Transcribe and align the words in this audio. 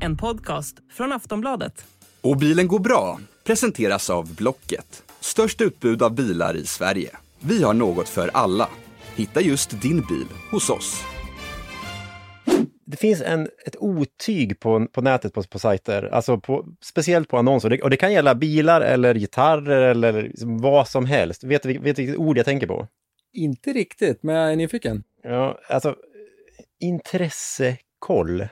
En 0.00 0.16
podcast 0.16 0.76
från 0.92 1.12
Aftonbladet. 1.12 1.86
Och 2.20 2.36
bilen 2.36 2.68
går 2.68 2.78
bra 2.78 3.18
presenteras 3.44 4.10
av 4.10 4.34
Blocket. 4.34 5.02
Störst 5.20 5.60
utbud 5.60 6.02
av 6.02 6.14
bilar 6.14 6.56
i 6.56 6.66
Sverige. 6.66 7.10
Vi 7.40 7.62
har 7.62 7.74
något 7.74 8.08
för 8.08 8.30
alla. 8.34 8.68
Hitta 9.16 9.40
just 9.40 9.82
din 9.82 10.00
bil 10.00 10.26
hos 10.50 10.70
oss. 10.70 11.02
Det 12.86 12.96
finns 12.96 13.22
en, 13.22 13.48
ett 13.66 13.76
otyg 13.78 14.60
på, 14.60 14.86
på 14.86 15.00
nätet 15.00 15.32
på, 15.34 15.42
på 15.42 15.58
sajter, 15.58 16.02
alltså 16.12 16.40
på, 16.40 16.66
speciellt 16.82 17.28
på 17.28 17.38
annonser. 17.38 17.70
Det, 17.70 17.82
och 17.82 17.90
det 17.90 17.96
kan 17.96 18.12
gälla 18.12 18.34
bilar 18.34 18.80
eller 18.80 19.14
gitarrer 19.14 19.82
eller 19.82 20.22
liksom 20.22 20.58
vad 20.58 20.88
som 20.88 21.06
helst. 21.06 21.44
Vet 21.44 21.62
du 21.62 21.78
vet 21.78 21.98
vilket 21.98 22.16
ord 22.16 22.38
jag 22.38 22.44
tänker 22.44 22.66
på? 22.66 22.88
Inte 23.32 23.72
riktigt, 23.72 24.22
men 24.22 24.34
jag 24.34 24.52
är 24.52 24.56
nyfiken. 24.56 25.02
Ja, 25.24 25.58
alltså 25.68 25.96
intressekoll. 26.80 28.48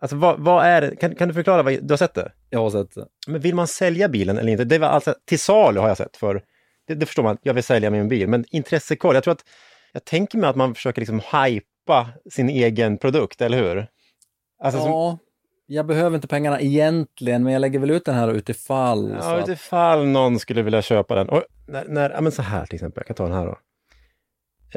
Alltså 0.00 0.16
vad, 0.16 0.40
vad 0.40 0.64
är 0.66 0.80
det? 0.80 0.96
Kan, 0.96 1.14
kan 1.14 1.28
du 1.28 1.34
förklara? 1.34 1.62
Vad, 1.62 1.72
du 1.86 1.92
har 1.92 1.96
sett 1.96 2.14
det? 2.14 2.32
Jag 2.50 2.60
har 2.60 2.70
sett 2.70 2.94
det. 2.94 3.06
Men 3.26 3.40
vill 3.40 3.54
man 3.54 3.66
sälja 3.68 4.08
bilen 4.08 4.38
eller 4.38 4.52
inte? 4.52 4.64
Det 4.64 4.78
var 4.78 4.88
alltså 4.88 5.14
till 5.24 5.38
salu 5.38 5.80
har 5.80 5.88
jag 5.88 5.96
sett 5.96 6.16
för. 6.16 6.42
Det, 6.86 6.94
det 6.94 7.06
förstår 7.06 7.22
man, 7.22 7.38
jag 7.42 7.54
vill 7.54 7.64
sälja 7.64 7.90
min 7.90 8.08
bil. 8.08 8.28
Men 8.28 8.44
intressekoll, 8.50 9.14
jag 9.14 9.24
tror 9.24 9.32
att 9.32 9.44
jag 9.92 10.04
tänker 10.04 10.38
mig 10.38 10.50
att 10.50 10.56
man 10.56 10.74
försöker 10.74 11.00
liksom 11.00 11.20
hypa 11.32 12.08
sin 12.32 12.48
egen 12.48 12.98
produkt, 12.98 13.40
eller 13.40 13.58
hur? 13.58 13.86
Alltså, 14.62 14.80
som, 14.80 14.90
Ja, 14.90 15.18
jag 15.66 15.86
behöver 15.86 16.16
inte 16.16 16.28
pengarna 16.28 16.60
egentligen, 16.60 17.44
men 17.44 17.52
jag 17.52 17.60
lägger 17.60 17.78
väl 17.78 17.90
ut 17.90 18.04
den 18.04 18.14
här 18.14 18.32
utifall. 18.32 19.10
ja, 19.20 19.36
att- 19.38 19.48
utifall 19.48 20.06
någon 20.06 20.38
skulle 20.38 20.62
vilja 20.62 20.82
köpa 20.82 21.14
den. 21.14 21.28
Och 21.28 21.42
när, 21.68 21.84
när, 21.88 22.10
ja, 22.10 22.20
men 22.20 22.32
så 22.32 22.42
här 22.42 22.66
till 22.66 22.74
exempel, 22.74 23.00
jag 23.00 23.06
kan 23.06 23.16
ta 23.16 23.24
den 23.24 23.32
här 23.32 23.46
då. 23.46 23.58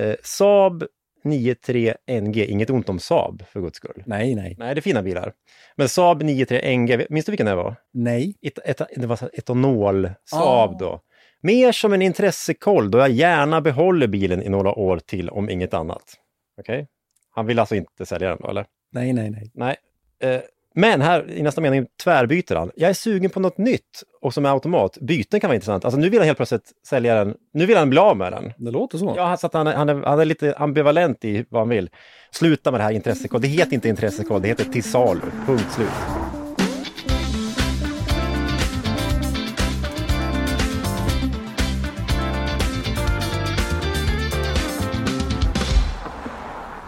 Eh, 0.02 0.16
Saab 0.24 0.84
93 1.30 1.94
NG, 2.22 2.46
inget 2.46 2.70
ont 2.70 2.90
om 2.90 3.00
Saab 3.00 3.44
för 3.52 3.62
guds 3.62 3.78
skull. 3.78 4.04
Nej, 4.06 4.36
nej, 4.36 4.56
Nej, 4.60 4.76
det 4.76 4.80
är 4.80 4.82
fina 4.82 5.04
bilar. 5.04 5.34
Men 5.76 5.90
Saab 5.90 6.24
93 6.24 6.78
NG, 6.78 7.06
minns 7.10 7.26
du 7.26 7.32
vilken 7.32 7.46
det 7.46 7.56
var? 7.56 7.76
nej. 7.94 8.36
et, 8.42 8.60
et, 8.66 8.82
det 8.96 9.08
var 9.08 9.30
etanol 9.34 10.10
Saab 10.26 10.78
då. 10.80 11.02
Mer 11.42 11.72
som 11.72 11.94
en 11.94 12.02
intressekoll 12.02 12.92
då 12.92 12.98
jag 12.98 13.10
gärna 13.10 13.62
behåller 13.62 14.08
bilen 14.08 14.44
i 14.44 14.50
några 14.50 14.72
år 14.72 15.00
till 15.00 15.30
om 15.30 15.50
inget 15.50 15.74
annat. 15.74 16.14
Okej? 16.60 16.88
Han 17.30 17.46
vill 17.46 17.60
alltså 17.60 17.76
inte 17.76 18.06
sälja 18.06 18.30
den 18.30 18.38
då, 18.42 18.50
eller? 18.50 18.66
Nej, 18.92 19.14
nej, 19.14 19.30
nej. 19.30 19.52
Nej. 19.54 19.76
Eh, 20.20 20.42
men 20.78 21.02
här 21.02 21.32
i 21.32 21.44
nästa 21.44 21.62
mening 21.62 21.86
tvärbyter 22.04 22.56
han. 22.56 22.72
Jag 22.76 22.90
är 22.90 22.94
sugen 22.94 23.30
på 23.30 23.40
något 23.40 23.58
nytt 23.58 24.04
och 24.22 24.34
som 24.34 24.46
är 24.46 24.50
automat. 24.50 24.98
Byten 25.02 25.40
kan 25.40 25.48
vara 25.48 25.56
intressant. 25.56 25.86
Alltså 25.86 26.00
nu 26.00 26.10
vill 26.10 26.20
han 26.20 26.26
helt 26.26 26.38
plötsligt 26.38 26.72
sälja 26.90 27.16
den. 27.16 27.36
Nu 27.54 27.66
vill 27.66 27.78
han 27.78 27.90
bli 27.90 28.00
av 28.00 28.18
med 28.18 28.32
den. 28.34 28.54
Det 28.58 28.72
låter 28.72 28.98
så. 28.98 29.14
Ja, 29.18 29.38
så 29.38 29.50
han, 29.54 29.68
är- 29.68 29.74
han, 29.76 29.90
är, 29.90 29.96
han 30.04 30.20
är 30.20 30.26
lite 30.26 30.56
ambivalent 30.58 31.26
i 31.26 31.46
vad 31.50 31.62
han 31.62 31.70
vill. 31.70 31.90
Sluta 32.32 32.72
med 32.72 32.80
det 32.80 32.84
här 32.84 32.92
intressekoll. 32.92 33.42
Det 33.42 33.48
heter 33.48 33.74
inte 33.74 33.90
intressekoll, 33.90 34.42
det 34.42 34.48
heter 34.48 34.64
till 34.66 34.84
salu. 34.84 35.22
Punkt 35.46 35.66
slut. 35.76 36.37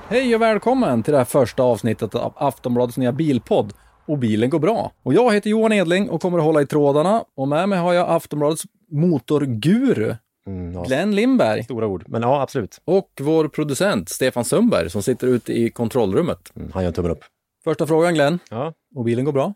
Hej 0.10 0.36
och 0.36 0.42
välkommen 0.42 1.04
till 1.04 1.12
det 1.12 1.18
här 1.18 1.26
första 1.26 1.64
avsnittet 1.64 2.16
av 2.16 2.34
Aftonbladets 2.36 2.98
nya 2.98 3.12
bilpodd. 3.12 3.74
Och 4.06 4.18
bilen 4.18 4.50
går 4.50 4.60
bra. 4.60 4.92
Och 5.04 5.14
jag 5.14 5.34
heter 5.34 5.50
Johan 5.50 5.74
Edling 5.74 6.10
och 6.10 6.22
kommer 6.22 6.38
att 6.38 6.44
hålla 6.44 6.62
i 6.62 6.66
trådarna. 6.66 7.24
Och 7.38 7.48
med 7.48 7.70
mig 7.70 7.80
har 7.80 7.94
jag 7.94 8.10
Aftonbladets 8.10 8.64
motorguru, 8.92 10.16
Mm, 10.48 10.74
ja, 10.74 10.84
Glenn 10.84 11.16
Lindberg. 11.16 11.64
Stora 11.64 11.88
ord. 11.88 12.04
Men 12.08 12.22
ja, 12.22 12.42
absolut. 12.42 12.82
Och 12.86 13.10
vår 13.22 13.48
producent, 13.48 14.10
Stefan 14.10 14.46
Sundberg, 14.46 14.90
som 14.90 15.04
sitter 15.04 15.28
ute 15.28 15.54
i 15.54 15.70
kontrollrummet. 15.70 16.52
Mm, 16.56 16.72
han 16.74 16.84
gör 16.84 16.88
en 16.88 16.94
tummen 16.94 17.12
upp. 17.12 17.24
Första 17.64 17.88
frågan 17.88 18.14
Glenn. 18.14 18.40
Ja. 18.50 18.74
Och 18.96 19.04
bilen 19.04 19.26
går 19.26 19.32
bra? 19.32 19.54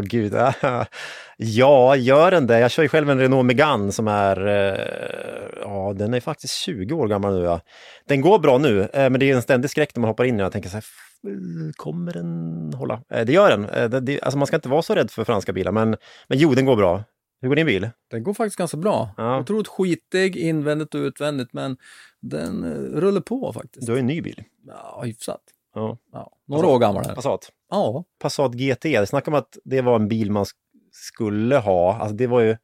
Gud. 0.02 0.34
Ja, 1.42 1.96
gör 1.96 2.30
den 2.30 2.46
det? 2.46 2.58
Jag 2.58 2.70
kör 2.70 2.82
ju 2.82 2.88
själv 2.88 3.10
en 3.10 3.18
Renault 3.18 3.46
Megane 3.46 3.92
som 3.92 4.08
är, 4.08 4.46
eh, 4.46 5.60
ja, 5.60 5.92
den 5.96 6.14
är 6.14 6.20
faktiskt 6.20 6.54
20 6.54 6.94
år 6.94 7.08
gammal 7.08 7.34
nu. 7.38 7.44
Ja. 7.44 7.60
Den 8.06 8.20
går 8.20 8.38
bra 8.38 8.58
nu, 8.58 8.80
eh, 8.82 9.10
men 9.10 9.20
det 9.20 9.30
är 9.30 9.34
en 9.36 9.42
ständig 9.42 9.70
skräck 9.70 9.96
när 9.96 10.00
man 10.00 10.08
hoppar 10.08 10.24
in 10.24 10.34
i 10.34 10.36
den. 10.38 10.44
Jag 10.44 10.52
tänker 10.52 10.68
så 10.68 10.76
här, 10.76 10.84
"F- 10.84 11.74
kommer 11.76 12.12
den 12.12 12.72
hålla? 12.74 13.02
Eh, 13.12 13.24
Det 13.24 13.32
gör 13.32 13.50
den. 13.50 13.90
Det- 13.90 14.00
det- 14.00 14.20
Alltså 14.20 14.38
man 14.38 14.46
ska 14.46 14.56
inte 14.56 14.68
vara 14.68 14.82
så 14.82 14.94
rädd 14.94 15.10
för 15.10 15.24
franska 15.24 15.52
bilar, 15.52 15.72
men, 15.72 15.88
men 16.28 16.38
jo, 16.38 16.54
den 16.54 16.64
går 16.66 16.76
bra. 16.76 17.04
Hur 17.42 17.48
går 17.48 17.56
din 17.56 17.66
bil? 17.66 17.88
Den 18.10 18.22
går 18.22 18.34
faktiskt 18.34 18.56
ganska 18.56 18.76
bra. 18.76 19.10
Ja. 19.16 19.40
Otroligt 19.40 19.68
skitig 19.68 20.36
invändigt 20.36 20.94
och 20.94 20.98
utvändigt, 20.98 21.52
men 21.52 21.76
den 22.20 22.64
rullar 22.94 23.20
på 23.20 23.52
faktiskt. 23.52 23.86
Du 23.86 23.92
har 23.92 23.96
ju 23.96 24.00
en 24.00 24.06
ny 24.06 24.20
bil. 24.22 24.42
Ja, 24.66 25.02
hyfsat. 25.04 25.40
Ja. 25.74 25.98
Ja, 26.12 26.32
några 26.48 26.66
år 26.66 26.78
gammal. 26.78 27.04
Passat. 27.04 27.50
Ja, 27.70 28.04
Passat 28.20 28.52
GT, 28.54 29.06
snacka 29.06 29.30
om 29.30 29.34
att 29.34 29.58
det 29.64 29.80
var 29.80 29.96
en 29.96 30.08
bil 30.08 30.30
man 30.30 30.46
skulle 30.92 31.56
ha. 31.56 31.96
Alltså 31.96 32.16
det 32.16 32.26
var 32.26 32.40
ju 32.40 32.56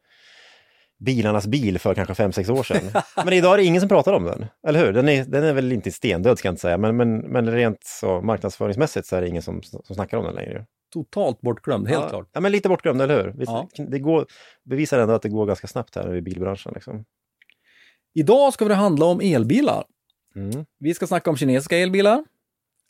bilarnas 0.98 1.46
bil 1.46 1.78
för 1.78 1.94
kanske 1.94 2.14
5-6 2.14 2.50
år 2.58 2.62
sedan. 2.62 3.02
men 3.24 3.32
idag 3.32 3.52
är 3.54 3.56
det 3.58 3.64
ingen 3.64 3.80
som 3.80 3.88
pratar 3.88 4.12
om 4.12 4.24
den, 4.24 4.46
eller 4.66 4.86
hur? 4.86 4.92
Den 4.92 5.08
är, 5.08 5.24
den 5.24 5.44
är 5.44 5.52
väl 5.52 5.72
inte 5.72 5.92
stendöd 5.92 6.38
ska 6.38 6.48
jag 6.48 6.52
inte 6.52 6.60
säga, 6.62 6.78
men, 6.78 6.96
men, 6.96 7.18
men 7.18 7.50
rent 7.52 7.84
så 7.84 8.20
marknadsföringsmässigt 8.20 9.06
så 9.06 9.16
är 9.16 9.20
det 9.20 9.28
ingen 9.28 9.42
som, 9.42 9.62
som 9.62 9.94
snackar 9.94 10.18
om 10.18 10.24
den 10.24 10.34
längre. 10.34 10.66
totalt 10.92 11.40
bortglömd, 11.40 11.88
helt 11.88 12.02
ja, 12.02 12.08
klart. 12.08 12.28
Ja, 12.32 12.40
men 12.40 12.52
lite 12.52 12.68
bortglömd, 12.68 13.02
eller 13.02 13.24
hur? 13.24 13.34
Ja. 13.38 13.68
Det 13.88 13.98
går, 13.98 14.26
bevisar 14.64 14.98
ändå 14.98 15.14
att 15.14 15.22
det 15.22 15.28
går 15.28 15.46
ganska 15.46 15.66
snabbt 15.66 15.96
här 15.96 16.16
i 16.16 16.22
bilbranschen. 16.22 16.72
Liksom. 16.74 17.04
Idag 18.14 18.52
ska 18.52 18.64
det 18.64 18.74
handla 18.74 19.06
om 19.06 19.20
elbilar. 19.20 19.84
Mm. 20.36 20.64
Vi 20.78 20.94
ska 20.94 21.06
snacka 21.06 21.30
om 21.30 21.36
kinesiska 21.36 21.78
elbilar, 21.78 22.24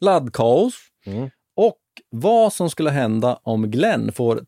laddkaos 0.01 0.75
Mm. 1.07 1.31
och 1.57 1.79
vad 2.11 2.53
som 2.53 2.71
skulle 2.71 2.91
hända 2.91 3.39
om 3.43 3.71
Glenn 3.71 4.13
får 4.13 4.45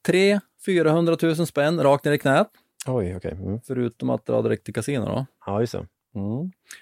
300 0.73 1.17
000 1.23 1.47
spänn 1.47 1.83
rakt 1.83 2.05
ner 2.05 2.13
i 2.13 2.19
knät. 2.19 2.49
Oj, 2.87 3.17
okej. 3.17 3.33
Mm. 3.33 3.61
Förutom 3.67 4.11
att 4.11 4.27
dra 4.27 4.43
direkt 4.43 4.65
till 4.65 4.75
kasino 4.75 5.05
då. 5.07 5.27
Ja, 5.47 5.61
just 5.61 5.73
det. 5.73 5.87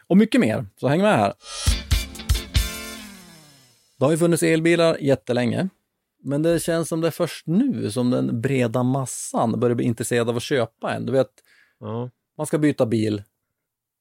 Och 0.06 0.16
mycket 0.16 0.40
mer, 0.40 0.66
så 0.76 0.88
häng 0.88 1.02
med 1.02 1.16
här. 1.18 1.32
Det 3.98 4.04
har 4.04 4.12
ju 4.12 4.18
funnits 4.18 4.42
elbilar 4.42 4.96
jättelänge. 5.00 5.68
Men 6.22 6.42
det 6.42 6.62
känns 6.62 6.88
som 6.88 7.00
det 7.00 7.06
är 7.06 7.10
först 7.10 7.46
nu 7.46 7.90
som 7.90 8.10
den 8.10 8.40
breda 8.40 8.82
massan 8.82 9.60
börjar 9.60 9.74
bli 9.74 9.84
intresserad 9.84 10.28
av 10.28 10.36
att 10.36 10.42
köpa 10.42 10.94
en. 10.94 11.06
Du 11.06 11.12
vet, 11.12 11.30
Ja. 11.80 12.10
man 12.36 12.46
ska 12.46 12.58
byta 12.58 12.86
bil. 12.86 13.22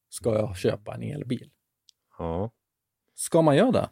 Ska 0.09 0.33
jag 0.33 0.57
köpa 0.57 0.93
en 0.95 1.03
elbil? 1.03 1.49
ja. 2.19 2.51
Ska 3.15 3.41
man 3.41 3.55
göra 3.55 3.71
det? 3.71 3.89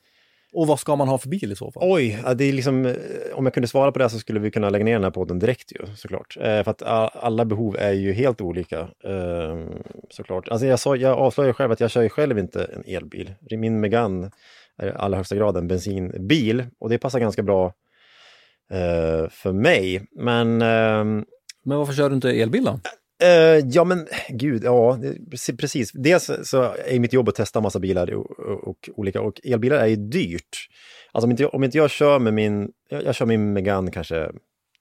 Och 0.53 0.67
vad 0.67 0.79
ska 0.79 0.95
man 0.95 1.07
ha 1.07 1.17
för 1.17 1.29
bil 1.29 1.51
i 1.51 1.55
så 1.55 1.71
fall? 1.71 1.83
Oj, 1.85 2.23
det 2.35 2.43
är 2.43 2.53
liksom, 2.53 2.85
eh, 2.85 2.93
om 3.33 3.45
jag 3.45 3.53
kunde 3.53 3.67
svara 3.67 3.91
på 3.91 3.99
det 3.99 4.09
så 4.09 4.19
skulle 4.19 4.39
vi 4.39 4.51
kunna 4.51 4.69
lägga 4.69 4.85
ner 4.85 4.93
den 4.93 5.03
här 5.03 5.11
podden 5.11 5.39
direkt 5.39 5.71
ju, 5.71 5.95
såklart. 5.95 6.37
Eh, 6.41 6.63
för 6.63 6.71
att 6.71 6.81
alla 7.15 7.45
behov 7.45 7.75
är 7.79 7.91
ju 7.91 8.13
helt 8.13 8.41
olika, 8.41 8.79
eh, 8.79 9.65
såklart. 10.09 10.49
Alltså 10.49 10.67
jag, 10.67 10.79
sa, 10.79 10.95
jag 10.95 11.17
avslöjar 11.17 11.53
själv 11.53 11.71
att 11.71 11.79
jag 11.79 11.91
kör 11.91 12.01
ju 12.01 12.09
själv 12.09 12.39
inte 12.39 12.63
en 12.63 12.83
elbil. 12.95 13.33
Min 13.51 13.79
Megane 13.79 14.31
är 14.77 14.87
i 14.87 14.91
allra 14.95 15.17
högsta 15.17 15.35
grad 15.35 15.57
en 15.57 15.67
bensinbil 15.67 16.65
och 16.79 16.89
det 16.89 16.97
passar 16.97 17.19
ganska 17.19 17.43
bra 17.43 17.65
eh, 18.71 19.29
för 19.29 19.51
mig. 19.51 20.07
Men 20.15 20.61
eh, 20.61 21.03
Men 21.65 21.77
varför 21.77 21.93
kör 21.93 22.09
du 22.09 22.15
inte 22.15 22.31
elbil 22.31 22.63
då? 22.63 22.79
Uh, 23.23 23.67
ja 23.69 23.83
men 23.83 24.07
gud, 24.29 24.63
ja 24.63 24.99
precis- 25.59 25.91
Dels 25.93 26.31
så 26.43 26.61
är 26.85 26.99
mitt 26.99 27.13
jobb 27.13 27.29
att 27.29 27.35
testa 27.35 27.61
massa 27.61 27.79
bilar 27.79 28.13
och, 28.13 28.39
och, 28.39 28.67
och 28.67 28.89
olika 28.95 29.21
och 29.21 29.41
elbilar 29.43 29.77
är 29.77 29.87
ju 29.87 29.95
dyrt. 29.95 30.57
Alltså 31.11 31.25
om 31.25 31.31
inte 31.31 31.43
jag, 31.43 31.53
om 31.53 31.63
inte 31.63 31.77
jag 31.77 31.89
kör 31.89 32.19
med 32.19 32.33
min, 32.33 32.71
jag, 32.89 33.03
jag 33.03 33.15
kör 33.15 33.25
min 33.25 33.53
Megane 33.53 33.91
kanske 33.91 34.31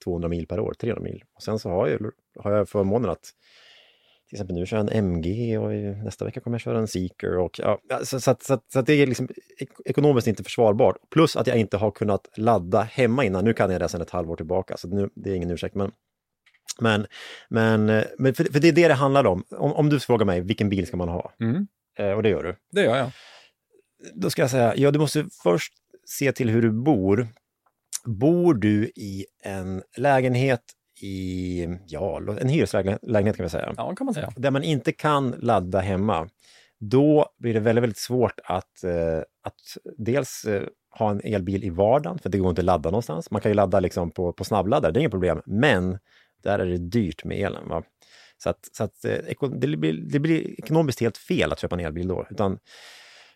200 0.04 0.28
mil 0.28 0.46
per 0.46 0.60
år, 0.60 0.74
300 0.80 1.02
mil. 1.02 1.22
Och 1.36 1.42
sen 1.42 1.58
så 1.58 1.68
har 1.68 1.88
jag, 1.88 2.00
har 2.42 2.52
jag 2.52 2.68
förmånen 2.68 3.10
att 3.10 3.32
till 4.28 4.36
exempel 4.36 4.56
nu 4.56 4.66
kör 4.66 4.76
jag 4.76 4.92
en 4.92 5.04
MG 5.04 5.58
och 5.58 5.72
nästa 6.04 6.24
vecka 6.24 6.40
kommer 6.40 6.54
jag 6.54 6.60
köra 6.60 6.78
en 6.78 6.88
Seeker. 6.88 7.38
Och, 7.38 7.60
ja, 7.62 7.80
så, 8.02 8.20
så, 8.20 8.36
så, 8.40 8.58
så 8.72 8.82
det 8.82 8.92
är 8.92 9.06
liksom 9.06 9.28
ekonomiskt 9.84 10.26
inte 10.26 10.44
försvarbart. 10.44 10.96
Plus 11.10 11.36
att 11.36 11.46
jag 11.46 11.56
inte 11.56 11.76
har 11.76 11.90
kunnat 11.90 12.28
ladda 12.36 12.80
hemma 12.80 13.24
innan. 13.24 13.44
Nu 13.44 13.52
kan 13.52 13.70
jag 13.70 13.80
det 13.80 13.88
sedan 13.88 14.00
ett 14.00 14.10
halvår 14.10 14.36
tillbaka, 14.36 14.76
så 14.76 14.88
nu, 14.88 15.10
det 15.14 15.30
är 15.30 15.34
ingen 15.34 15.50
ursäkt. 15.50 15.74
Men, 15.74 15.90
men, 16.80 17.06
men, 17.48 17.86
men 18.18 18.34
för, 18.34 18.44
för 18.44 18.60
det 18.60 18.68
är 18.68 18.72
det 18.72 18.88
det 18.88 18.94
handlar 18.94 19.26
om. 19.26 19.44
om. 19.50 19.72
Om 19.72 19.88
du 19.88 20.00
frågar 20.00 20.26
mig, 20.26 20.40
vilken 20.40 20.68
bil 20.68 20.86
ska 20.86 20.96
man 20.96 21.08
ha? 21.08 21.32
Mm. 21.40 21.66
Eh, 21.98 22.10
och 22.10 22.22
det 22.22 22.28
gör 22.28 22.42
du. 22.42 22.56
Det 22.72 22.82
gör 22.82 22.96
jag. 22.96 23.10
Då 24.14 24.30
ska 24.30 24.42
jag 24.42 24.50
säga, 24.50 24.76
ja 24.76 24.90
du 24.90 24.98
måste 24.98 25.26
först 25.42 25.72
se 26.06 26.32
till 26.32 26.50
hur 26.50 26.62
du 26.62 26.70
bor. 26.70 27.28
Bor 28.04 28.54
du 28.54 28.84
i 28.96 29.26
en 29.44 29.82
lägenhet 29.96 30.62
i, 31.02 31.66
ja, 31.86 32.20
en 32.40 32.48
hyreslägenhet 32.48 33.36
kan 33.36 33.44
vi 33.44 33.48
säga, 33.50 33.74
Ja, 33.76 33.94
kan 33.94 34.04
man 34.04 34.14
säga. 34.14 34.32
där 34.36 34.50
man 34.50 34.62
inte 34.62 34.92
kan 34.92 35.30
ladda 35.30 35.80
hemma, 35.80 36.28
då 36.80 37.26
blir 37.38 37.54
det 37.54 37.60
väldigt, 37.60 37.82
väldigt 37.82 37.98
svårt 37.98 38.40
att, 38.44 38.84
eh, 38.84 39.18
att 39.42 39.60
dels 39.98 40.44
eh, 40.44 40.62
ha 40.98 41.10
en 41.10 41.20
elbil 41.24 41.64
i 41.64 41.70
vardagen, 41.70 42.18
för 42.18 42.30
det 42.30 42.38
går 42.38 42.50
inte 42.50 42.60
att 42.60 42.64
ladda 42.66 42.90
någonstans. 42.90 43.30
Man 43.30 43.40
kan 43.40 43.50
ju 43.50 43.54
ladda 43.54 43.80
liksom 43.80 44.10
på, 44.10 44.32
på 44.32 44.44
snabbladdare, 44.44 44.92
det 44.92 44.98
är 44.98 45.00
inget 45.00 45.10
problem, 45.12 45.42
men 45.46 45.98
där 46.42 46.58
är 46.58 46.66
det 46.66 46.78
dyrt 46.78 47.24
med 47.24 47.38
elen. 47.38 47.68
Va? 47.68 47.82
Så, 48.38 48.50
att, 48.50 48.68
så 48.72 48.84
att, 48.84 49.04
eh, 49.04 49.48
det, 49.50 49.76
blir, 49.76 49.92
det 49.92 50.18
blir 50.18 50.60
ekonomiskt 50.60 51.00
helt 51.00 51.18
fel 51.18 51.52
att 51.52 51.58
köpa 51.58 51.76
en 51.76 51.86
elbil 51.86 52.08
då, 52.08 52.26
utan 52.30 52.58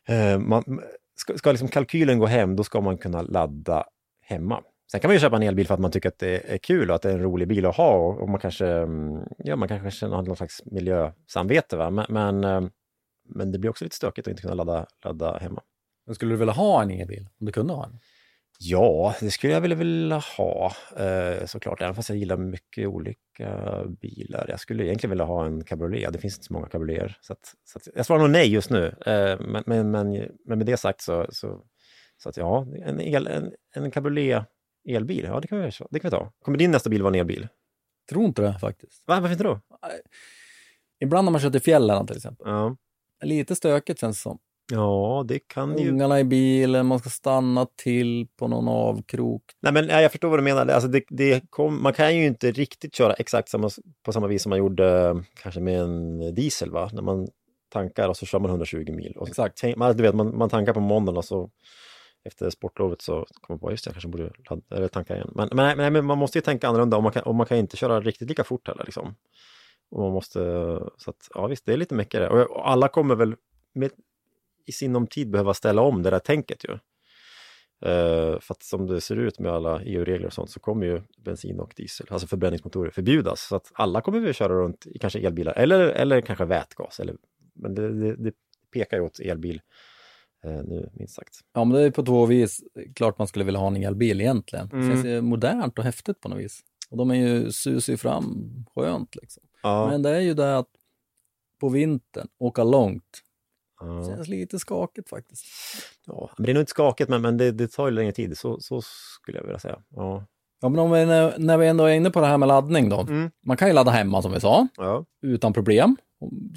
Eh, 0.08 0.38
man, 0.38 0.80
ska, 1.16 1.38
ska 1.38 1.50
liksom 1.50 1.68
kalkylen 1.68 2.18
gå 2.18 2.26
hem, 2.26 2.56
då 2.56 2.64
ska 2.64 2.80
man 2.80 2.98
kunna 2.98 3.22
ladda 3.22 3.84
hemma. 4.20 4.62
Sen 4.90 5.00
kan 5.00 5.08
man 5.08 5.14
ju 5.14 5.20
köpa 5.20 5.36
en 5.36 5.42
elbil 5.42 5.66
för 5.66 5.74
att 5.74 5.80
man 5.80 5.90
tycker 5.90 6.08
att 6.08 6.18
det 6.18 6.52
är 6.54 6.58
kul 6.58 6.90
och 6.90 6.96
att 6.96 7.02
det 7.02 7.10
är 7.10 7.14
en 7.14 7.22
rolig 7.22 7.48
bil 7.48 7.66
att 7.66 7.76
ha 7.76 7.96
och, 7.96 8.20
och 8.20 8.28
man 8.28 8.40
kanske, 8.40 8.66
mm, 8.66 9.22
ja, 9.38 9.56
man 9.56 9.68
kanske 9.68 10.06
har 10.06 10.22
någon 10.22 10.36
slags 10.36 10.62
miljösamvete. 10.64 11.76
Va? 11.76 11.90
Men, 11.90 12.06
men, 12.08 12.44
eh, 12.44 12.70
men 13.28 13.52
det 13.52 13.58
blir 13.58 13.70
också 13.70 13.84
lite 13.84 13.96
stökigt 13.96 14.26
att 14.26 14.30
inte 14.30 14.42
kunna 14.42 14.54
ladda, 14.54 14.86
ladda 15.04 15.38
hemma. 15.38 15.62
Men 16.06 16.14
skulle 16.14 16.32
du 16.32 16.36
vilja 16.36 16.54
ha 16.54 16.82
en 16.82 16.90
elbil? 16.90 17.28
Om 17.40 17.46
du 17.46 17.52
kunde 17.52 17.72
ha 17.72 17.84
en? 17.84 17.98
Ja, 18.58 19.14
det 19.20 19.30
skulle 19.30 19.52
jag 19.52 19.60
vilja 19.60 19.76
vilja 19.76 20.18
ha 20.36 20.72
eh, 20.96 21.46
såklart, 21.46 21.82
även 21.82 21.94
fast 21.94 22.08
jag 22.08 22.18
gillar 22.18 22.36
mycket 22.36 22.88
olika 22.88 23.84
bilar. 24.00 24.46
Jag 24.48 24.60
skulle 24.60 24.84
egentligen 24.84 25.10
vilja 25.10 25.24
ha 25.24 25.46
en 25.46 25.64
cabriolet, 25.64 26.12
det 26.12 26.18
finns 26.18 26.34
inte 26.34 26.46
så 26.46 26.52
många 26.52 26.68
cabrioleter. 26.68 27.18
Så, 27.20 27.32
att, 27.32 27.54
så 27.64 27.78
att, 27.78 27.88
jag 27.94 28.06
svarar 28.06 28.20
nog 28.20 28.30
nej 28.30 28.52
just 28.52 28.70
nu, 28.70 28.86
eh, 29.06 29.40
men, 29.40 29.62
men, 29.66 29.90
men, 29.90 30.12
men 30.44 30.58
med 30.58 30.66
det 30.66 30.76
sagt 30.76 31.00
så, 31.00 31.26
så, 31.30 31.62
så 32.16 32.28
att 32.28 32.36
ja, 32.36 32.66
en, 32.84 33.00
el, 33.00 33.26
en, 33.26 33.52
en 33.74 33.90
cabriolet 33.90 34.44
elbil, 34.88 35.24
ja 35.24 35.40
det 35.40 35.48
kan, 35.48 35.58
vi, 35.58 35.70
det 35.90 36.00
kan 36.00 36.10
vi 36.10 36.16
ta. 36.16 36.32
Kommer 36.44 36.58
din 36.58 36.70
nästa 36.70 36.90
bil 36.90 37.02
vara 37.02 37.14
en 37.14 37.20
elbil? 37.20 37.48
Tror 38.10 38.24
inte 38.24 38.42
det 38.42 38.58
faktiskt. 38.58 39.04
Va, 39.06 39.20
varför 39.20 39.32
inte 39.32 39.44
då? 39.44 39.60
Ibland 41.00 41.24
när 41.24 41.32
man 41.32 41.40
kör 41.40 41.50
till 41.50 41.60
fjällen 41.60 42.06
till 42.06 42.16
exempel. 42.16 42.46
Ja, 42.48 42.76
Lite 43.24 43.56
stökigt 43.56 44.00
känns 44.00 44.16
det 44.16 44.22
som. 44.22 44.38
Ja 44.72 45.24
det 45.28 45.38
kan 45.38 45.72
det 45.76 45.82
ju... 45.82 45.90
Ungarna 45.90 46.20
i 46.20 46.24
bilen, 46.24 46.86
man 46.86 46.98
ska 46.98 47.10
stanna 47.10 47.66
till 47.76 48.26
på 48.38 48.48
någon 48.48 48.68
avkrok. 48.68 49.42
Nej, 49.62 49.72
men 49.72 49.88
ja, 49.88 50.00
jag 50.02 50.10
förstår 50.12 50.28
vad 50.28 50.38
du 50.38 50.42
menar. 50.42 50.66
Alltså, 50.68 50.88
det, 50.88 51.02
det 51.08 51.50
kom, 51.50 51.82
man 51.82 51.92
kan 51.92 52.16
ju 52.16 52.26
inte 52.26 52.50
riktigt 52.52 52.94
köra 52.94 53.12
exakt 53.12 53.48
samma, 53.48 53.70
på 54.04 54.12
samma 54.12 54.26
vis 54.26 54.42
som 54.42 54.50
man 54.50 54.58
gjorde 54.58 55.16
kanske 55.42 55.60
med 55.60 55.80
en 55.80 56.34
diesel, 56.34 56.70
va? 56.70 56.90
När 56.92 57.02
man 57.02 57.28
tankar 57.68 58.08
och 58.08 58.16
så 58.16 58.26
kör 58.26 58.38
man 58.38 58.50
120 58.50 58.92
mil. 58.92 59.12
Och 59.16 59.26
så, 59.26 59.30
Exakt. 59.30 59.58
tänk- 59.60 59.76
Man, 59.76 59.96
du 59.96 60.02
vet, 60.02 60.14
man, 60.14 60.38
man 60.38 60.48
tankar 60.48 60.72
på 60.72 60.80
måndagen 60.80 61.16
och 61.18 61.24
så 61.24 61.50
efter 62.24 62.50
sportlovet 62.50 63.02
så 63.02 63.12
kommer 63.12 63.48
man 63.48 63.58
på, 63.58 63.70
just 63.70 63.84
det, 63.84 63.88
jag 63.88 63.94
kanske 63.94 64.08
borde 64.08 64.30
ladda, 64.50 64.76
eller 64.76 64.88
tanka 64.88 65.14
igen. 65.14 65.30
Men, 65.34 65.48
men, 65.52 65.76
nej, 65.78 65.90
men 65.90 66.04
man 66.04 66.18
måste 66.18 66.38
ju 66.38 66.42
tänka 66.42 66.68
annorlunda 66.68 66.96
och 66.96 67.02
man 67.02 67.12
kan, 67.12 67.22
och 67.22 67.34
man 67.34 67.46
kan 67.46 67.58
inte 67.58 67.76
köra 67.76 68.00
riktigt 68.00 68.28
lika 68.28 68.44
fort 68.44 68.68
heller. 68.68 68.84
Liksom. 68.84 69.14
Och 69.90 70.00
man 70.00 70.12
måste, 70.12 70.38
så 70.96 71.10
att, 71.10 71.28
ja 71.34 71.46
visst, 71.46 71.66
det 71.66 71.72
är 71.72 71.76
lite 71.76 71.94
mäckigare. 71.94 72.28
Och, 72.28 72.50
och 72.56 72.70
alla 72.70 72.88
kommer 72.88 73.14
väl 73.14 73.34
med, 73.74 73.90
i 74.66 74.72
sinom 74.72 75.06
tid 75.06 75.30
behöva 75.30 75.54
ställa 75.54 75.82
om 75.82 76.02
det 76.02 76.10
där 76.10 76.18
tänket 76.18 76.64
ju. 76.64 76.72
Eh, 77.90 78.40
för 78.40 78.52
att 78.54 78.62
som 78.62 78.86
det 78.86 79.00
ser 79.00 79.16
ut 79.16 79.38
med 79.38 79.52
alla 79.52 79.82
EU-regler 79.82 80.26
och 80.26 80.32
sånt 80.32 80.50
så 80.50 80.60
kommer 80.60 80.86
ju 80.86 81.02
bensin 81.24 81.60
och 81.60 81.72
diesel, 81.76 82.06
alltså 82.10 82.26
förbränningsmotorer, 82.26 82.90
förbjudas. 82.90 83.40
Så 83.48 83.56
att 83.56 83.70
alla 83.74 84.00
kommer 84.00 84.20
väl 84.20 84.34
köra 84.34 84.52
runt 84.54 84.86
i 84.86 84.98
kanske 84.98 85.18
elbilar 85.18 85.52
eller, 85.52 85.80
eller 85.80 86.20
kanske 86.20 86.44
vätgas. 86.44 87.00
Eller, 87.00 87.16
men 87.54 87.74
det, 87.74 88.00
det, 88.00 88.16
det 88.16 88.32
pekar 88.72 88.96
ju 88.96 89.02
åt 89.02 89.20
elbil 89.20 89.60
eh, 90.44 90.50
nu, 90.50 90.90
minst 90.92 91.14
sagt. 91.14 91.34
Ja, 91.54 91.64
men 91.64 91.76
det 91.76 91.82
är 91.82 91.90
på 91.90 92.02
två 92.02 92.26
vis. 92.26 92.60
Klart 92.94 93.18
man 93.18 93.28
skulle 93.28 93.44
vilja 93.44 93.60
ha 93.60 93.66
en 93.66 93.76
elbil 93.76 94.20
egentligen. 94.20 94.68
Det 94.68 94.76
Mm. 94.76 94.88
känns 94.90 95.06
ju 95.06 95.20
modernt 95.20 95.78
och 95.78 95.84
häftigt 95.84 96.20
på 96.20 96.28
något 96.28 96.38
vis. 96.38 96.60
Och 96.90 96.96
de 96.96 97.10
är 97.10 97.14
ju, 97.14 97.52
susar 97.52 97.92
ju 97.92 97.96
fram 97.96 98.48
skönt 98.74 99.16
liksom. 99.16 99.42
Ja, 99.62 99.88
Men 99.90 100.02
det 100.02 100.10
är 100.10 100.20
ju 100.20 100.34
det 100.34 100.58
att 100.58 100.68
på 101.60 101.68
vintern, 101.68 102.28
åka 102.38 102.64
långt, 102.64 103.22
ja. 103.80 104.06
känns 104.06 104.28
lite 104.28 104.58
skakigt 104.58 105.08
faktiskt. 105.08 105.44
ja. 106.06 106.30
Men 106.36 106.46
det 106.46 106.52
är 106.52 106.54
nog 106.54 106.62
inte 106.62 106.70
skakigt, 106.70 107.10
men, 107.10 107.22
men 107.22 107.36
det, 107.36 107.50
det 107.52 107.72
tar 107.72 107.86
ju 107.86 107.90
längre 107.92 108.12
tid. 108.12 108.38
Så, 108.38 108.60
så 108.60 108.80
skulle 108.82 109.38
jag 109.38 109.44
vilja 109.44 109.58
säga. 109.58 109.78
Ja. 109.96 110.24
Ja, 110.60 110.68
men 110.68 110.78
om 110.78 110.90
vi, 110.90 111.06
när, 111.06 111.56
vi 111.56 111.66
ändå 111.66 111.84
är 111.84 111.94
inne 111.94 112.10
på 112.10 112.20
det 112.20 112.26
här 112.26 112.38
med 112.38 112.46
laddning 112.48 112.88
då. 112.88 113.00
Mm. 113.00 113.30
Man 113.46 113.56
kan 113.56 113.68
ju 113.68 113.74
ladda 113.74 113.90
hemma 113.90 114.22
som 114.22 114.32
vi 114.32 114.40
sa, 114.40 114.68
Ja. 114.76 115.04
utan 115.22 115.52
problem. 115.52 115.96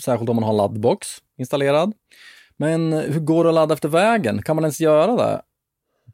Särskilt 0.03 0.29
om 0.29 0.35
man 0.35 0.43
har 0.45 0.53
laddbox 0.53 1.07
installerad. 1.37 1.93
Men 2.57 2.93
hur 2.93 3.19
går 3.19 3.43
det 3.43 3.49
att 3.49 3.53
ladda 3.55 3.73
efter 3.73 3.89
vägen? 3.89 4.41
Kan 4.41 4.55
man 4.55 4.63
ens 4.65 4.79
göra 4.81 5.15
det? 5.15 5.41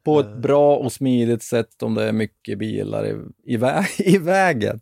På 0.04 0.20
ett 0.20 0.26
Eh. 0.26 0.36
bra 0.36 0.76
och 0.76 0.92
smidigt 0.92 1.42
sätt 1.42 1.82
om 1.82 1.94
det 1.94 2.04
är 2.08 2.12
mycket 2.12 2.58
bilar 2.58 3.06
i, 3.06 3.16
i, 3.44 3.56
vä 3.56 3.84
i 3.98 4.18
vägen. 4.18 4.80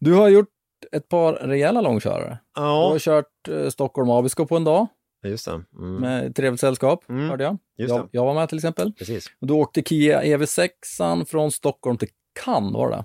Du 0.00 0.14
har 0.14 0.28
gjort 0.28 0.48
ett 0.92 1.08
par 1.08 1.32
rejäla 1.32 1.80
långkörare. 1.80 2.38
Du 2.54 2.60
har 2.60 2.92
ja, 2.92 2.98
kört 2.98 3.48
eh, 3.48 3.68
Stockholm-Abisko 3.68 4.46
på 4.46 4.56
en 4.56 4.64
dag 4.64 4.86
just 5.28 5.44
det. 5.44 5.62
Mm. 5.78 5.94
med 5.96 6.34
trevligt 6.36 6.60
sällskap, 6.60 7.08
Mm, 7.08 7.30
hörde 7.30 7.44
jag. 7.44 7.58
just 7.78 7.94
jag. 7.94 8.08
Jag 8.10 8.24
var 8.24 8.34
med 8.34 8.48
till 8.48 8.58
exempel. 8.58 8.92
Precis. 8.92 9.26
Och 9.40 9.46
Du 9.46 9.54
åkte 9.54 9.82
Kia 9.82 10.22
EV6 10.22 11.24
från 11.24 11.52
Stockholm 11.52 11.98
till 11.98 12.08
Cannes, 12.44 12.74
var 12.74 12.90
det? 12.90 13.04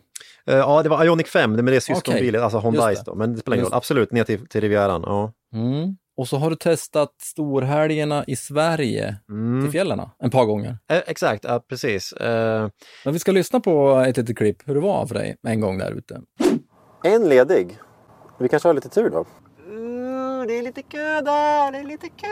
Eh, 0.53 0.57
ja, 0.57 0.83
det 0.83 0.89
var 0.89 1.05
Ioniq 1.05 1.27
5, 1.27 1.57
det 1.57 1.63
med 1.63 1.73
det 1.73 1.81
syskonbilen, 1.81 2.43
alltså 2.43 2.59
Hyundais 2.59 2.89
Just 2.91 3.05
det. 3.05 3.11
då. 3.11 3.15
Men 3.15 3.33
det 3.33 3.39
spelar 3.39 3.55
ingen 3.57 3.65
roll. 3.65 3.73
Absolut, 3.77 4.11
ner 4.11 4.23
till, 4.23 4.47
till 4.47 4.61
Rivieran. 4.61 5.01
Ja. 5.05 5.33
Mm. 5.53 5.95
Och 6.17 6.27
så 6.27 6.37
har 6.37 6.49
du 6.49 6.55
testat 6.55 7.13
storhelgerna 7.21 8.23
i 8.27 8.35
Sverige 8.35 9.15
Mm. 9.29 9.61
till 9.63 9.71
fjällen 9.71 9.99
ett 10.25 10.31
par 10.31 10.45
gånger. 10.45 10.77
Eh, 10.91 11.01
exakt, 11.07 11.43
ja, 11.43 11.59
precis. 11.69 12.13
Eh, 12.13 12.69
Men 13.05 13.13
vi 13.13 13.19
ska 13.19 13.31
lyssna 13.31 13.59
på 13.59 13.95
ett 14.07 14.17
litet 14.17 14.37
klipp 14.37 14.67
hur 14.67 14.73
det 14.75 14.79
var 14.81 15.05
för 15.05 15.15
dig 15.15 15.37
en 15.47 15.61
gång 15.61 15.77
där 15.77 15.91
ute. 15.91 16.21
en 17.03 17.29
ledig. 17.29 17.77
Vi 18.39 18.49
kanske 18.49 18.69
har 18.69 18.73
lite 18.73 18.89
tur 18.89 19.09
då. 19.09 19.25
Det 20.47 20.57
är 20.57 20.61
lite 20.61 20.81
kö 20.81 21.21
där, 21.21 21.71
det 21.71 21.77
är 21.77 21.83
lite 21.83 22.09
kö. 22.09 22.27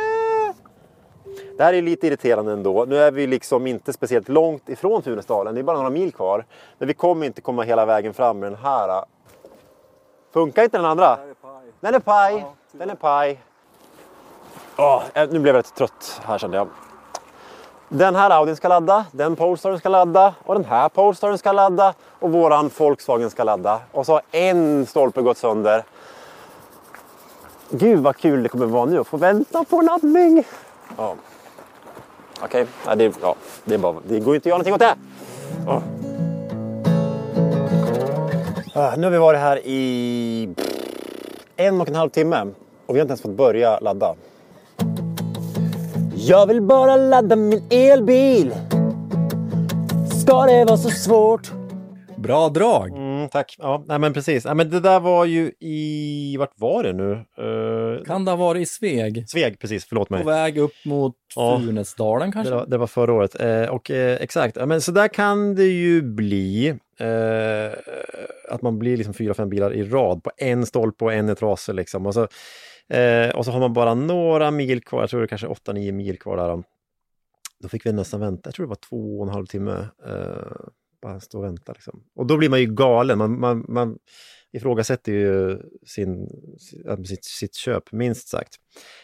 Det 1.57 1.63
här 1.63 1.73
är 1.73 1.81
lite 1.81 2.07
irriterande 2.07 2.51
ändå. 2.51 2.85
Nu 2.85 2.97
är 2.97 3.11
vi 3.11 3.27
liksom 3.27 3.67
inte 3.67 3.93
speciellt 3.93 4.29
långt 4.29 4.69
ifrån 4.69 5.03
Funäsdalen. 5.03 5.55
Det 5.55 5.61
är 5.61 5.63
bara 5.63 5.77
några 5.77 5.89
mil 5.89 6.11
kvar. 6.11 6.45
Men 6.77 6.87
vi 6.87 6.93
kommer 6.93 7.25
inte 7.25 7.41
komma 7.41 7.63
hela 7.63 7.85
vägen 7.85 8.13
fram 8.13 8.39
med 8.39 8.51
den 8.51 8.59
här. 8.63 9.05
Funkar 10.33 10.63
inte 10.63 10.77
den 10.77 10.85
andra? 10.85 11.17
Den 11.79 11.95
är 11.95 11.99
paj. 11.99 12.45
Den 12.71 12.89
är 12.89 12.95
paj. 12.95 13.39
Åh, 14.77 15.03
eh, 15.13 15.29
nu 15.29 15.39
blev 15.39 15.55
jag 15.55 15.59
lite 15.59 15.75
trött 15.77 16.21
här 16.25 16.37
kände 16.37 16.57
jag. 16.57 16.67
Den 17.89 18.15
här 18.15 18.29
Audin 18.29 18.55
ska 18.55 18.67
ladda, 18.67 19.05
den 19.11 19.35
Polestaren 19.35 19.79
ska 19.79 19.89
ladda 19.89 20.33
och 20.45 20.55
den 20.55 20.65
här 20.65 20.89
Polestaren 20.89 21.37
ska 21.37 21.51
ladda 21.51 21.93
och 22.19 22.31
våran 22.31 22.71
Volkswagen 22.77 23.29
ska 23.29 23.43
ladda. 23.43 23.81
Och 23.91 24.05
så 24.05 24.13
har 24.13 24.21
en 24.31 24.85
stolpe 24.85 25.21
gått 25.21 25.37
sönder. 25.37 25.83
Gud 27.71 27.99
vad 27.99 28.17
kul 28.17 28.43
det 28.43 28.49
kommer 28.49 28.65
vara 28.65 28.85
nu 28.85 28.99
att 28.99 29.07
få 29.07 29.17
vänta 29.17 29.63
på 29.63 29.81
laddning. 29.81 30.43
Ja. 30.97 31.15
Okej, 32.43 32.65
ja, 32.85 32.95
det, 32.95 33.13
ja, 33.21 33.35
det, 33.65 33.73
är 33.73 33.77
bara, 33.77 33.95
det 34.07 34.19
går 34.19 34.33
ju 34.33 34.35
inte 34.35 34.37
att 34.37 34.45
göra 34.45 34.57
någonting 34.57 34.73
åt 34.73 34.79
det. 34.79 34.95
Ja. 35.65 35.81
Ah, 38.73 38.95
nu 38.95 39.03
har 39.03 39.11
vi 39.11 39.17
varit 39.17 39.39
här 39.39 39.59
i 39.65 40.49
en 41.55 41.81
och 41.81 41.89
en 41.89 41.95
halv 41.95 42.09
timme 42.09 42.47
och 42.85 42.95
vi 42.95 42.99
har 42.99 43.01
inte 43.01 43.11
ens 43.11 43.21
fått 43.21 43.31
börja 43.31 43.79
ladda. 43.79 44.15
Jag 46.15 46.47
vill 46.47 46.61
bara 46.61 46.95
ladda 46.95 47.35
min 47.35 47.63
elbil. 47.69 48.55
Ska 50.21 50.45
det 50.45 50.65
vara 50.65 50.77
så 50.77 50.89
svårt? 50.89 51.51
Bra 52.15 52.49
drag! 52.49 53.08
Mm, 53.35 53.43
tack. 53.43 53.55
Ja, 53.59 53.83
nej, 53.87 53.99
men 53.99 54.13
precis. 54.13 54.45
Nej, 54.45 54.55
men 54.55 54.69
det 54.69 54.79
där 54.79 54.99
var 54.99 55.25
ju 55.25 55.51
i... 55.59 56.35
Vart 56.39 56.53
var 56.55 56.83
det 56.83 56.93
nu? 56.93 57.25
Uh, 57.45 58.03
Kan 58.03 58.25
det 58.25 58.31
ha 58.31 58.35
varit 58.35 58.61
i 58.61 58.65
Sveg? 58.65 59.29
Sveg, 59.29 59.59
precis. 59.59 59.85
Förlåt 59.85 60.09
mig. 60.09 60.23
På 60.23 60.29
väg 60.29 60.57
upp 60.57 60.85
mot 60.85 61.15
Ja. 61.35 61.61
Funäsdalen 61.65 62.31
kanske? 62.31 62.51
Det 62.51 62.55
var, 62.55 62.65
det 62.65 62.77
var 62.77 62.87
förra 62.87 63.13
året. 63.13 63.39
Eh, 63.39 63.63
och 63.63 63.91
eh, 63.91 64.17
exakt, 64.21 64.55
ja, 64.55 64.65
men 64.65 64.81
så 64.81 64.91
där 64.91 65.07
kan 65.07 65.55
det 65.55 65.63
ju 65.67 66.01
bli. 66.01 66.67
Eh, 66.99 67.71
att 68.49 68.61
man 68.61 68.79
blir 68.79 68.97
liksom 68.97 69.13
fyra, 69.13 69.33
fem 69.33 69.49
bilar 69.49 69.73
i 69.73 69.83
rad 69.83 70.23
på 70.23 70.31
en 70.37 70.65
stolpe 70.65 71.05
och 71.05 71.13
en 71.13 71.29
är 71.29 71.35
trasig 71.35 71.75
liksom. 71.75 72.05
Och 72.05 72.13
så, 72.13 72.27
eh, 72.95 73.29
och 73.29 73.45
så 73.45 73.51
har 73.51 73.59
man 73.59 73.73
bara 73.73 73.93
några 73.93 74.51
mil 74.51 74.83
kvar, 74.83 75.01
jag 75.01 75.09
tror 75.09 75.19
det 75.19 75.25
är 75.25 75.27
kanske 75.27 75.47
åtta, 75.47 75.73
nio 75.73 75.91
mil 75.91 76.19
kvar 76.19 76.37
där. 76.37 76.63
Då 77.63 77.69
fick 77.69 77.85
vi 77.85 77.91
nästan 77.91 78.19
vänta, 78.19 78.47
jag 78.47 78.53
tror 78.55 78.65
det 78.65 78.69
var 78.69 78.75
två 78.89 79.19
och 79.19 79.27
en 79.27 79.33
halv 79.33 79.45
timme. 79.45 79.85
Bara 81.01 81.19
stå 81.19 81.37
och 81.37 81.43
vänta 81.43 81.73
liksom. 81.73 82.03
Och 82.15 82.25
då 82.25 82.37
blir 82.37 82.49
man 82.49 82.59
ju 82.59 82.65
galen, 82.65 83.17
man, 83.17 83.39
man, 83.39 83.65
man 83.67 83.97
ifrågasätter 84.51 85.11
ju 85.11 85.59
sin, 85.85 86.27
sitt, 87.05 87.25
sitt 87.25 87.55
köp, 87.55 87.91
minst 87.91 88.27
sagt. 88.27 88.55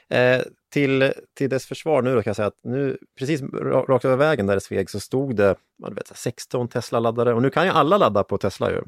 Eh, 0.09 0.41
till, 0.73 1.13
till 1.37 1.49
dess 1.49 1.65
försvar 1.65 2.01
nu 2.01 2.15
då 2.15 2.21
kan 2.21 2.29
jag 2.29 2.35
säga 2.35 2.47
att 2.47 2.59
nu, 2.63 2.97
precis 3.19 3.41
rakt 3.63 4.05
över 4.05 4.17
vägen 4.17 4.47
där 4.47 4.57
i 4.57 4.61
Sveg 4.61 4.89
så 4.89 4.99
stod 4.99 5.35
det 5.35 5.55
man 5.81 5.95
vet, 5.95 6.17
16 6.17 6.67
Tesla-laddare 6.67 7.33
och 7.33 7.41
nu 7.41 7.49
kan 7.49 7.65
ju 7.65 7.71
alla 7.71 7.97
ladda 7.97 8.23
på 8.23 8.37
Tesla 8.37 8.71
ju. 8.71 8.81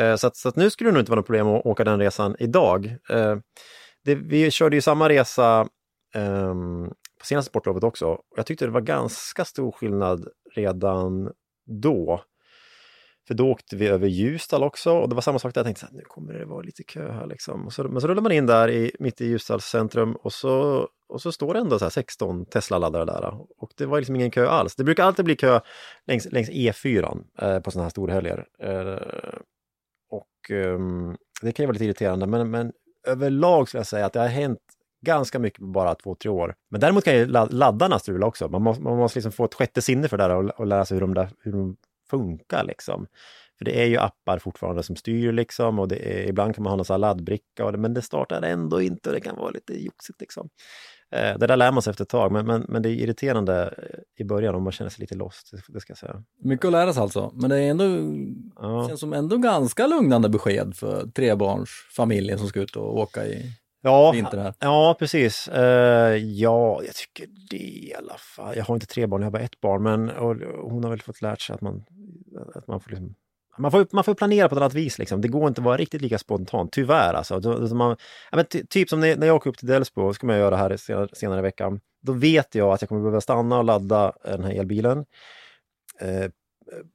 Eh, 0.00 0.16
så, 0.16 0.26
att, 0.26 0.36
så 0.36 0.48
att 0.48 0.56
nu 0.56 0.70
skulle 0.70 0.90
det 0.90 0.94
nog 0.94 1.02
inte 1.02 1.10
vara 1.10 1.20
något 1.20 1.26
problem 1.26 1.46
att 1.46 1.66
åka 1.66 1.84
den 1.84 1.98
resan 1.98 2.36
idag. 2.38 2.96
Eh, 3.10 3.36
det, 4.04 4.14
vi 4.14 4.50
körde 4.50 4.76
ju 4.76 4.80
samma 4.80 5.08
resa 5.08 5.68
ehm, 6.14 6.88
på 7.20 7.26
senaste 7.26 7.50
sportlovet 7.50 7.84
också 7.84 8.18
jag 8.36 8.46
tyckte 8.46 8.64
det 8.64 8.70
var 8.70 8.80
ganska 8.80 9.44
stor 9.44 9.72
skillnad 9.72 10.28
redan 10.54 11.32
då. 11.66 12.22
För 13.26 13.34
då 13.34 13.50
åkte 13.50 13.76
vi 13.76 13.86
över 13.86 14.08
Ljusdal 14.08 14.62
också 14.62 14.92
och 14.92 15.08
det 15.08 15.14
var 15.14 15.22
samma 15.22 15.38
sak 15.38 15.54
där. 15.54 15.58
Jag 15.58 15.66
tänkte 15.66 15.86
att 15.86 15.92
nu 15.92 16.02
kommer 16.06 16.32
det 16.32 16.44
vara 16.44 16.62
lite 16.62 16.82
kö 16.82 17.12
här 17.12 17.26
liksom. 17.26 17.66
Och 17.66 17.72
så, 17.72 17.84
men 17.84 18.00
så 18.00 18.08
rullar 18.08 18.22
man 18.22 18.32
in 18.32 18.46
där 18.46 18.70
i, 18.70 18.92
mitt 18.98 19.20
i 19.20 19.26
Ljusdals 19.26 19.64
centrum 19.64 20.12
och 20.12 20.32
så, 20.32 20.88
och 21.08 21.22
så 21.22 21.32
står 21.32 21.54
det 21.54 21.60
ändå 21.60 21.78
så 21.78 21.84
här 21.84 21.90
16 21.90 22.46
Tesla-laddare 22.46 23.04
där. 23.04 23.34
Och 23.58 23.70
det 23.76 23.86
var 23.86 23.98
liksom 23.98 24.16
ingen 24.16 24.30
kö 24.30 24.48
alls. 24.48 24.76
Det 24.76 24.84
brukar 24.84 25.04
alltid 25.04 25.24
bli 25.24 25.36
kö 25.36 25.60
längs, 26.06 26.26
längs 26.32 26.50
E4 26.50 27.24
eh, 27.38 27.60
på 27.60 27.70
sådana 27.70 27.84
här 27.84 27.90
storhelger. 27.90 28.46
Eh, 28.62 29.40
och 30.10 30.50
eh, 30.50 30.78
det 31.42 31.52
kan 31.52 31.62
ju 31.62 31.66
vara 31.66 31.72
lite 31.72 31.84
irriterande 31.84 32.26
men, 32.26 32.50
men 32.50 32.72
överlag 33.06 33.68
skulle 33.68 33.78
jag 33.78 33.86
säga 33.86 34.06
att 34.06 34.12
det 34.12 34.20
har 34.20 34.28
hänt 34.28 34.60
ganska 35.06 35.38
mycket 35.38 35.60
på 35.60 35.66
bara 35.66 35.94
två, 35.94 36.14
tre 36.14 36.30
år. 36.30 36.54
Men 36.70 36.80
däremot 36.80 37.04
kan 37.04 37.14
ju 37.14 37.26
laddarna 37.26 37.98
strula 37.98 38.26
också. 38.26 38.48
Man 38.48 38.62
måste, 38.62 38.82
man 38.82 38.96
måste 38.96 39.18
liksom 39.18 39.32
få 39.32 39.44
ett 39.44 39.54
sjätte 39.54 39.82
sinne 39.82 40.08
för 40.08 40.16
det 40.16 40.24
där 40.24 40.36
och, 40.36 40.50
och 40.50 40.66
lära 40.66 40.84
sig 40.84 40.94
hur 40.94 41.00
de, 41.00 41.14
där, 41.14 41.28
hur 41.38 41.52
de 41.52 41.76
funkar 42.12 42.64
liksom. 42.64 43.06
För 43.58 43.64
det 43.64 43.82
är 43.82 43.86
ju 43.86 43.96
appar 43.96 44.38
fortfarande 44.38 44.82
som 44.82 44.96
styr 44.96 45.32
liksom 45.32 45.78
och 45.78 45.92
är, 45.92 46.28
ibland 46.28 46.54
kan 46.54 46.64
man 46.64 46.70
ha 46.70 46.76
någon 46.76 46.84
sån 46.84 47.00
laddbricka, 47.00 47.64
och 47.64 47.72
det, 47.72 47.78
men 47.78 47.94
det 47.94 48.02
startar 48.02 48.42
ändå 48.42 48.82
inte 48.82 49.08
och 49.08 49.14
det 49.14 49.20
kan 49.20 49.36
vara 49.36 49.50
lite 49.50 49.84
joxigt 49.84 50.20
liksom. 50.20 50.48
Eh, 51.12 51.38
det 51.38 51.46
där 51.46 51.56
lär 51.56 51.72
man 51.72 51.82
sig 51.82 51.90
efter 51.90 52.04
ett 52.04 52.08
tag, 52.08 52.32
men, 52.32 52.46
men, 52.46 52.64
men 52.68 52.82
det 52.82 52.88
är 52.88 52.92
irriterande 52.92 53.74
eh, 53.78 54.22
i 54.22 54.24
början 54.24 54.54
om 54.54 54.62
man 54.62 54.72
känner 54.72 54.90
sig 54.90 55.00
lite 55.00 55.14
lost, 55.14 55.50
det, 55.68 55.80
ska 55.80 55.90
jag 55.90 55.98
säga. 55.98 56.22
Mycket 56.44 56.66
att 56.66 56.72
lära 56.72 56.92
sig 56.92 57.02
alltså, 57.02 57.32
men 57.34 57.50
det 57.50 57.58
är 57.58 57.70
ändå, 57.70 57.84
Ja. 58.56 58.88
känns 58.88 59.00
som 59.00 59.12
ändå 59.12 59.36
ganska 59.36 59.86
lugnande 59.86 60.28
besked 60.28 60.76
för 60.76 61.06
trebarnsfamiljen 61.06 62.38
som 62.38 62.48
ska 62.48 62.60
ut 62.60 62.76
och 62.76 62.98
åka 62.98 63.26
i 63.26 63.52
Ja, 63.84 64.14
ja 64.60 64.96
precis. 64.98 65.48
Eh, 65.48 66.16
ja, 66.16 66.82
jag 66.84 66.94
tycker 66.94 67.26
det 67.50 67.56
i 67.56 67.94
alla 67.98 68.14
fall. 68.18 68.56
Jag 68.56 68.64
har 68.64 68.74
inte 68.74 68.86
tre 68.86 69.06
barn, 69.06 69.20
jag 69.22 69.26
har 69.26 69.32
bara 69.32 69.42
ett 69.42 69.60
barn, 69.60 69.82
men 69.82 70.10
och, 70.10 70.30
och 70.42 70.70
hon 70.70 70.84
har 70.84 70.90
väl 70.90 71.02
fått 71.02 71.22
lärt 71.22 71.40
sig 71.40 71.54
att 71.54 71.60
man, 71.60 71.84
att 72.54 72.66
man 72.66 72.80
får 72.80 72.90
liksom 72.90 73.14
man 73.58 73.70
får, 73.70 73.86
man 73.92 74.04
får 74.04 74.14
planera 74.14 74.48
på 74.48 74.54
ett 74.54 74.60
annat 74.60 74.74
vis. 74.74 74.98
Liksom. 74.98 75.20
Det 75.20 75.28
går 75.28 75.48
inte 75.48 75.60
att 75.60 75.64
vara 75.64 75.76
riktigt 75.76 76.02
lika 76.02 76.18
spontant, 76.18 76.72
tyvärr. 76.72 77.14
Alltså. 77.14 77.40
Man, 77.74 77.96
ja, 78.30 78.36
men 78.36 78.44
ty, 78.44 78.66
typ 78.66 78.88
som 78.88 79.00
när, 79.00 79.26
jag 79.26 79.36
åker 79.36 79.50
upp 79.50 79.58
till 79.58 79.68
Delsbo, 79.68 80.14
ska 80.14 80.26
man 80.26 80.38
göra 80.38 80.50
det 80.50 80.56
här 80.56 80.76
senare, 80.76 81.08
senare 81.12 81.38
i 81.38 81.42
veckan. 81.42 81.80
Då 82.02 82.12
vet 82.12 82.54
jag 82.54 82.72
att 82.72 82.82
jag 82.82 82.88
kommer 82.88 83.02
behöva 83.02 83.20
stanna 83.20 83.58
och 83.58 83.64
ladda 83.64 84.12
eh, 84.24 84.30
den 84.30 84.44
här 84.44 84.52
elbilen 84.52 85.04
eh, 86.00 86.30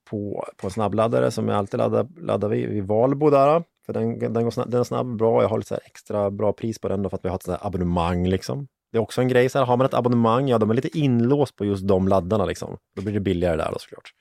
på, 0.10 0.48
på 0.58 0.68
en 0.68 0.72
snabbladdare 0.72 1.32
som 1.32 1.48
jag 1.48 1.58
alltid 1.58 1.78
laddar, 1.78 2.08
laddar 2.22 2.50
vid, 2.50 2.70
vid 2.70 2.84
Valbo 2.84 3.30
där. 3.30 3.64
För 3.86 3.94
den, 3.94 4.20
den, 4.34 4.44
går 4.44 4.52
snabb, 4.52 4.70
den 4.70 4.80
är 4.80 4.84
snabb 4.84 5.08
och 5.08 5.18
bra. 5.18 5.42
Jag 5.42 5.50
har 5.50 5.58
lite 5.58 5.68
så 5.68 5.76
här 5.76 5.84
extra 5.86 6.32
bra 6.32 6.54
pris 6.54 6.80
på 6.80 6.88
den 6.88 7.02
då 7.02 7.10
för 7.10 7.18
att 7.18 7.26
vi 7.26 7.30
har 7.30 7.36
ett 7.36 7.44
sånt 7.44 7.60
här 7.62 7.68
abonnemang. 7.68 8.28
Liksom. 8.28 8.68
Det 8.92 8.98
är 8.98 9.02
också 9.02 9.22
en 9.22 9.28
grej, 9.28 9.50
så 9.50 9.60
här, 9.60 9.66
har 9.66 9.78
man 9.78 9.86
ett 9.86 9.94
abonnemang, 9.94 10.48
ja, 10.48 10.58
de 10.58 10.70
är 10.70 10.74
lite 10.74 10.98
inlåst 10.98 11.56
på 11.56 11.66
just 11.66 11.88
de 11.88 12.08
laddarna. 12.08 12.46
Liksom. 12.46 12.78
Då 12.96 13.02
blir 13.02 13.14
det 13.14 13.20
billigare 13.20 13.58
där 13.58 13.72
då 13.72 13.80
såklart. 13.80 14.12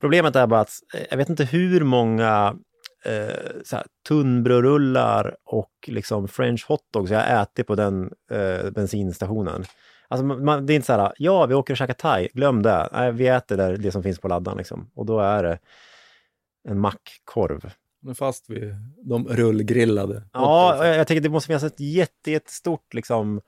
Problemet 0.00 0.36
är 0.36 0.46
bara 0.46 0.60
att 0.60 0.72
eh, 0.94 1.02
jag 1.10 1.16
vet 1.16 1.28
inte 1.28 1.44
hur 1.44 1.80
många 1.80 2.56
eh, 3.04 3.80
tunnbrödrullar 4.08 5.36
och 5.44 5.70
liksom 5.86 6.28
french 6.28 6.66
hotdogs 6.68 7.10
jag 7.10 7.42
ätit 7.42 7.66
på 7.66 7.74
den 7.74 8.12
eh, 8.30 8.70
bensinstationen. 8.70 9.64
Alltså, 10.08 10.24
man, 10.24 10.66
det 10.66 10.72
är 10.72 10.74
inte 10.74 10.86
så 10.86 10.92
här, 10.92 11.12
ja 11.16 11.46
vi 11.46 11.54
åker 11.54 11.72
och 11.72 11.78
käkar 11.78 11.94
thai, 11.94 12.28
glöm 12.32 12.62
det. 12.62 12.88
Nej, 12.92 13.12
vi 13.12 13.28
äter 13.28 13.56
där, 13.56 13.76
det 13.76 13.92
som 13.92 14.02
finns 14.02 14.18
på 14.18 14.28
laddan 14.28 14.56
liksom. 14.56 14.90
Och 14.94 15.06
då 15.06 15.20
är 15.20 15.42
det 15.42 15.58
en 16.68 16.80
mackkorv. 16.80 17.70
Nu 18.02 18.10
är 18.10 18.14
fast 18.14 18.50
vid 18.50 18.74
de 18.96 19.28
rullgrillade. 19.28 20.22
Ja, 20.32 20.86
jag, 20.86 20.96
jag 20.96 21.06
tänker 21.06 21.20
det 21.22 21.28
måste 21.28 21.46
finnas 21.46 21.62
ett 21.64 21.80
jätte, 21.80 22.30
jättestort 22.30 22.94
liksom 22.94 23.40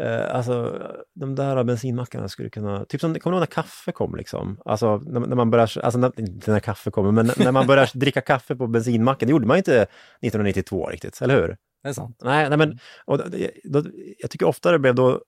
Eh, 0.00 0.34
alltså 0.34 0.82
de 1.14 1.34
där 1.34 1.64
bensinmackarna 1.64 2.28
skulle 2.28 2.50
kunna, 2.50 2.84
typ 2.84 3.00
som, 3.00 3.14
kommer 3.14 3.32
du 3.32 3.36
ihåg 3.36 3.40
när 3.40 3.62
kaffe 3.62 3.92
kom 3.92 4.16
liksom? 4.16 4.60
Alltså 4.64 4.96
när, 4.96 5.20
när 5.20 5.36
man 5.36 5.50
börjar, 5.50 5.78
alltså 5.78 5.98
när, 5.98 6.20
inte 6.20 6.50
när 6.50 6.60
kaffe 6.60 6.90
kommer, 6.90 7.12
men 7.12 7.30
när 7.38 7.52
man 7.52 7.66
börjar 7.66 7.90
dricka 7.98 8.20
kaffe 8.20 8.56
på 8.56 8.66
bensinmacken, 8.66 9.26
det 9.26 9.30
gjorde 9.30 9.46
man 9.46 9.56
inte 9.56 9.82
1992 9.82 10.86
riktigt, 10.86 11.22
eller 11.22 11.40
hur? 11.40 11.56
Det 11.82 11.88
är 11.88 11.92
sant. 11.92 12.20
Nej, 12.24 12.48
nej 12.48 12.58
men 12.58 12.78
och, 13.04 13.18
då, 13.64 13.82
jag 14.18 14.30
tycker 14.30 14.46
ofta 14.46 14.72
det 14.72 14.78
blev 14.78 14.94
då, 14.94 15.22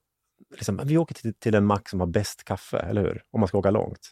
liksom, 0.55 0.81
vi 0.83 0.97
åker 0.97 1.15
till, 1.15 1.33
till 1.33 1.55
en 1.55 1.65
mack 1.65 1.89
som 1.89 1.99
har 1.99 2.07
bäst 2.07 2.43
kaffe, 2.43 2.77
eller 2.77 3.01
hur? 3.01 3.23
Om 3.31 3.39
man 3.39 3.47
ska 3.47 3.57
åka 3.57 3.71
långt. 3.71 4.11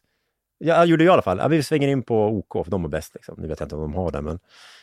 Jag 0.57 0.85
gjorde 0.85 1.03
jag 1.03 1.11
i 1.11 1.13
alla 1.13 1.21
fall. 1.21 1.37
Ja, 1.37 1.47
vi 1.47 1.63
svänger 1.63 1.87
in 1.87 2.03
på 2.03 2.27
OK, 2.27 2.65
för 2.65 2.71
de 2.71 2.85
är 2.85 2.89
bäst. 2.89 3.13
Liksom. 3.15 3.35
Nu 3.37 3.47
vet 3.47 3.59
jag 3.59 3.65
inte 3.65 3.75
om 3.75 3.81
de 3.81 3.93
har 3.93 4.11
det, 4.11 4.21
men 4.21 4.39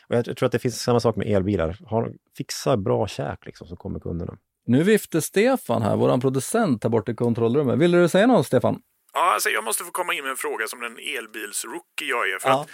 och 0.07 0.15
jag 0.15 0.37
tror 0.37 0.45
att 0.45 0.51
det 0.51 0.59
finns 0.59 0.81
samma 0.81 0.99
sak 0.99 1.15
med 1.15 1.27
elbilar. 1.27 1.77
Har, 1.85 2.13
fixa 2.37 2.77
bra 2.77 3.07
käk 3.07 3.45
liksom, 3.45 3.67
så 3.67 3.75
kommer 3.75 3.99
kunderna. 3.99 4.37
Nu 4.67 4.83
vifte 4.83 5.21
Stefan 5.21 5.81
här, 5.81 5.95
våran 5.95 6.19
producent 6.21 6.83
här 6.83 6.89
borta 6.89 7.11
i 7.11 7.15
kontrollrummet. 7.15 7.79
Vill 7.79 7.91
du 7.91 8.09
säga 8.09 8.27
något 8.27 8.47
Stefan? 8.47 8.79
Ja, 9.13 9.33
alltså 9.33 9.49
jag 9.49 9.63
måste 9.63 9.83
få 9.83 9.91
komma 9.91 10.13
in 10.13 10.23
med 10.23 10.31
en 10.31 10.37
fråga 10.37 10.67
som 10.67 10.79
den 10.79 10.97
elbilsrookie 11.17 12.07
jag 12.09 12.29
är. 12.29 12.39
För 12.39 12.49
Ja. 12.49 12.61
att 12.61 12.69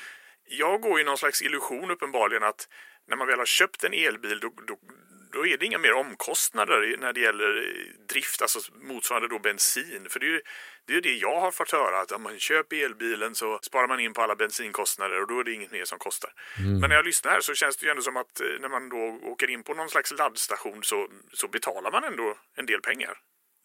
jag 0.59 0.81
går 0.81 0.99
ju 0.99 1.05
någon 1.05 1.17
slags 1.17 1.41
illusion 1.41 1.91
uppenbarligen 1.91 2.43
att 2.43 2.67
när 3.09 3.17
man 3.17 3.27
väl 3.27 3.39
har 3.39 3.45
köpt 3.45 3.83
en 3.83 3.93
elbil 3.93 4.39
då, 4.39 4.47
då, 4.67 4.75
då 5.33 5.47
är 5.47 5.57
det 5.57 5.65
inga 5.65 5.77
mer 5.77 5.93
omkostnader 5.93 6.97
när 6.99 7.13
det 7.13 7.19
gäller 7.19 7.51
eh, 7.57 8.05
drift, 8.09 8.41
alltså 8.41 8.59
motsvarande 8.81 9.27
då 9.27 9.39
bensin. 9.39 10.07
För 10.09 10.19
det 10.19 10.25
är 10.25 10.29
ju 10.29 10.41
det, 10.87 10.93
är 10.93 11.01
det 11.01 11.15
jag 11.27 11.39
har 11.41 11.51
fått 11.51 11.71
höra, 11.71 12.01
att 12.01 12.11
om 12.11 12.23
man 12.23 12.39
köper 12.39 12.85
elbilen 12.85 13.35
så 13.35 13.59
sparar 13.61 13.87
man 13.87 13.99
in 13.99 14.13
på 14.13 14.21
alla 14.21 14.35
bensinkostnader 14.35 15.21
och 15.21 15.27
då 15.27 15.39
är 15.39 15.43
det 15.43 15.53
inget 15.53 15.71
mer 15.71 15.85
som 15.85 15.99
kostar. 15.99 16.31
Men 16.79 16.89
när 16.89 16.95
jag 16.95 17.05
lyssnar 17.05 17.31
här 17.31 17.41
så 17.41 17.53
känns 17.53 17.77
det 17.77 17.85
ju 17.85 17.89
ändå 17.89 18.01
som 18.01 18.17
att 18.17 18.41
eh, 18.41 18.61
när 18.61 18.69
man 18.69 18.89
då 18.89 19.03
åker 19.31 19.49
in 19.49 19.63
på 19.63 19.73
någon 19.73 19.89
slags 19.89 20.11
laddstation 20.11 20.79
så, 20.83 21.07
så 21.33 21.47
betalar 21.47 21.91
man 21.91 22.03
ändå 22.03 22.37
en 22.57 22.65
del 22.65 22.81
pengar. 22.81 23.13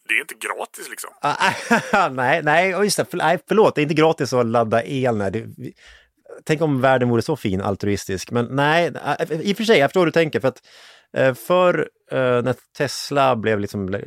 Det 0.07 0.13
är 0.13 0.21
inte 0.21 0.35
gratis 0.47 0.89
liksom. 0.89 1.09
Ah, 1.21 2.09
nej, 2.09 2.43
nej, 2.43 2.75
och 2.75 2.83
just 2.83 2.97
det, 2.97 3.05
för, 3.05 3.17
nej, 3.17 3.39
förlåt, 3.47 3.75
det 3.75 3.81
är 3.81 3.83
inte 3.83 3.95
gratis 3.95 4.33
att 4.33 4.45
ladda 4.45 4.83
el. 4.85 5.17
Nej, 5.17 5.31
det, 5.31 5.45
tänk 6.45 6.61
om 6.61 6.81
världen 6.81 7.09
vore 7.09 7.21
så 7.21 7.35
fin, 7.35 7.61
altruistisk. 7.61 8.31
Men 8.31 8.45
nej, 8.45 8.91
äh, 9.19 9.41
i 9.41 9.53
och 9.53 9.57
för 9.57 9.63
sig, 9.63 9.79
jag 9.79 9.89
förstår 9.89 10.01
hur 10.01 10.05
du 10.05 10.11
tänker. 10.11 10.39
För 10.39 10.47
att 10.47 10.61
Eh, 11.17 11.33
för 11.33 11.89
eh, 12.11 12.17
när 12.17 12.55
Tesla 12.77 13.35
blev 13.35 13.59
liksom, 13.59 13.93
eh, 13.93 14.01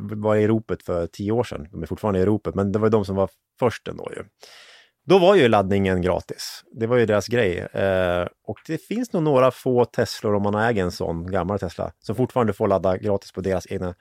var 0.00 0.36
i 0.36 0.46
ropet 0.46 0.82
för 0.82 1.06
tio 1.06 1.32
år 1.32 1.44
sedan, 1.44 1.68
de 1.70 1.82
är 1.82 1.86
fortfarande 1.86 2.20
i 2.20 2.26
ropet, 2.26 2.54
men 2.54 2.72
det 2.72 2.78
var 2.78 2.86
ju 2.86 2.90
de 2.90 3.04
som 3.04 3.16
var 3.16 3.30
först 3.58 3.88
ändå 3.88 4.10
ju. 4.16 4.24
Då 5.06 5.18
var 5.18 5.34
ju 5.34 5.48
laddningen 5.48 6.02
gratis. 6.02 6.64
Det 6.72 6.86
var 6.86 6.96
ju 6.96 7.06
deras 7.06 7.26
grej. 7.26 7.58
Eh, 7.58 8.26
och 8.46 8.58
det 8.66 8.78
finns 8.78 9.12
nog 9.12 9.22
några 9.22 9.50
få 9.50 9.84
Teslor, 9.84 10.34
om 10.34 10.42
man 10.42 10.54
äger 10.54 10.82
en 10.82 10.92
sån 10.92 11.30
gammal 11.30 11.58
Tesla, 11.58 11.92
som 11.98 12.16
fortfarande 12.16 12.52
får 12.52 12.68
ladda 12.68 12.96
gratis 12.96 13.32
på 13.32 13.40
deras 13.40 13.66
egna 13.70 13.94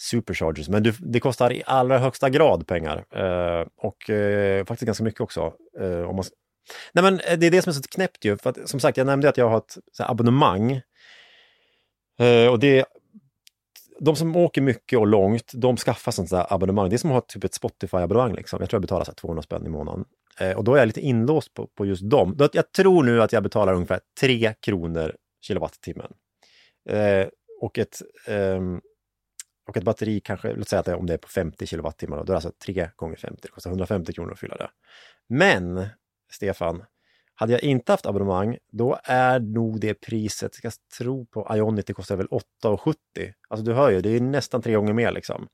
superchargers. 0.00 0.68
Men 0.68 0.82
du, 0.82 0.92
det 0.98 1.20
kostar 1.20 1.52
i 1.52 1.62
allra 1.66 1.98
högsta 1.98 2.30
grad 2.30 2.66
pengar. 2.66 3.04
Eh, 3.10 3.66
och 3.76 4.10
eh, 4.10 4.64
faktiskt 4.64 4.86
ganska 4.86 5.04
mycket 5.04 5.20
också. 5.20 5.52
Eh, 5.80 6.00
om 6.00 6.16
man, 6.16 6.24
Nej 6.92 7.04
men 7.04 7.16
det 7.16 7.46
är 7.46 7.50
det 7.50 7.62
som 7.62 7.70
är 7.70 7.74
så 7.74 7.82
knäppt 7.82 8.24
ju. 8.24 8.36
För 8.36 8.50
att, 8.50 8.68
som 8.68 8.80
sagt, 8.80 8.96
jag 8.96 9.06
nämnde 9.06 9.28
att 9.28 9.36
jag 9.36 9.48
har 9.48 9.58
ett 9.58 9.76
så 9.92 10.02
här, 10.02 10.10
abonnemang. 10.10 10.80
Eh, 12.18 12.46
och 12.46 12.58
det 12.58 12.86
de 13.98 14.16
som 14.16 14.36
åker 14.36 14.60
mycket 14.62 14.98
och 14.98 15.06
långt, 15.06 15.52
de 15.54 15.76
skaffar 15.76 16.12
sånt 16.12 16.30
där 16.30 16.52
abonnemang. 16.54 16.88
Det 16.88 16.96
är 16.96 16.98
som 16.98 17.10
att 17.10 17.14
ha 17.14 17.20
typ 17.20 17.44
ett 17.44 17.54
Spotify-abonnemang. 17.54 18.34
Liksom. 18.34 18.60
Jag 18.60 18.70
tror 18.70 18.78
jag 18.78 18.82
betalar 18.82 19.04
så 19.04 19.10
här 19.10 19.16
200 19.16 19.42
spänn 19.42 19.66
i 19.66 19.68
månaden. 19.68 20.04
Eh, 20.40 20.56
och 20.56 20.64
då 20.64 20.74
är 20.74 20.78
jag 20.78 20.86
lite 20.86 21.00
inlåst 21.00 21.54
på, 21.54 21.66
på 21.66 21.86
just 21.86 22.10
dem. 22.10 22.34
Då, 22.36 22.48
jag 22.52 22.72
tror 22.72 23.02
nu 23.02 23.22
att 23.22 23.32
jag 23.32 23.42
betalar 23.42 23.74
ungefär 23.74 24.00
3 24.20 24.54
kronor 24.60 25.16
kilowattimmen. 25.40 26.12
Eh, 26.88 27.26
och 27.60 27.78
ett 27.78 28.02
eh, 28.26 28.60
och 29.68 29.76
ett 29.76 29.84
batteri 29.84 30.20
kanske, 30.20 30.54
låt 30.54 30.68
säga 30.68 30.80
att 30.80 30.86
det, 30.86 30.94
om 30.94 31.06
det 31.06 31.14
är 31.14 31.18
på 31.18 31.28
50 31.28 31.66
kilowattimmar, 31.66 32.16
då 32.16 32.22
är 32.22 32.26
det 32.26 32.34
alltså 32.34 32.52
3 32.64 32.90
gånger 32.96 33.16
50, 33.16 33.38
det 33.42 33.48
kostar 33.48 33.70
150 33.70 34.12
kronor 34.12 34.32
att 34.32 34.38
fylla 34.38 34.56
det. 34.56 34.70
Men, 35.28 35.86
Stefan, 36.32 36.84
hade 37.38 37.52
jag 37.52 37.62
inte 37.62 37.92
haft 37.92 38.06
abonnemang, 38.06 38.56
då 38.72 38.98
är 39.04 39.40
nog 39.40 39.80
det 39.80 39.94
priset, 39.94 40.52
jag 40.62 40.72
tro 40.98 41.26
på 41.26 41.48
Ionity 41.54 41.92
kostar 41.92 42.16
väl 42.16 42.26
8,70. 42.26 42.94
Alltså 43.48 43.64
du 43.66 43.72
hör 43.72 43.90
ju, 43.90 44.00
det 44.00 44.10
är 44.10 44.20
nästan 44.20 44.62
tre 44.62 44.74
gånger 44.74 44.92
mer 44.92 45.12
liksom. 45.12 45.46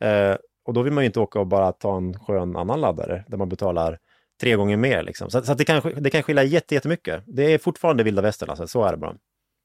Eh, 0.00 0.36
och 0.66 0.74
då 0.74 0.82
vill 0.82 0.92
man 0.92 1.04
ju 1.04 1.06
inte 1.06 1.20
åka 1.20 1.40
och 1.40 1.46
bara 1.46 1.72
ta 1.72 1.96
en 1.96 2.18
skön 2.18 2.56
annan 2.56 2.80
laddare 2.80 3.24
där 3.28 3.36
man 3.38 3.48
betalar 3.48 3.98
tre 4.40 4.54
gånger 4.56 4.76
mer 4.76 5.02
liksom. 5.02 5.30
Så, 5.30 5.42
så 5.42 5.54
det, 5.54 5.64
kan, 5.64 5.82
det 5.96 6.10
kan 6.10 6.22
skilja 6.22 6.42
jätte- 6.42 6.74
jättemycket. 6.74 7.22
Det 7.26 7.54
är 7.54 7.58
fortfarande 7.58 8.02
vilda 8.02 8.22
västern 8.22 8.50
alltså, 8.50 8.66
så 8.66 8.84
är 8.84 8.90
det 8.92 8.98
bara. 8.98 9.14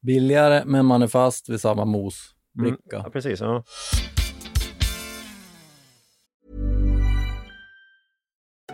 Billigare, 0.05 0.63
men 0.65 0.85
man 0.85 1.01
är 1.01 1.07
fast 1.07 1.49
vid 1.49 1.61
samma 1.61 1.85
mosbricka. 1.85 2.77
Ja, 3.03 3.09
precis. 3.13 3.39
Ja. 3.39 3.63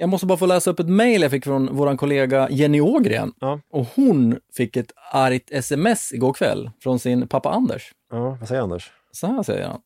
Jag 0.00 0.08
måste 0.08 0.26
bara 0.26 0.38
få 0.38 0.46
läsa 0.46 0.70
upp 0.70 0.80
ett 0.80 0.88
mejl 0.88 1.22
jag 1.22 1.30
fick 1.30 1.44
från 1.44 1.76
vår 1.76 1.96
kollega 1.96 2.48
Jenny 2.50 2.80
Ågren. 2.80 3.32
Ja. 3.40 3.60
Och 3.70 3.86
hon 3.94 4.38
fick 4.56 4.76
ett 4.76 4.92
argt 5.12 5.50
sms 5.50 6.12
igår 6.12 6.32
kväll 6.32 6.70
från 6.82 6.98
sin 6.98 7.28
pappa 7.28 7.50
Anders. 7.50 7.92
ja, 8.10 8.36
vad 8.40 8.48
säger 8.48 8.62
Anders? 8.62 8.90
Så 9.12 9.26
här 9.26 9.42
säger 9.42 9.66
han. 9.66 9.80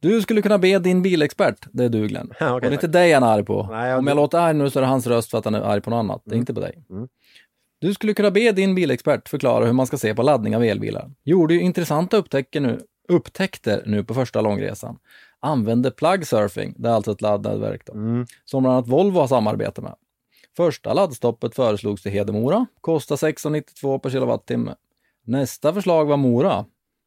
Du 0.00 0.22
skulle 0.22 0.42
kunna 0.42 0.58
be 0.58 0.78
din 0.78 1.02
bilexpert, 1.02 1.66
det 1.72 1.84
är 1.84 1.88
du 1.88 2.06
Glenn. 2.08 2.32
Ja, 2.40 2.46
okej, 2.46 2.54
och 2.54 2.60
det 2.60 2.66
är 2.66 2.72
inte 2.72 2.86
dig 2.86 3.12
han 3.12 3.22
är 3.22 3.26
arg 3.26 3.44
på. 3.44 3.68
Nej, 3.70 3.90
ja, 3.90 3.98
Om 3.98 4.06
jag 4.06 4.16
låter 4.16 4.38
arg 4.38 4.54
nu 4.54 4.70
så 4.70 4.78
är 4.78 4.80
det 4.80 4.86
hans 4.86 5.06
röst 5.06 5.30
för 5.30 5.38
att 5.38 5.44
han 5.44 5.54
är 5.54 5.60
arg 5.60 5.80
på 5.80 5.90
något 5.90 5.98
annat. 5.98 6.22
Det 6.24 6.34
är 6.34 6.38
inte 6.38 6.54
på 6.54 6.60
dig. 6.60 6.84
Mm. 6.90 7.08
Du 7.80 7.94
skulle 7.94 8.14
kunna 8.14 8.30
be 8.30 8.52
din 8.52 8.74
bilexpert 8.74 9.28
förklara 9.28 9.64
hur 9.66 9.72
man 9.72 9.86
ska 9.86 9.96
se 9.96 10.14
på 10.14 10.22
laddning 10.22 10.56
av 10.56 10.64
elbilar. 10.64 11.10
Gjorde 11.24 11.54
ju 11.54 11.60
intressanta 11.60 12.16
upptäckter 12.16 12.60
nu, 12.60 12.80
upptäckter 13.08 13.82
nu 13.86 14.04
på 14.04 14.14
första 14.14 14.40
långresan. 14.40 14.98
Använde 15.44 15.90
plug 15.90 16.26
surfing, 16.26 16.74
det 16.78 16.88
är 16.88 16.92
alltså 16.92 17.12
ett 17.12 17.22
laddnätverk 17.22 17.86
då, 17.86 17.92
som 18.44 18.62
bland 18.62 18.76
annat 18.76 18.88
Volvo 18.88 19.20
har 19.20 19.26
samarbete 19.26 19.80
med. 19.82 19.94
Första 20.56 20.92
laddstoppet 20.92 21.54
föreslogs 21.54 22.02
till 22.02 22.12
Hedemora, 22.12 22.66
kostar 22.80 23.16
16,92 23.16 23.98
per 23.98 24.10
kilowattimme. 24.10 24.74
Nästa 25.24 25.72
förslag 25.72 26.04
var 26.04 26.16
Mora. 26.16 26.64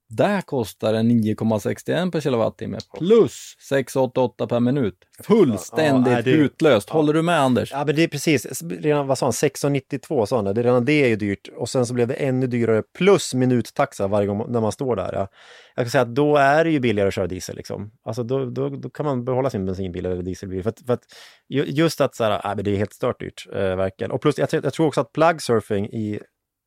Där 0.09 0.41
kostar 0.41 0.93
det 0.93 0.99
9,61 0.99 2.11
per 2.11 2.19
kilowattimme 2.19 2.77
plus 2.97 3.55
6,88 3.71 4.47
per 4.47 4.59
minut. 4.59 4.95
Fullständigt 5.23 6.13
Ja, 6.13 6.21
det- 6.21 6.31
hutlöst. 6.31 6.89
Håller 6.89 7.13
du 7.13 7.21
med 7.21 7.39
Anders? 7.39 7.71
Ja, 7.71 7.83
men 7.85 7.95
det 7.95 8.03
är 8.03 8.07
precis, 8.07 8.61
redan, 8.63 9.07
vad 9.07 9.17
sa 9.17 9.25
han, 9.25 9.33
1692 9.33 10.25
sa 10.25 10.35
han, 10.35 10.45
det. 10.55 10.63
redan 10.63 10.85
det 10.85 11.03
är 11.03 11.07
ju 11.07 11.15
dyrt. 11.15 11.47
Och 11.57 11.69
sen 11.69 11.85
så 11.85 11.93
blev 11.93 12.07
det 12.07 12.13
ännu 12.13 12.47
dyrare 12.47 12.83
plus 12.97 13.33
minuttaxa 13.33 14.07
varje 14.07 14.27
gång 14.27 14.45
när 14.51 14.61
man 14.61 14.71
står 14.71 14.95
där. 14.95 15.13
Ja. 15.13 15.27
Jag 15.75 15.85
kan 15.85 15.91
säga 15.91 16.01
att 16.01 16.15
då 16.15 16.37
är 16.37 16.63
det 16.63 16.71
ju 16.71 16.79
billigare 16.79 17.07
att 17.07 17.13
köra 17.13 17.27
diesel 17.27 17.55
liksom. 17.55 17.91
Alltså 18.05 18.23
då, 18.23 18.45
då, 18.45 18.69
då 18.69 18.89
kan 18.89 19.05
man 19.05 19.25
behålla 19.25 19.49
sin 19.49 19.65
bensinbil 19.65 20.05
eller 20.05 20.23
dieselbil. 20.23 20.63
För 20.63 20.69
att, 20.69 20.79
för 20.87 20.93
att 20.93 21.03
ju- 21.49 21.65
just 21.65 22.01
att 22.01 22.15
så 22.15 22.23
här, 22.23 22.41
ja, 22.43 22.53
men 22.55 22.65
det 22.65 22.71
är 22.71 22.75
helt 22.75 22.93
stört 22.93 23.19
dyrt, 23.19 23.47
eh, 23.53 23.75
verkligen. 23.75 24.11
Och 24.11 24.21
plus, 24.21 24.37
jag, 24.37 24.49
tror- 24.49 24.63
jag 24.63 24.73
tror 24.73 24.87
också 24.87 25.01
att 25.01 25.11
plug 25.13 25.41
surfing 25.41 25.85
i 25.85 26.19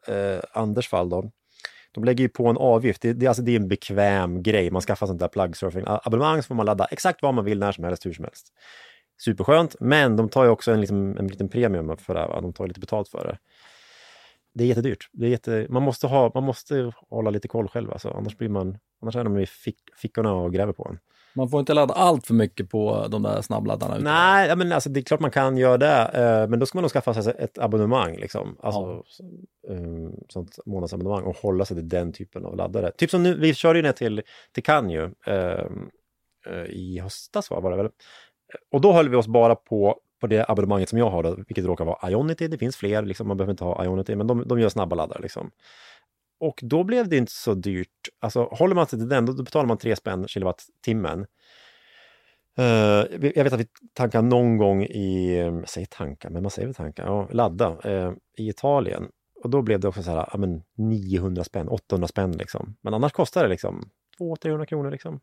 eh, 0.08 0.38
Anders 0.52 0.88
fall 0.88 1.08
då, 1.08 1.30
de 1.92 2.04
lägger 2.04 2.24
ju 2.24 2.28
på 2.28 2.46
en 2.46 2.56
avgift. 2.56 3.02
Det, 3.02 3.12
det, 3.12 3.26
alltså 3.26 3.42
det 3.42 3.52
är 3.52 3.56
en 3.56 3.68
bekväm 3.68 4.42
grej. 4.42 4.70
Man 4.70 4.82
skaffar 4.82 5.06
sånt 5.06 5.20
där 5.20 5.28
plug 5.28 5.56
surfing 5.56 5.84
abonnemang 5.86 6.42
så 6.42 6.46
får 6.46 6.54
man 6.54 6.66
ladda 6.66 6.84
exakt 6.84 7.22
vad 7.22 7.34
man 7.34 7.44
vill 7.44 7.58
när 7.58 7.72
som 7.72 7.84
helst, 7.84 8.06
hur 8.06 8.12
som 8.12 8.24
helst. 8.24 8.52
Superskönt, 9.20 9.76
men 9.80 10.16
de 10.16 10.28
tar 10.28 10.44
ju 10.44 10.50
också 10.50 10.72
en, 10.72 10.80
liksom, 10.80 11.16
en 11.18 11.26
liten 11.26 11.48
premium 11.48 11.96
för 11.96 12.14
det 12.14 12.20
här. 12.20 12.40
De 12.40 12.52
tar 12.52 12.66
lite 12.66 12.80
betalt 12.80 13.08
för 13.08 13.24
det. 13.24 13.38
Det 14.54 14.64
är 14.64 14.68
jättedyrt. 14.68 15.08
Det 15.12 15.26
är 15.26 15.30
jätte, 15.30 15.66
man, 15.70 15.82
måste 15.82 16.06
ha, 16.06 16.30
man 16.34 16.44
måste 16.44 16.92
hålla 17.10 17.30
lite 17.30 17.48
koll 17.48 17.68
själv, 17.68 17.92
alltså. 17.92 18.08
annars, 18.10 18.36
blir 18.36 18.48
man, 18.48 18.78
annars 19.02 19.16
är 19.16 19.24
de 19.24 19.38
i 19.38 19.46
fick, 19.46 19.78
fickorna 20.02 20.32
och 20.32 20.52
gräver 20.52 20.72
på 20.72 20.88
en. 20.90 20.98
Man 21.34 21.48
får 21.48 21.60
inte 21.60 21.74
ladda 21.74 21.94
allt 21.94 22.26
för 22.26 22.34
mycket 22.34 22.70
på 22.70 23.06
de 23.10 23.22
där 23.22 23.42
snabbladdarna. 23.42 23.98
Nej, 23.98 24.48
ja, 24.48 24.56
men 24.56 24.72
alltså, 24.72 24.90
det 24.90 25.00
är 25.00 25.02
klart 25.02 25.20
man 25.20 25.30
kan 25.30 25.56
göra 25.56 25.78
det, 25.78 26.10
eh, 26.14 26.48
men 26.48 26.58
då 26.58 26.66
ska 26.66 26.76
man 26.76 26.82
nog 26.82 26.90
skaffa 26.90 27.22
sig 27.22 27.34
ett 27.38 27.58
abonnemang, 27.58 28.16
liksom. 28.16 28.56
alltså, 28.62 29.02
så, 29.06 29.22
um, 29.68 30.14
sånt 30.28 30.58
månadsabonnemang 30.66 31.22
och 31.22 31.36
hålla 31.36 31.64
sig 31.64 31.76
till 31.76 31.88
den 31.88 32.12
typen 32.12 32.44
av 32.44 32.56
laddare. 32.56 32.90
Typ 32.90 33.10
som 33.10 33.22
nu, 33.22 33.34
vi 33.34 33.54
körde 33.54 33.78
ju 33.78 33.82
ner 33.82 33.92
till, 33.92 34.22
till 34.52 34.64
um, 34.98 35.90
uh, 36.50 36.64
i 36.64 36.98
höstas 37.02 37.50
var 37.50 37.70
det 37.70 37.76
väl. 37.76 37.88
Och 38.72 38.80
då 38.80 38.92
höll 38.92 39.08
vi 39.08 39.16
oss 39.16 39.28
bara 39.28 39.54
på, 39.54 39.96
på 40.20 40.26
det 40.26 40.44
abonnemanget 40.48 40.88
som 40.88 40.98
jag 40.98 41.10
har, 41.10 41.22
då, 41.22 41.34
vilket 41.34 41.64
råkar 41.64 41.84
vara 41.84 42.10
Ionity. 42.10 42.48
Det 42.48 42.58
finns 42.58 42.76
fler, 42.76 43.02
liksom, 43.02 43.28
man 43.28 43.36
behöver 43.36 43.50
inte 43.50 43.64
ha 43.64 43.84
Ionity, 43.84 44.16
men 44.16 44.26
de, 44.26 44.48
de 44.48 44.60
gör 44.60 44.68
snabba 44.68 44.96
laddare. 44.96 45.22
Liksom. 45.22 45.50
Och 46.40 46.60
då 46.62 46.84
blev 46.84 47.08
det 47.08 47.16
inte 47.16 47.32
så 47.32 47.54
dyrt. 47.54 48.08
Alltså 48.20 48.44
håller 48.44 48.74
man 48.74 48.86
sig 48.86 48.98
till 48.98 49.08
den, 49.08 49.26
då, 49.26 49.42
betalar 49.42 49.66
man 49.66 49.78
3 49.78 49.96
spänn 49.96 50.28
kilowattimmen. 50.28 51.26
Uh, 52.58 53.30
jag 53.34 53.44
vet 53.44 53.52
att 53.52 53.60
vi 53.60 53.66
tankar 53.92 54.22
någon 54.22 54.56
gång 54.56 54.82
i, 54.82 55.38
mm, 55.38 55.58
jag 55.58 55.68
säger 55.68 55.86
tanka, 55.86 56.30
men 56.30 56.42
man 56.42 56.50
säger 56.50 56.68
väl 56.68 56.74
tanka, 56.74 57.02
ja, 57.02 57.28
ladda 57.32 57.76
uh, 57.86 58.12
i 58.38 58.48
Italien. 58.48 59.08
Och 59.42 59.50
då 59.50 59.62
blev 59.62 59.80
det 59.80 59.88
också 59.88 60.02
så 60.02 60.10
här, 60.10 60.28
ja, 60.32 60.38
men 60.38 60.62
900 60.76 61.44
spänn, 61.44 61.68
800 61.68 62.08
spänn 62.08 62.32
liksom. 62.32 62.76
Men 62.80 62.94
annars 62.94 63.12
kostar 63.12 63.42
det 63.42 63.48
liksom 63.48 63.90
200-300 64.18 64.64
kronor 64.64 64.90
liksom. 64.90 65.20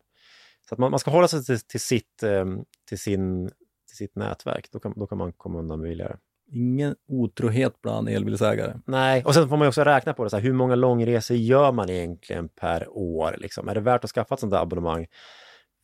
Så 0.70 0.76
att 0.76 0.80
man, 0.80 0.92
man 0.92 1.00
ska 1.00 1.12
hålla 1.12 1.28
sig 1.28 1.44
till, 1.44 1.60
till, 1.60 1.80
sitt, 1.80 2.24
um, 2.24 2.66
till, 2.90 3.00
sin, 3.00 3.48
till 3.88 3.98
sitt 3.98 4.16
nätverk, 4.16 4.68
då 4.72 4.80
kan, 4.80 4.94
då 4.96 5.08
kan 5.08 5.18
man 5.18 5.34
komma 5.34 5.60
undan 5.60 5.82
billigare. 5.82 6.16
Ingen 6.51 6.96
otrohet 7.08 7.82
bland 7.82 8.10
elbilsägare. 8.10 8.80
Nej, 8.86 9.24
och 9.24 9.34
sen 9.34 9.50
får 9.50 9.58
man 9.58 9.66
ju 9.66 9.68
också 9.68 9.84
räkna 9.84 10.13
på 10.13 10.24
det, 10.24 10.30
så 10.30 10.36
här, 10.36 10.44
hur 10.44 10.54
många 10.54 10.75
långresor 10.75 11.38
gör 11.38 11.72
man 11.72 11.89
egentligen 11.89 12.50
per 12.50 12.88
år? 12.89 13.36
Liksom? 13.38 13.68
Är 13.68 13.75
det 13.75 13.82
värt 13.82 14.04
att 14.04 14.10
skaffa 14.10 14.34
ett 14.34 14.39
sånt 14.39 14.51
där 14.51 14.62
abonnemang 14.62 15.08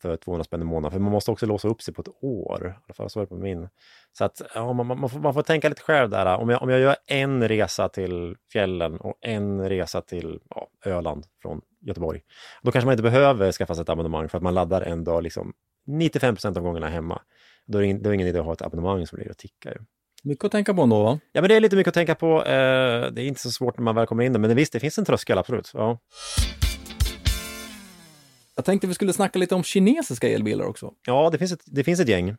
för 0.02 0.16
200 0.16 0.44
spänn 0.44 0.60
i 0.62 0.64
månaden? 0.64 0.90
För 0.92 0.98
man 0.98 1.12
måste 1.12 1.30
också 1.30 1.46
låsa 1.46 1.68
upp 1.68 1.82
sig 1.82 1.94
på 1.94 2.02
ett 2.02 2.08
år, 2.20 2.66
i 2.66 2.84
alla 2.86 2.94
fall 2.94 3.10
så 3.10 3.20
är 3.20 3.24
det 3.24 3.28
på 3.28 3.36
min. 3.36 3.68
Så 4.12 4.24
att 4.24 4.42
ja, 4.54 4.72
man, 4.72 4.86
man, 4.86 5.10
får, 5.10 5.20
man 5.20 5.34
får 5.34 5.42
tänka 5.42 5.68
lite 5.68 5.82
själv 5.82 6.10
där. 6.10 6.36
Om 6.36 6.48
jag, 6.48 6.62
om 6.62 6.68
jag 6.68 6.80
gör 6.80 6.96
en 7.06 7.48
resa 7.48 7.88
till 7.88 8.36
fjällen 8.52 8.96
och 8.96 9.14
en 9.20 9.68
resa 9.68 10.00
till 10.00 10.40
ja, 10.50 10.68
Öland 10.84 11.26
från 11.42 11.60
Göteborg, 11.80 12.20
då 12.62 12.72
kanske 12.72 12.86
man 12.86 12.92
inte 12.92 13.02
behöver 13.02 13.52
skaffa 13.52 13.74
sig 13.74 13.82
ett 13.82 13.88
abonnemang 13.88 14.28
för 14.28 14.38
att 14.38 14.42
man 14.42 14.54
laddar 14.54 14.82
en 14.82 15.04
dag 15.04 15.22
liksom 15.22 15.52
95 15.86 16.34
procent 16.34 16.56
av 16.56 16.62
gångerna 16.62 16.88
hemma. 16.88 17.22
Då 17.66 17.78
är 17.78 17.82
det 17.82 17.86
ingen, 17.86 18.02
då 18.02 18.08
är 18.08 18.10
det 18.10 18.14
ingen 18.14 18.28
idé 18.28 18.38
att 18.38 18.44
ha 18.44 18.52
ett 18.52 18.62
abonnemang 18.62 19.06
som 19.06 19.18
ligger 19.18 19.30
och 19.30 19.38
tickar. 19.38 19.70
Ju. 19.70 19.78
Mycket 20.24 20.44
att 20.44 20.52
tänka 20.52 20.74
på 20.74 20.82
ändå 20.82 21.02
va? 21.02 21.18
Ja, 21.32 21.40
men 21.40 21.48
det 21.48 21.56
är 21.56 21.60
lite 21.60 21.76
mycket 21.76 21.88
att 21.88 21.94
tänka 21.94 22.14
på. 22.14 22.38
Eh, 22.44 23.12
det 23.12 23.22
är 23.22 23.26
inte 23.26 23.40
så 23.40 23.50
svårt 23.50 23.78
när 23.78 23.84
man 23.84 23.94
väl 23.94 24.06
kommer 24.06 24.24
in 24.24 24.32
där, 24.32 24.40
men 24.40 24.56
visst, 24.56 24.72
det 24.72 24.80
finns 24.80 24.98
en 24.98 25.04
tröskel, 25.04 25.38
absolut. 25.38 25.70
Ja. 25.74 25.98
Jag 28.56 28.64
tänkte 28.64 28.86
vi 28.86 28.94
skulle 28.94 29.12
snacka 29.12 29.38
lite 29.38 29.54
om 29.54 29.62
kinesiska 29.62 30.28
elbilar 30.28 30.64
också. 30.64 30.92
Ja, 31.06 31.30
det 31.30 31.38
finns, 31.38 31.52
ett, 31.52 31.62
det 31.66 31.84
finns 31.84 32.00
ett 32.00 32.08
gäng. 32.08 32.36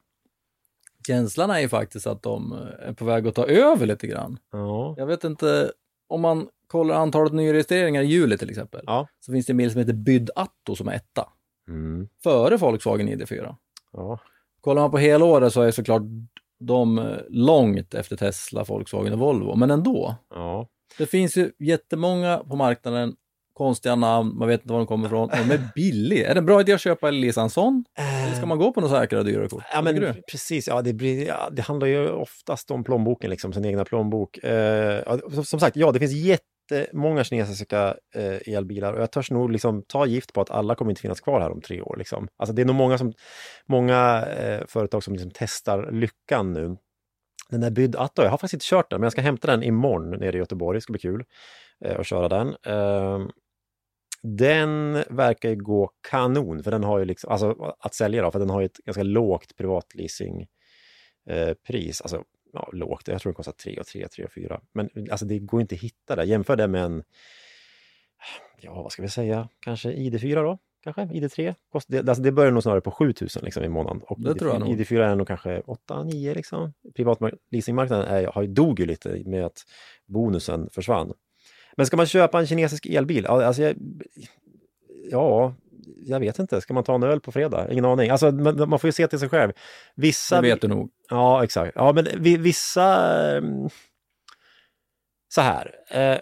Känslan 1.07 1.49
är 1.51 1.59
ju 1.59 1.69
faktiskt 1.69 2.07
att 2.07 2.23
de 2.23 2.51
är 2.79 2.93
på 2.93 3.05
väg 3.05 3.27
att 3.27 3.35
ta 3.35 3.45
över 3.45 3.85
lite 3.85 4.07
grann. 4.07 4.37
Ja. 4.51 4.95
Jag 4.97 5.05
vet 5.05 5.23
inte, 5.23 5.71
om 6.07 6.21
man 6.21 6.47
kollar 6.67 6.95
antalet 6.95 7.33
nyregistreringar 7.33 8.01
i 8.01 8.05
juli 8.05 8.37
till 8.37 8.49
exempel, 8.49 8.81
Ja. 8.85 9.07
så 9.19 9.31
finns 9.31 9.45
det 9.45 9.53
en 9.53 9.57
bil 9.57 9.71
som 9.71 9.79
heter 9.79 9.93
Byd 9.93 10.29
Atto 10.35 10.75
som 10.75 10.87
är 10.87 10.93
etta, 10.93 11.29
Mm. 11.67 12.07
före 12.23 12.57
Volkswagen 12.57 13.09
ID4. 13.09 13.55
Ja. 13.93 14.19
Kollar 14.61 14.81
man 14.81 14.91
på 14.91 14.97
hela 14.97 15.25
året 15.25 15.53
så 15.53 15.61
är 15.61 15.71
såklart 15.71 16.01
de 16.59 16.97
eh, 16.99 17.05
långt 17.29 17.93
efter 17.93 18.15
Tesla, 18.17 18.63
Volkswagen 18.63 19.13
och 19.13 19.19
Volvo, 19.19 19.55
men 19.55 19.71
ändå. 19.71 20.15
Ja. 20.29 20.67
Det 20.97 21.05
finns 21.05 21.37
ju 21.37 21.51
jättemånga 21.59 22.37
på 22.37 22.55
marknaden, 22.55 23.13
konstiga 23.53 23.95
namn, 23.95 24.37
man 24.37 24.47
vet 24.47 24.61
inte 24.61 24.73
var 24.73 24.79
de 24.79 24.87
kommer 24.87 25.05
ifrån. 25.07 25.29
De 25.29 25.51
är 25.53 25.61
billiga. 25.75 26.29
Är 26.29 26.33
det 26.33 26.39
en 26.39 26.45
bra 26.45 26.61
idé 26.61 26.73
att 26.73 26.81
köpa 26.81 27.07
en 27.09 27.49
sån? 27.49 27.85
Eller 27.99 28.35
ska 28.35 28.45
man 28.45 28.57
gå 28.57 28.71
på 28.71 28.81
något 28.81 28.91
säkra 28.91 29.19
och 29.19 29.25
dyrare 29.25 29.47
kort? 29.47 29.63
Ja, 29.73 29.81
men 29.81 29.95
du? 29.95 30.13
precis. 30.31 30.67
Ja, 30.67 30.81
det, 30.81 30.93
blir, 30.93 31.27
ja, 31.27 31.49
det 31.51 31.61
handlar 31.61 31.87
ju 31.87 32.09
oftast 32.09 32.71
om 32.71 32.83
plånboken, 32.83 33.29
liksom, 33.29 33.53
sin 33.53 33.65
egna 33.65 33.85
plånbok. 33.85 34.37
Eh, 34.37 35.17
som- 35.43 35.59
sagt, 35.59 35.75
ja, 35.75 35.91
det 35.91 35.99
finns 35.99 36.13
jättemånga 36.71 37.23
kinesiska 37.23 37.97
eh, 38.15 38.54
elbilar 38.56 38.93
och 38.93 39.01
jag 39.01 39.12
törs 39.12 39.32
nog 39.32 39.51
liksom, 39.51 39.84
ta 39.88 40.06
gift 40.06 40.34
på 40.34 40.41
att 40.41 40.51
alla 40.51 40.75
kommer 40.75 40.91
inte 40.91 41.01
finnas 41.01 41.21
kvar 41.21 41.41
här 41.41 41.51
om 41.51 41.62
tre 41.62 41.82
år. 41.82 41.95
Liksom. 41.97 42.28
Alltså, 42.38 42.54
det 42.54 42.62
är 42.62 42.65
nog 42.65 42.75
många, 42.75 42.97
som, 42.97 43.13
många 43.65 44.25
eh, 44.25 44.65
företag 44.67 45.04
som 45.04 45.13
liksom 45.13 45.32
testar 45.34 45.91
lyckan 45.91 46.54
nu. 46.54 46.78
Den 47.49 47.62
där 47.62 47.71
Byd 47.71 47.95
Atto, 47.95 48.21
jag 48.21 48.30
har 48.30 48.38
faktiskt 48.38 48.54
inte 48.54 48.65
kört 48.65 48.89
den, 48.89 48.99
men 48.99 49.06
jag 49.06 49.12
ska 49.12 49.21
hämta 49.21 49.47
den 49.47 49.63
imorgon 49.63 50.19
nere 50.19 50.36
i 50.36 50.39
Göteborg. 50.39 50.78
Det 50.78 50.82
ska 50.82 50.93
bli 50.93 50.99
kul 50.99 51.23
eh, 51.86 51.99
att 51.99 52.08
köra 52.08 52.30
den. 52.30 52.56
Eh, 52.65 53.28
den 54.23 55.04
verkar 55.10 55.49
ju 55.49 55.56
gå 55.56 55.91
kanon, 56.10 56.63
för 56.63 56.71
den 56.71 56.84
har 56.84 56.99
ju 56.99 57.06
liksom, 57.06 57.32
alltså 57.32 57.75
att 57.80 57.93
sälja 57.93 58.21
då, 58.21 58.32
för 58.32 58.39
den 58.39 58.49
har 58.49 58.62
ju 58.62 58.65
ett 58.65 58.78
ganska 58.78 59.04
lågt 59.04 59.56
privatleasing 59.56 60.47
eh, 61.30 61.54
pris. 61.67 62.01
Alltså, 62.01 62.23
ja, 62.55 62.69
lågt, 62.73 63.07
jag 63.07 63.21
tror 63.21 63.31
det 63.31 63.35
kostar 63.35 63.51
3 63.51 63.79
och 63.79 63.85
3, 63.85 64.07
3 64.07 64.25
och 64.25 64.31
4. 64.31 64.61
Men 64.73 64.89
alltså 65.11 65.25
det 65.25 65.39
går 65.39 65.61
inte 65.61 65.75
att 65.75 65.81
hitta 65.81 66.15
det. 66.15 66.25
Jämför 66.25 66.55
det 66.55 66.67
med 66.67 66.83
en, 66.83 67.03
ja 68.61 68.81
vad 68.81 68.91
ska 68.91 69.01
vi 69.01 69.09
säga, 69.09 69.49
kanske 69.59 69.91
ID4 69.91 70.43
då? 70.43 70.57
Kanske 70.83 71.01
ID3? 71.01 71.55
Kost, 71.71 71.87
det, 71.89 72.09
alltså 72.09 72.23
det 72.23 72.31
börjar 72.31 72.51
nog 72.51 72.63
snarare 72.63 72.81
på 72.81 72.91
7000 72.91 73.45
liksom 73.45 73.63
i 73.63 73.69
månaden. 73.69 74.01
Och 74.01 74.21
Det 74.21 74.29
ID4, 74.29 74.37
tror 74.37 74.51
jag 74.51 74.59
nog. 74.59 74.69
ID4 74.69 75.01
är 75.01 75.15
nog 75.15 75.27
kanske 75.27 75.59
8-9 75.59 76.35
liksom. 76.35 76.73
Privatleasingmarknaden 76.95 78.05
är, 78.05 78.27
har 78.27 78.41
ju 78.41 78.47
dog 78.47 78.79
ju 78.79 78.85
lite 78.85 79.23
med 79.25 79.45
att 79.45 79.63
bonusen 80.05 80.69
försvann. 80.69 81.13
Men 81.77 81.85
ska 81.85 81.97
man 81.97 82.05
köpa 82.05 82.39
en 82.39 82.47
kinesisk 82.47 82.85
elbil? 82.85 83.25
Alltså 83.25 83.61
jag, 83.61 83.75
ja, 85.11 85.53
jag 85.97 86.19
vet 86.19 86.39
inte. 86.39 86.61
Ska 86.61 86.73
man 86.73 86.83
ta 86.83 86.95
en 86.95 87.03
öl 87.03 87.19
på 87.21 87.31
fredag? 87.31 87.71
Ingen 87.71 87.85
aning. 87.85 88.09
Alltså, 88.09 88.31
man, 88.31 88.69
man 88.69 88.79
får 88.79 88.87
ju 88.87 88.91
se 88.91 89.07
till 89.07 89.19
sig 89.19 89.29
själv. 89.29 89.51
Vissa... 89.95 90.35
Det 90.41 90.47
vet 90.47 90.61
du 90.61 90.67
nog. 90.67 90.89
Ja, 91.09 91.43
exakt. 91.43 91.71
Ja, 91.75 91.93
men 91.93 92.07
vi, 92.17 92.37
vissa... 92.37 93.17
ehm, 93.37 93.69
Så 95.27 95.41
här. 95.41 95.71
Eh, 95.91 96.17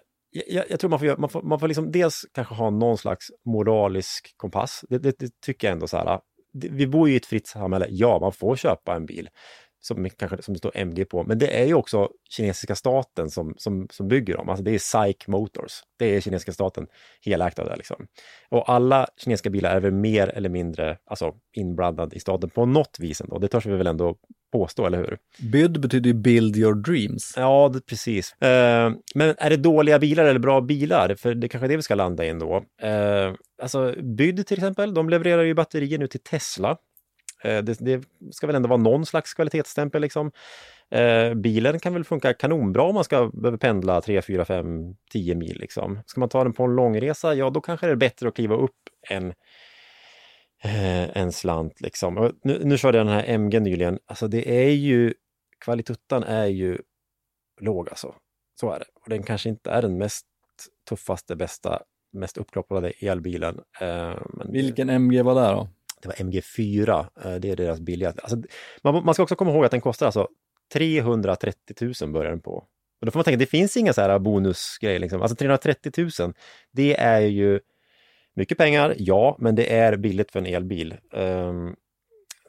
jag, 0.48 0.66
jag 0.70 0.80
tror 0.80 0.90
man 0.90 1.00
får, 1.00 1.18
man 1.18 1.30
får, 1.30 1.42
man 1.42 1.60
får 1.60 1.68
liksom 1.68 1.92
dels 1.92 2.26
kanske 2.34 2.54
ha 2.56 2.70
någon 2.70 2.98
slags 2.98 3.28
moralisk 3.46 4.34
kompass. 4.38 4.86
Det, 4.90 4.98
det, 4.98 5.20
det 5.20 5.42
tycker 5.42 5.68
jag 5.68 5.74
ändå 5.74 5.88
så 5.88 5.98
här. 5.98 6.20
det- 6.54 6.70
Vi 6.72 6.88
bor 6.88 7.08
ju 7.08 7.14
i 7.14 7.18
ett 7.18 7.26
fritt 7.26 7.48
samhälle. 7.48 7.88
Ja, 7.90 8.20
man 8.20 8.32
får 8.34 8.56
köpa 8.56 8.96
en 8.96 9.06
bil 9.06 9.30
som 9.86 10.10
kanske 10.10 10.42
som 10.42 10.54
det 10.54 10.58
står 10.58 10.72
MG 10.76 11.06
på. 11.06 11.24
Men 11.24 11.38
det 11.38 11.62
är 11.62 11.66
ju 11.66 11.74
också 11.74 12.10
kinesiska 12.30 12.76
staten 12.76 13.30
som, 13.30 13.54
som, 13.58 13.88
som 13.92 14.08
bygger 14.08 14.38
dem. 14.38 14.50
Alltså 14.50 14.64
det 14.64 14.72
är 14.72 14.80
SAIC 14.80 15.28
Motors. 15.28 15.72
Det 16.00 16.16
är 16.16 16.22
kinesiska 16.22 16.54
staten 16.54 16.88
helägt 17.26 17.60
av 17.60 17.66
det. 17.66 17.76
Liksom. 17.76 18.08
Och 18.50 18.70
alla 18.70 19.08
kinesiska 19.18 19.50
bilar 19.50 19.76
är 19.76 19.80
väl 19.80 19.92
mer 19.92 20.28
eller 20.28 20.50
mindre 20.50 20.98
alltså, 21.06 21.34
inblandade 21.54 22.16
i 22.16 22.20
staten 22.20 22.50
på 22.50 22.66
något 22.66 22.98
vis 23.00 23.22
ändå. 23.22 23.40
Det 23.40 23.48
törs 23.48 23.66
vi 23.66 23.76
väl 23.76 23.88
ändå 23.88 24.16
påstå, 24.52 24.86
eller 24.86 24.98
hur? 24.98 25.18
Byd 25.52 25.82
betyder 25.82 26.08
ju 26.08 26.14
build 26.14 26.58
your 26.58 26.74
dreams. 26.74 27.34
Ja, 27.38 27.72
det, 27.74 27.82
precis. 27.82 28.42
Eh, 28.42 28.92
men 29.16 29.36
är 29.38 29.50
det 29.50 29.58
dåliga 29.58 30.00
bilar 30.00 30.26
eller 30.26 30.40
bra 30.40 30.62
bilar? 30.62 31.16
För 31.16 31.34
det 31.34 31.48
är 31.48 31.50
kanske 31.50 31.66
är 31.66 31.70
det 31.70 31.76
vi 31.76 31.82
ska 31.82 31.96
landa 31.96 32.26
in 32.26 32.40
då. 32.40 32.64
Eh, 32.82 33.34
alltså, 33.62 33.96
Byd 34.02 34.48
till 34.48 34.58
exempel, 34.58 34.94
de 34.94 35.10
levererar 35.10 35.44
ju 35.44 35.54
batterier 35.54 36.00
nu 36.00 36.08
till 36.08 36.20
Tesla. 36.20 36.78
Eh, 37.44 37.64
det, 37.64 37.80
det 37.80 38.04
ska 38.32 38.48
väl 38.48 38.56
ändå 38.56 38.70
vara 38.70 38.82
någon 38.82 39.06
slags 39.06 39.34
kvalitetsstämpel 39.34 40.02
liksom. 40.02 40.32
Eh, 40.92 41.34
bilen 41.34 41.80
kan 41.80 41.94
väl 41.94 42.04
funka 42.04 42.34
kanonbra 42.34 42.84
om 42.84 42.96
man 42.96 43.04
ska 43.04 43.30
behöva 43.34 43.58
pendla 43.58 44.02
3, 44.02 44.22
4, 44.22 44.46
5, 44.46 44.96
10 45.12 45.36
mil 45.36 45.58
liksom. 45.60 46.00
Ska 46.06 46.20
man 46.20 46.30
ta 46.30 46.44
den 46.44 46.54
på 46.54 46.64
en 46.64 46.76
långresa, 46.76 47.36
ja 47.36 47.50
då 47.50 47.62
kanske 47.62 47.86
det 47.86 47.92
är 47.92 47.96
bättre 47.96 48.28
att 48.28 48.36
kliva 48.36 48.56
upp 48.56 48.78
en, 49.10 49.34
eh, 50.64 51.18
en 51.18 51.32
slant 51.32 51.82
liksom. 51.82 52.18
Och 52.18 52.32
nu, 52.44 52.62
nu 52.64 52.78
körde 52.78 52.98
jag 52.98 53.08
den 53.08 53.16
här 53.16 53.24
MG 53.28 53.60
nyligen, 53.60 54.00
alltså 54.06 54.28
det 54.28 54.66
är 54.66 54.72
ju, 54.72 55.14
kvalituttan 55.66 56.24
är 56.24 56.46
ju 56.46 56.78
låg 57.62 57.90
alltså. 57.90 58.16
Så 58.60 58.72
är 58.72 58.80
det. 58.80 58.86
Och 59.04 59.10
den 59.10 59.24
kanske 59.24 59.50
inte 59.50 59.72
är 59.72 59.82
den 59.82 59.98
mest 59.98 60.26
tuffaste, 60.90 61.36
bästa, 61.36 61.82
mest 62.14 62.38
uppkopplade 62.38 62.90
elbilen. 62.90 63.60
Eh, 63.82 64.18
men 64.34 64.52
Vilken 64.52 64.90
MG 64.90 65.22
var 65.22 65.36
det 65.36 65.42
då? 65.42 65.70
Det 66.04 66.08
var 66.08 66.16
MG4, 66.16 67.08
eh, 67.26 67.36
det 67.36 67.50
är 67.50 67.56
deras 67.56 67.80
billigaste. 67.80 68.22
Alltså, 68.22 68.38
man, 68.84 69.06
man 69.06 69.14
ska 69.14 69.24
också 69.24 69.36
komma 69.36 69.52
ihåg 69.52 69.66
att 69.66 69.72
den 69.72 69.82
kostar 69.82 70.06
alltså 70.06 70.28
330 70.74 71.94
000 72.02 72.12
börjar 72.12 72.32
den 72.32 72.42
på. 72.42 72.54
Och 73.04 73.06
då 73.06 73.12
får 73.12 73.20
man 73.20 73.24
tänka, 73.24 73.38
det 73.38 73.46
finns 73.46 73.78
inga 73.78 73.94
så 73.94 74.02
här 74.02 74.20
bonusgrejer. 74.20 75.00
Liksom. 75.00 75.22
Alltså 75.22 75.36
330 75.36 76.10
000, 76.20 76.34
det 76.72 77.00
är 77.00 77.22
ju 77.22 77.60
mycket 78.36 78.58
pengar, 78.58 78.96
ja, 78.98 79.38
men 79.40 79.56
det 79.56 79.74
är 79.74 79.98
billigt 79.98 80.32
för 80.32 80.40
en 80.40 80.46
elbil. 80.46 80.96
Um, 81.12 81.76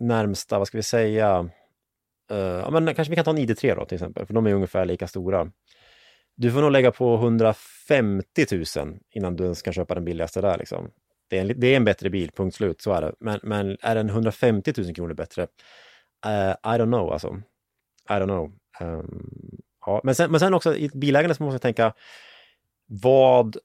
närmsta, 0.01 0.59
vad 0.59 0.67
ska 0.67 0.79
vi 0.79 0.83
säga, 0.83 1.40
uh, 2.33 2.38
ja, 2.38 2.71
men 2.71 2.95
kanske 2.95 3.11
vi 3.11 3.17
kan 3.17 3.25
ta 3.25 3.31
en 3.31 3.38
ID3 3.38 3.77
då 3.77 3.85
till 3.85 3.97
exempel, 3.97 4.27
för 4.27 4.35
de 4.35 4.47
är 4.47 4.55
ungefär 4.55 4.85
lika 4.85 5.07
stora. 5.09 5.51
Du 6.37 6.51
får 6.51 6.61
nog 6.61 6.73
lägga 6.73 6.93
på 6.93 7.14
150 7.14 8.47
000 8.77 8.99
innan 9.11 9.37
du 9.37 9.45
ens 9.45 9.62
kan 9.62 9.73
köpa 9.73 9.95
den 9.95 10.05
billigaste 10.05 10.40
där. 10.40 10.59
Liksom. 10.59 10.90
Det, 11.29 11.39
är 11.39 11.41
en, 11.41 11.61
det 11.61 11.67
är 11.67 11.77
en 11.77 11.85
bättre 11.85 12.11
bil, 12.11 12.31
punkt 12.31 12.57
slut, 12.57 12.83
så 12.83 12.93
är 12.93 13.01
det. 13.01 13.15
Men, 13.21 13.41
men 13.43 13.77
är 13.81 13.95
den 13.95 14.09
150 14.09 14.73
000 14.77 14.95
kronor 14.95 15.15
bättre? 15.15 15.43
Uh, 16.27 16.51
I 16.51 16.79
don't 16.79 16.87
know 16.87 17.13
alltså. 17.13 17.43
I 18.09 18.13
don't 18.13 18.25
know. 18.25 18.53
Um, 18.81 19.59
ja. 19.87 20.01
men, 20.05 20.15
sen, 20.15 20.31
men 20.31 20.41
sen 20.41 20.55
också 20.55 20.77
i 20.77 20.85
ett 20.85 20.95
bilägande 20.95 21.35
så 21.35 21.43
måste 21.43 21.55
jag 21.55 21.63
tänka, 21.63 21.95
vad 22.87 23.57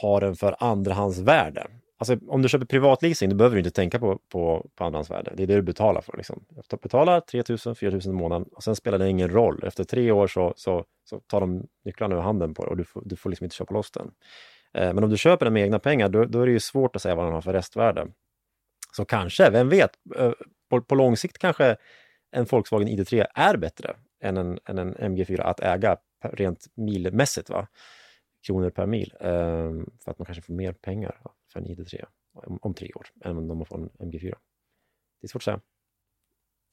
har 0.00 0.20
den 0.20 0.36
för 0.36 0.56
andrahandsvärde? 0.58 1.66
Alltså 2.00 2.18
om 2.28 2.42
du 2.42 2.48
köper 2.48 2.66
privatleasing, 2.66 3.30
då 3.30 3.36
behöver 3.36 3.56
du 3.56 3.60
inte 3.60 3.70
tänka 3.70 3.98
på, 3.98 4.18
på, 4.28 4.70
på 4.74 4.84
andrahandsvärde. 4.84 5.32
Det 5.36 5.42
är 5.42 5.46
det 5.46 5.54
du 5.54 5.62
betalar 5.62 6.00
för. 6.00 6.16
Liksom. 6.16 6.44
Du 6.68 6.76
betalar 6.76 7.20
3 7.20 7.42
000, 7.66 7.74
4 7.74 7.90
000 7.90 8.00
i 8.04 8.08
månaden 8.08 8.48
och 8.52 8.62
sen 8.62 8.76
spelar 8.76 8.98
det 8.98 9.08
ingen 9.08 9.28
roll. 9.28 9.64
Efter 9.64 9.84
tre 9.84 10.10
år 10.10 10.26
så, 10.26 10.52
så, 10.56 10.84
så 11.04 11.20
tar 11.20 11.40
de 11.40 11.66
nycklarna 11.84 12.16
ur 12.16 12.20
handen 12.20 12.54
på 12.54 12.64
dig 12.64 12.70
och 12.70 12.76
du 12.76 12.84
får, 12.84 13.02
du 13.04 13.16
får 13.16 13.30
liksom 13.30 13.44
inte 13.44 13.56
köpa 13.56 13.74
loss 13.74 13.90
den. 13.90 14.10
Eh, 14.74 14.94
men 14.94 15.04
om 15.04 15.10
du 15.10 15.16
köper 15.16 15.46
den 15.46 15.52
med 15.52 15.62
egna 15.62 15.78
pengar, 15.78 16.08
då, 16.08 16.24
då 16.24 16.40
är 16.40 16.46
det 16.46 16.52
ju 16.52 16.60
svårt 16.60 16.96
att 16.96 17.02
säga 17.02 17.14
vad 17.14 17.26
den 17.26 17.34
har 17.34 17.40
för 17.40 17.52
restvärde. 17.52 18.06
Så 18.92 19.04
kanske, 19.04 19.50
vem 19.50 19.68
vet, 19.68 19.90
eh, 20.16 20.32
på, 20.70 20.82
på 20.82 20.94
lång 20.94 21.16
sikt 21.16 21.38
kanske 21.38 21.76
en 22.30 22.44
Volkswagen 22.44 22.88
ID3 22.88 23.26
är 23.34 23.56
bättre 23.56 23.96
än 24.22 24.36
en, 24.36 24.58
än 24.64 24.78
en 24.78 24.94
MG4 24.94 25.40
att 25.40 25.60
äga 25.60 25.96
rent 26.32 26.66
milmässigt, 26.74 27.50
va? 27.50 27.68
kronor 28.46 28.70
per 28.70 28.86
mil. 28.86 29.14
Ehm, 29.20 29.90
för 30.04 30.10
att 30.10 30.18
man 30.18 30.26
kanske 30.26 30.42
får 30.42 30.52
mer 30.52 30.72
pengar 30.72 31.20
för 31.52 31.60
en 31.60 31.66
ID3 31.66 32.04
om, 32.34 32.58
om 32.62 32.74
tre 32.74 32.92
år 32.94 33.06
än 33.24 33.50
om 33.50 33.58
man 33.58 33.66
får 33.66 33.78
en 33.78 33.90
MG4. 33.90 34.34
Det 35.20 35.26
är 35.26 35.28
svårt 35.28 35.40
att 35.40 35.44
säga. 35.44 35.60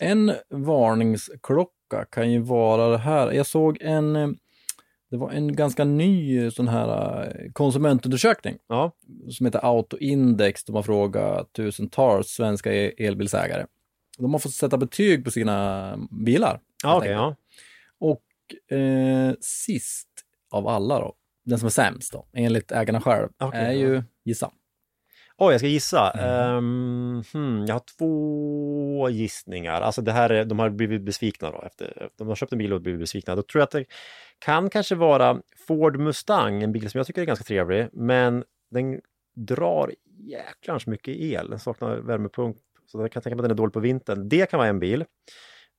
En 0.04 0.32
varningsklocka 0.50 2.06
kan 2.12 2.32
ju 2.32 2.40
vara 2.40 2.88
det 2.88 2.98
här. 2.98 3.32
Jag 3.32 3.46
såg 3.46 3.78
en, 3.82 4.16
eh, 4.16 4.30
det 5.12 5.18
var 5.18 5.32
en 5.32 5.56
ganska 5.56 5.84
ny 5.84 6.52
sån 6.52 6.68
här 6.68 7.22
eh, 7.24 7.52
konsumentundersökning 7.54 8.58
Ja, 8.68 8.92
som 9.30 9.46
heter 9.46 9.66
Autoindex. 9.66 10.64
De 10.64 10.76
har 10.76 10.84
frågat 10.84 11.54
tusentals 11.54 12.28
svenska 12.28 12.74
elbilsägare. 12.74 13.66
De 14.18 14.34
har 14.34 14.40
fått 14.40 14.54
sätta 14.54 14.78
betyg 14.78 15.24
på 15.26 15.32
sina 15.32 15.98
bilar. 16.26 16.60
ja 16.84 16.94
enkelt. 16.96 17.12
ja. 17.12 17.36
Och 18.00 18.76
eh, 18.78 19.34
sist 19.42 20.10
av 20.52 20.68
alla 20.68 21.00
då, 21.00 21.14
den 21.46 21.60
som 21.60 21.66
är 21.66 21.70
sämst 21.70 22.14
då, 22.14 22.26
enligt 22.34 22.72
ägarna 22.72 23.02
själv, 23.02 23.30
Okej, 23.38 23.60
är 23.60 23.72
ju, 23.72 24.04
gissa. 24.26 24.52
Oj, 25.38 25.52
jag 25.54 25.60
ska 25.62 25.68
gissa. 25.68 26.12
Ehm, 26.12 27.24
hmm, 27.34 27.66
jag 27.68 27.76
har 27.76 27.84
två 27.98 29.10
gissningar. 29.10 29.82
Alltså 29.82 30.02
det 30.02 30.12
här, 30.12 30.30
är- 30.30 30.46
de 30.46 30.60
har 30.60 30.70
blivit 30.70 31.02
besvikna 31.02 31.52
då. 31.52 31.62
Efter, 31.62 32.10
de 32.18 32.28
har 32.28 32.36
köpt 32.36 32.52
en 32.52 32.58
bil 32.58 32.74
och 32.74 32.82
blivit 32.82 33.00
besvikna. 33.02 33.36
Då 33.36 33.42
tror 33.42 33.60
jag 33.60 33.64
att 33.64 33.72
det 33.72 33.86
kan 34.40 34.70
kanske 34.70 34.96
vara 34.96 35.42
Ford 35.68 35.98
Mustang, 36.00 36.64
en 36.64 36.72
bil 36.72 36.90
som 36.90 36.98
jag 37.00 37.08
tycker 37.08 37.22
är 37.22 37.26
ganska 37.26 37.44
trevlig, 37.46 37.88
men 37.94 38.44
den 38.72 39.02
drar 39.36 39.92
jäklans 40.20 40.88
mycket 40.88 41.16
el. 41.16 41.50
Den 41.50 41.60
saknar 41.60 41.98
värmepump, 41.98 42.58
så 42.86 43.02
jag 43.02 43.12
kan 43.12 43.22
tänka 43.24 43.36
mig 43.36 43.42
att 43.42 43.50
den 43.50 43.52
är 43.56 43.62
dålig 43.62 43.74
på 43.74 43.80
vintern. 43.80 44.30
Det 44.30 44.50
kan 44.50 44.58
vara 44.58 44.70
en 44.70 44.80
bil. 44.80 45.06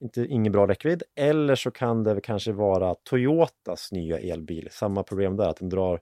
Inte, 0.00 0.26
ingen 0.26 0.52
bra 0.52 0.66
räckvidd. 0.68 1.02
Eller 1.16 1.54
så 1.54 1.70
kan 1.70 2.02
det 2.04 2.20
kanske 2.20 2.52
vara 2.52 2.94
Toyotas 2.94 3.92
nya 3.92 4.18
elbil. 4.18 4.68
Samma 4.70 5.02
problem 5.02 5.36
där, 5.36 5.48
att 5.48 5.56
den 5.56 5.68
drar 5.68 6.00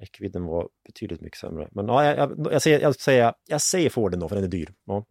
Räckvidden 0.00 0.44
var 0.44 0.68
betydligt 0.86 1.20
mycket 1.20 1.38
sämre. 1.38 1.68
Men 1.72 1.88
ja, 1.88 2.04
jag, 2.04 2.16
jag, 2.18 2.52
jag, 2.52 2.62
säger, 2.62 2.80
jag, 2.80 2.94
säger, 2.94 3.32
jag 3.48 3.60
säger 3.60 3.90
Forden 3.90 4.20
då, 4.20 4.28
för 4.28 4.36
den 4.36 4.44
är 4.44 4.48
dyr. 4.48 4.72
Ja. 4.86 5.06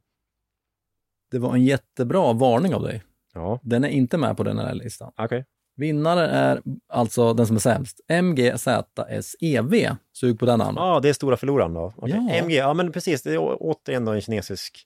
Det 1.31 1.39
var 1.39 1.53
en 1.53 1.63
jättebra 1.65 2.33
varning 2.33 2.75
av 2.75 2.83
dig. 2.83 3.03
Ja, 3.33 3.59
Den 3.63 3.83
är 3.83 3.87
inte 3.89 4.17
med 4.17 4.37
på 4.37 4.43
den 4.43 4.59
här 4.59 4.73
listan. 4.73 5.11
okej. 5.17 5.45
Vinnaren 5.75 6.29
är 6.29 6.61
alltså 6.87 7.33
den 7.33 7.47
som 7.47 7.55
är 7.55 7.59
sämst. 7.59 7.99
MGZSEV. 8.09 9.95
Sug 10.13 10.39
på 10.39 10.45
den 10.45 10.59
namnet. 10.59 10.81
Ja, 10.81 10.99
det 10.99 11.09
är 11.09 11.13
stora 11.13 11.37
förloraren 11.37 11.73
då. 11.73 11.93
Okej. 11.97 12.27
Ja. 12.29 12.33
MG, 12.35 12.55
ja 12.55 12.73
men 12.73 12.91
precis. 12.91 13.23
Det 13.23 13.33
är 13.33 13.39
återigen 13.41 14.05
då 14.05 14.11
en 14.11 14.21
kinesisk 14.21 14.85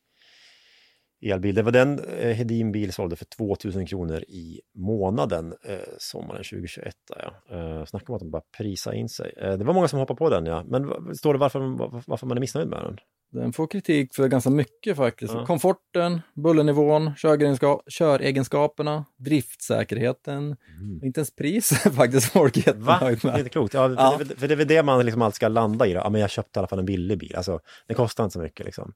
elbil. 1.31 1.55
Det 1.55 1.61
var 1.61 1.71
den 1.71 1.99
eh, 1.99 2.29
Hedin 2.35 2.71
bil 2.71 2.93
sålde 2.93 3.15
för 3.15 3.25
2000 3.25 3.85
kronor 3.85 4.17
i 4.21 4.61
månaden 4.75 5.53
eh, 5.65 5.77
sommaren 5.97 6.43
2021. 6.43 6.95
där, 7.09 7.33
Ja. 7.49 7.55
Eh, 7.79 7.85
snacka 7.85 8.05
om 8.07 8.15
att 8.15 8.19
de 8.21 8.31
bara 8.31 8.43
prisa 8.57 8.93
in 8.95 9.09
sig. 9.09 9.33
Eh, 9.37 9.53
det 9.57 9.65
var 9.65 9.73
många 9.73 9.87
som 9.87 9.99
hoppade 9.99 10.17
på 10.17 10.29
den, 10.29 10.45
ja. 10.45 10.63
Men 10.67 11.15
står 11.15 11.33
det 11.33 11.39
varför, 11.39 11.59
var- 11.59 12.03
varför 12.07 12.27
man 12.27 12.37
är 12.37 12.41
missnöjd 12.41 12.67
med 12.69 12.79
den? 12.83 12.97
Den 13.31 13.53
får 13.53 13.67
kritik 13.67 14.15
för 14.15 14.27
ganska 14.27 14.49
mycket 14.49 14.97
faktiskt. 14.97 15.33
Ja. 15.33 15.45
Komforten, 15.45 16.21
bullernivån, 16.35 17.11
köregenska- 17.17 17.79
köregenskaperna, 17.87 19.05
driftsäkerheten. 19.17 20.55
Inte 21.03 21.19
ens 21.19 21.35
pris 21.35 21.71
är 21.85 21.89
faktiskt 22.01 22.31
folk 22.31 22.67
Mm. 22.67 22.83
Va? 22.83 22.97
Det 23.01 23.23
är 23.25 23.37
inte 23.37 23.49
klokt. 23.49 23.73
Ja, 23.73 23.87
för, 23.87 23.95
Ja. 23.95 24.19
Det, 24.19 24.35
för 24.35 24.47
det 24.47 24.53
är 24.53 24.55
väl 24.55 24.67
det 24.67 24.83
man 24.83 25.05
liksom 25.05 25.21
alltid 25.21 25.35
ska 25.35 25.47
landa 25.47 25.87
i. 25.87 25.93
Då. 25.93 25.99
Ja, 25.99 26.09
men 26.09 26.21
jag 26.21 26.29
köpte 26.29 26.57
i 26.57 26.59
alla 26.59 26.67
fall 26.67 26.79
en 26.79 26.85
billig 26.85 27.19
bil. 27.19 27.35
Alltså, 27.35 27.59
det 27.87 27.93
kostar 27.93 28.23
inte 28.23 28.33
så 28.33 28.39
mycket 28.39 28.65
liksom. 28.65 28.93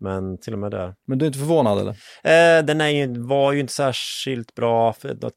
Men 0.00 0.38
till 0.38 0.52
och 0.52 0.58
med 0.58 0.70
där. 0.70 0.94
Men 1.06 1.18
du 1.18 1.24
är 1.24 1.26
inte 1.26 1.38
förvånad 1.38 1.78
eller? 1.78 1.90
Eh, 2.22 2.64
den 2.64 2.80
är 2.80 2.88
ju, 2.88 3.22
var 3.22 3.52
ju 3.52 3.60
inte 3.60 3.72
särskilt 3.72 4.54
bra. 4.54 4.92
För, 4.92 5.08
att, 5.08 5.34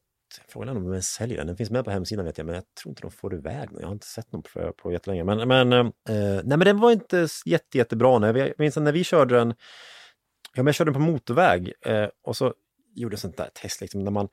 frågan 0.48 0.68
är 0.68 0.76
om 0.76 0.92
de 0.92 1.02
säljer 1.02 1.38
den. 1.38 1.46
Den 1.46 1.56
finns 1.56 1.70
med 1.70 1.84
på 1.84 1.90
hemsidan 1.90 2.24
vet 2.24 2.38
jag, 2.38 2.46
men 2.46 2.54
jag 2.54 2.64
tror 2.82 2.90
inte 2.90 3.02
de 3.02 3.10
får 3.10 3.34
iväg 3.34 3.68
den. 3.70 3.80
Jag 3.80 3.86
har 3.86 3.92
inte 3.92 4.06
sett 4.06 4.32
någon 4.32 4.42
på, 4.42 4.72
på 4.72 4.92
jättelänge. 4.92 5.24
Men, 5.24 5.48
men, 5.48 5.72
eh, 5.72 5.84
nej, 6.08 6.42
men 6.44 6.60
den 6.60 6.80
var 6.80 6.92
inte 6.92 7.28
jätte, 7.46 7.78
jättebra. 7.78 8.18
Nu. 8.18 8.38
Jag 8.38 8.52
minns 8.58 8.76
när 8.76 8.92
vi 8.92 9.04
körde 9.04 9.34
den, 9.34 9.48
ja, 10.54 10.62
men 10.62 10.66
jag 10.66 10.74
körde 10.74 10.90
den 10.90 10.94
på 10.94 11.10
motorväg 11.10 11.72
eh, 11.86 12.08
och 12.22 12.36
så 12.36 12.54
gjorde 12.94 13.12
jag 13.12 13.20
sånt 13.20 13.36
där 13.36 13.50
test, 13.54 13.80
liksom, 13.80 14.04
när 14.04 14.10
man 14.10 14.28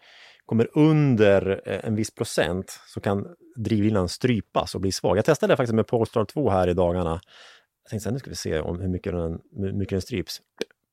kommer 0.45 0.77
under 0.77 1.61
eh, 1.65 1.79
en 1.83 1.95
viss 1.95 2.15
procent 2.15 2.79
så 2.87 3.01
kan 3.01 3.25
drivlinan 3.55 4.09
strypas 4.09 4.75
och 4.75 4.81
bli 4.81 4.91
svag. 4.91 5.17
Jag 5.17 5.25
testade 5.25 5.53
det 5.53 5.57
faktiskt 5.57 5.75
med 5.75 5.87
Polestar 5.87 6.25
2 6.25 6.49
här 6.49 6.67
i 6.67 6.73
dagarna. 6.73 7.21
Jag 7.83 7.89
tänkte 7.89 8.03
så 8.03 8.09
här, 8.09 8.13
nu 8.13 8.19
ska 8.19 8.29
vi 8.29 8.35
se 8.35 8.59
om 8.59 8.79
hur 8.79 8.87
mycket 8.87 9.13
den, 9.13 9.41
hur 9.55 9.73
mycket 9.73 9.89
den 9.89 10.01
stryps. 10.01 10.41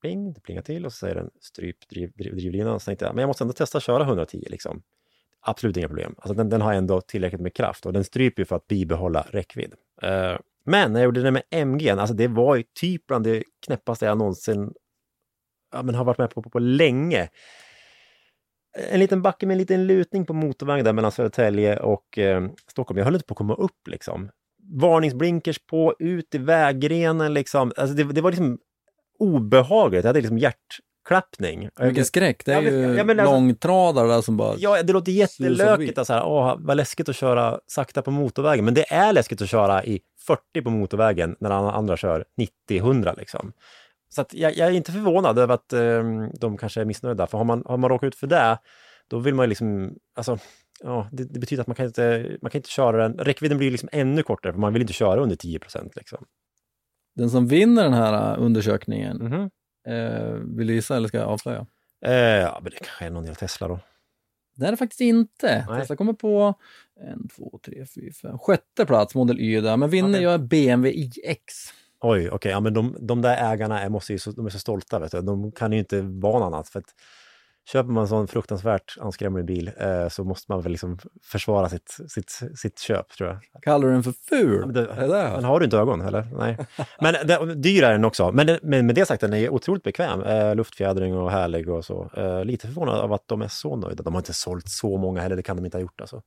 Pling, 0.01 0.33
det 0.33 0.41
plingar 0.41 0.63
till 0.63 0.87
och 0.87 0.93
så 0.93 0.97
säger 0.97 1.15
den 1.15 1.31
stryp 1.41 1.89
driv, 1.89 2.13
driv, 2.13 2.37
drivlinan. 2.37 2.81
Så 2.81 2.85
tänkte 2.85 3.05
jag, 3.05 3.15
men 3.15 3.23
jag 3.23 3.29
måste 3.29 3.45
ändå 3.45 3.55
testa 3.55 3.79
att 3.79 3.85
köra 3.85 4.03
110 4.03 4.45
liksom. 4.51 4.83
Absolut 5.41 5.77
inga 5.77 5.89
problem. 5.89 6.15
Alltså 6.19 6.35
den, 6.35 6.49
den 6.49 6.61
har 6.61 6.73
ändå 6.73 7.01
tillräckligt 7.01 7.41
med 7.41 7.55
kraft 7.55 7.87
och 7.87 7.93
den 7.93 8.05
stryper 8.05 8.43
ju 8.43 8.47
för 8.47 8.57
att 8.57 8.67
bibehålla 8.67 9.27
räckvidd. 9.31 9.75
Uh, 10.05 10.39
men 10.65 10.93
när 10.93 11.01
jag 11.01 11.05
gjorde 11.05 11.23
det 11.23 11.31
med 11.31 11.43
MG, 11.51 11.91
alltså 11.91 12.15
det 12.15 12.29
var 12.29 12.57
ju 12.57 12.65
typ 12.75 13.07
bland 13.07 13.25
det 13.25 13.45
knäppaste 13.67 14.07
jag 14.07 14.19
någonsin 14.19 14.73
ja, 15.73 15.83
men 15.83 15.95
har 15.95 16.05
varit 16.05 16.19
med 16.19 16.31
på, 16.31 16.43
på, 16.43 16.51
på 16.51 16.59
länge. 16.59 17.29
En 18.91 19.01
liten 19.01 19.23
backe 19.23 19.47
med 19.47 19.55
en 19.55 19.59
liten 19.59 19.87
lutning 19.87 20.27
på 20.27 20.33
motorvägen 20.33 20.85
där 20.85 20.93
mellan 20.93 21.13
Södertälje 21.13 21.81
och 21.81 22.19
eh, 22.19 22.49
Stockholm. 22.71 22.99
Jag 22.99 23.05
höll 23.05 23.15
inte 23.15 23.27
på 23.27 23.33
att 23.33 23.39
komma 23.39 23.55
upp 23.55 23.89
liksom. 23.89 24.31
Varningsblinkers 24.75 25.59
på, 25.59 25.95
ut 25.99 26.35
i 26.35 26.39
vägrenen 26.39 27.35
liksom. 27.35 27.73
Alltså 27.77 27.97
det, 27.97 28.05
det 28.05 28.21
var 28.21 28.31
liksom 28.31 28.59
obehagligt. 29.19 30.05
Jag 30.05 30.09
hade 30.09 30.21
liksom 30.21 30.39
hjärtklappning. 30.39 31.69
Vilken 31.81 32.05
skräck. 32.05 32.45
Det 32.45 32.53
är 32.53 32.63
Ja, 32.63 32.71
men- 32.71 32.91
ju 32.91 32.97
ja, 32.97 33.05
men 33.05 33.21
alltså- 33.21 33.35
långtradare 33.35 34.09
där 34.09 34.21
som 34.21 34.37
bara... 34.37 34.55
Ja, 34.59 34.83
det 34.83 34.93
låter 34.93 35.13
jättelökigt. 35.13 35.99
Alltså, 35.99 36.21
åh, 36.21 36.57
vad 36.59 36.77
läskigt 36.77 37.09
att 37.09 37.17
köra 37.17 37.61
sakta 37.67 38.03
på 38.03 38.11
motorvägen. 38.11 38.65
Men 38.65 38.75
det 38.75 38.93
är 38.93 39.13
läskigt 39.13 39.43
att 39.43 39.49
köra 39.51 39.85
i 39.85 40.01
40 40.27 40.63
på 40.63 40.71
motorvägen 40.71 41.37
när 41.41 41.51
andra 41.51 41.97
kör 41.97 42.25
90-100 42.71 43.15
liksom. 43.19 43.53
Så 44.09 44.25
jag, 44.31 44.57
jag 44.57 44.69
är 44.69 44.73
inte 44.73 44.93
förvånad 44.93 45.39
över 45.39 45.55
att 45.55 45.73
eh, 45.73 46.03
de 46.41 46.57
kanske 46.59 46.81
är 46.81 46.85
missnöjda. 46.85 47.27
För 47.27 47.39
har 47.39 47.45
man, 47.45 47.63
har 47.67 47.77
man 47.77 47.91
råkat 47.91 48.07
ut 48.07 48.15
för 48.17 48.27
det, 48.27 48.59
då 49.09 49.19
vill 49.19 49.35
man 49.35 49.45
ju 49.45 49.49
liksom, 49.49 49.95
alltså, 50.17 50.39
ja, 50.83 51.09
det, 51.13 51.25
det 51.25 51.39
betyder 51.39 51.61
att 51.61 51.67
man 51.67 51.77
kan 51.77 51.87
inte, 51.87 52.37
man 52.43 52.51
kan 52.51 52.59
inte 52.59 52.71
köra 52.71 53.09
den, 53.09 53.19
räckvidden 53.19 53.59
blir 53.59 53.71
liksom 53.71 53.89
ännu 53.93 54.23
kortare 54.23 54.53
för 54.53 54.61
man 54.61 54.73
vill 54.73 54.83
inte 54.83 54.95
köra 54.95 55.21
under 55.21 55.37
10 55.37 55.59
procent 55.59 55.97
liksom. 55.97 56.25
Den 57.15 57.31
som 57.31 57.47
vinner 57.47 57.83
den 57.83 57.95
här 57.95 58.37
uh, 58.37 58.45
undersökningen 58.45 59.17
Mhm. 59.17 59.51
Eh, 59.89 60.33
vill 60.57 60.67
du 60.67 60.75
gissa 60.75 60.97
eller 60.97 61.09
ska 61.09 61.19
jag 61.19 61.29
avslöja? 61.29 61.67
Eh, 62.07 62.13
ja, 62.15 62.61
men 62.63 62.71
det 62.71 62.77
kanske 62.77 63.05
är 63.05 63.11
någon 63.11 63.25
del 63.25 63.35
Tesla 63.35 63.69
då. 63.69 63.81
Det 64.57 64.67
är 64.67 64.71
det 64.71 64.77
faktiskt 64.77 65.01
inte. 65.01 65.65
Nej. 65.69 65.81
Tesla 65.81 65.97
kommer 65.97 66.13
på 66.13 66.55
en, 67.01 67.29
två, 67.29 67.61
tre, 67.65 67.87
fyra, 67.95 68.13
fem, 68.23 68.39
sjätte 68.39 68.87
plats, 68.87 69.15
Model 69.15 69.41
Y 69.41 69.61
där. 69.61 69.77
Men 69.77 69.91
vinner 69.91 70.11
Okej. 70.11 70.23
jag 70.23 70.41
BMW 70.41 71.01
iX. 71.01 71.73
Oj, 72.01 72.31
okej, 72.31 72.51
ja 72.51 72.61
men 72.61 72.75
de, 72.75 72.97
de 73.01 73.23
där 73.23 73.53
ägarna 73.53 73.83
är, 73.83 73.89
måste 73.89 74.13
ju 74.13 74.19
de 74.37 74.47
är 74.47 74.51
så 74.51 74.59
stolta, 74.59 74.99
vet 74.99 75.13
du. 75.13 75.21
De 75.21 75.53
kan 75.53 75.73
ju 75.73 75.79
inte 75.79 76.01
vara 76.01 76.39
något 76.39 76.55
annat. 76.55 76.69
För 76.69 76.79
att 76.79 76.95
köper 77.73 77.91
man 77.91 78.03
en 78.03 78.09
sån 78.09 78.29
fruktansvärt 78.29 78.97
anskrämlig 79.01 79.45
bil 79.45 79.71
eh, 79.79 80.09
så 80.09 80.25
måste 80.25 80.53
man 80.53 80.63
väl 80.63 80.73
liksom 80.73 80.99
försvara 81.25 81.69
sitt, 81.69 81.97
sitt, 82.09 82.41
sitt 82.55 82.79
köp, 82.79 83.09
tror 83.09 83.29
jag. 83.29 83.63
Kallar 83.63 83.87
du 83.87 83.93
den 83.93 84.03
för 84.03 84.15
ful? 84.29 84.61
Ja, 84.61 84.67
men, 84.67 84.75
det, 84.75 84.85
det? 84.85 85.31
men 85.35 85.45
har 85.45 85.61
du 85.61 85.65
inte 85.65 85.79
ögon, 85.79 86.01
eller? 86.01 86.27
Nej. 86.39 86.59
Men 87.01 87.15
det, 87.27 87.55
dyr 87.55 87.83
är 87.83 87.93
den 87.93 88.05
också. 88.05 88.33
Men, 88.33 88.47
det, 88.47 88.59
men 88.63 88.87
med 88.87 88.95
det 88.95 89.07
sagt, 89.07 89.21
den 89.21 89.35
är 89.35 89.51
otroligt 89.51 89.83
bekväm. 89.83 90.23
Eh, 90.23 90.55
luftfjädring 90.55 91.17
och 91.17 91.31
härlig 91.31 91.69
och 91.69 91.85
så. 91.85 92.11
Eh, 92.17 92.45
lite 92.45 92.67
förvånad 92.67 93.01
av 93.01 93.13
att 93.13 93.29
de 93.29 93.43
är 93.43 93.49
så 93.49 93.77
nöjda. 93.77 94.03
De 94.03 94.15
har 94.15 94.21
inte 94.21 94.35
sålt 94.35 94.69
så 94.69 94.97
många 94.97 95.21
heller, 95.21 95.37
det 95.37 95.43
kan 95.43 95.57
de 95.57 95.65
inte 95.65 95.77
ha 95.77 95.83
gjort 95.83 96.01
alltså. 96.01 96.23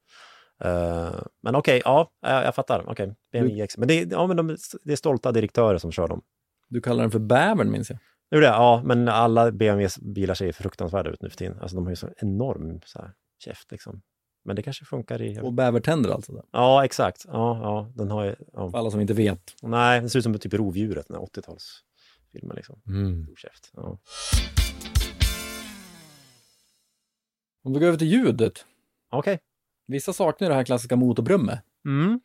Eh, 0.63 1.11
men 1.43 1.55
okej, 1.55 1.81
ja, 1.85 2.11
jag, 2.21 2.45
jag 2.45 2.55
fattar. 2.55 2.83
Okej, 2.87 3.15
BMW 3.31 3.63
X. 3.63 3.77
Men, 3.77 3.87
det, 3.87 4.11
ja, 4.11 4.27
men 4.27 4.37
de, 4.37 4.57
det 4.83 4.91
är 4.91 4.97
stolta 4.97 5.31
direktörer 5.31 5.77
som 5.77 5.91
kör 5.91 6.07
dem. 6.07 6.21
Du 6.69 6.81
kallar 6.81 7.01
den 7.01 7.11
för 7.11 7.19
bävern 7.19 7.71
minns 7.71 7.89
jag. 7.89 7.99
Gjorde 8.31 8.45
det? 8.45 8.51
Ja, 8.51 8.81
men 8.85 9.07
alla 9.07 9.51
BMWs 9.51 9.99
bilar 9.99 10.33
ser 10.33 10.51
fruktansvärda 10.51 11.09
ut 11.09 11.21
nu 11.21 11.29
för 11.29 11.37
tiden. 11.37 11.59
Alltså 11.59 11.75
de 11.75 11.85
har 11.85 11.91
ju 11.91 11.95
så 11.95 12.09
enorm 12.17 12.81
så 12.85 12.99
här, 12.99 13.13
käft 13.43 13.71
liksom. 13.71 14.01
Men 14.45 14.55
det 14.55 14.63
kanske 14.63 14.85
funkar 14.85 15.21
i... 15.21 15.39
Och 15.41 15.53
bävertänder 15.53 16.09
alltså. 16.09 16.33
Där. 16.33 16.43
Ja, 16.51 16.85
exakt. 16.85 17.25
Ja, 17.27 17.59
ja, 17.61 17.91
den 17.95 18.11
har 18.11 18.25
ju... 18.25 18.35
För 18.35 18.45
Ja. 18.53 18.71
alla 18.73 18.91
som 18.91 19.01
inte 19.01 19.13
vet. 19.13 19.55
Nej, 19.61 19.99
den 19.99 20.09
ser 20.09 20.19
ut 20.19 20.23
som 20.23 20.39
typ 20.39 20.53
rovdjuret, 20.53 21.07
den 21.07 21.17
här 21.17 21.23
80-talsfilmen 21.25 22.55
liksom. 22.55 22.81
Mm. 22.87 23.23
Stor 23.25 23.35
käft. 23.35 23.71
Ja. 23.73 23.99
Om 27.63 27.73
vi 27.73 27.79
går 27.79 27.87
över 27.87 27.97
till 27.97 28.07
ljudet. 28.07 28.65
Okej. 29.11 29.39
Vissa 29.87 30.13
saknar 30.13 30.49
det 30.49 30.55
här 30.55 30.63
klassiska 30.63 30.95
motorbrummet. 30.95 31.59
Mm. 31.85 32.19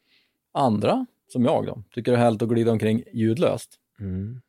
Andra, 0.53 1.07
som 1.29 1.45
jag 1.45 1.67
då, 1.67 1.83
tycker 1.91 2.13
det 2.13 2.19
är 2.19 2.23
härligt 2.23 2.43
att 2.43 2.49
glida 2.49 2.73
omkring 2.73 3.03
ljudlöst. 3.13 3.79
Mm. 4.01 4.41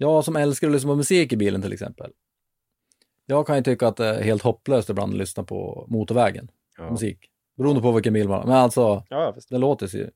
Jag 0.00 0.24
som 0.24 0.36
älskar 0.36 0.66
att 0.66 0.72
lyssna 0.72 0.90
på 0.90 0.96
musik 0.96 1.32
i 1.32 1.36
bilen 1.36 1.62
till 1.62 1.72
exempel. 1.72 2.10
Jag 3.26 3.46
kan 3.46 3.56
ju 3.56 3.62
tycka 3.62 3.88
att 3.88 3.96
det 3.96 4.06
är 4.06 4.22
helt 4.22 4.42
hopplöst 4.42 4.90
ibland 4.90 5.12
att 5.12 5.18
lyssna 5.18 5.42
på 5.44 5.86
motorvägen. 5.88 6.50
Ja. 6.78 6.90
Musik. 6.90 7.18
Beroende 7.56 7.82
på 7.82 7.92
vilken 7.92 8.12
bil 8.12 8.28
man 8.28 8.38
har. 8.38 8.46
Men 8.46 8.56
alltså, 8.56 9.04
Ja, 9.08 9.34
det 9.50 9.58
låter 9.58 9.96
ju... 9.96 10.10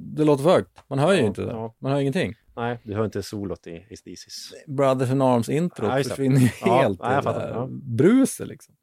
Det 0.00 0.24
låter 0.24 0.44
för 0.44 0.50
högt. 0.50 0.78
Man 0.88 0.98
hör 0.98 1.12
ju 1.12 1.20
Ja, 1.20 1.26
inte 1.26 1.42
det. 1.42 1.70
Man 1.78 1.92
hör 1.92 2.00
ingenting. 2.00 2.34
Nej, 2.56 2.78
du 2.84 2.94
hör 2.94 3.04
inte 3.04 3.22
solot 3.22 3.66
i 3.66 3.86
ACDC's. 3.90 4.52
Brothers 4.66 5.10
in 5.10 5.22
Arms 5.22 5.48
intro 5.48 5.86
Ja, 5.86 6.02
försvinner 6.02 6.38
helt 6.40 7.00
ja, 7.02 7.12
jag 7.12 7.22
i 7.22 7.38
där 7.38 7.48
Ja. 7.48 7.68
bruset 7.70 8.48
liksom. 8.48 8.74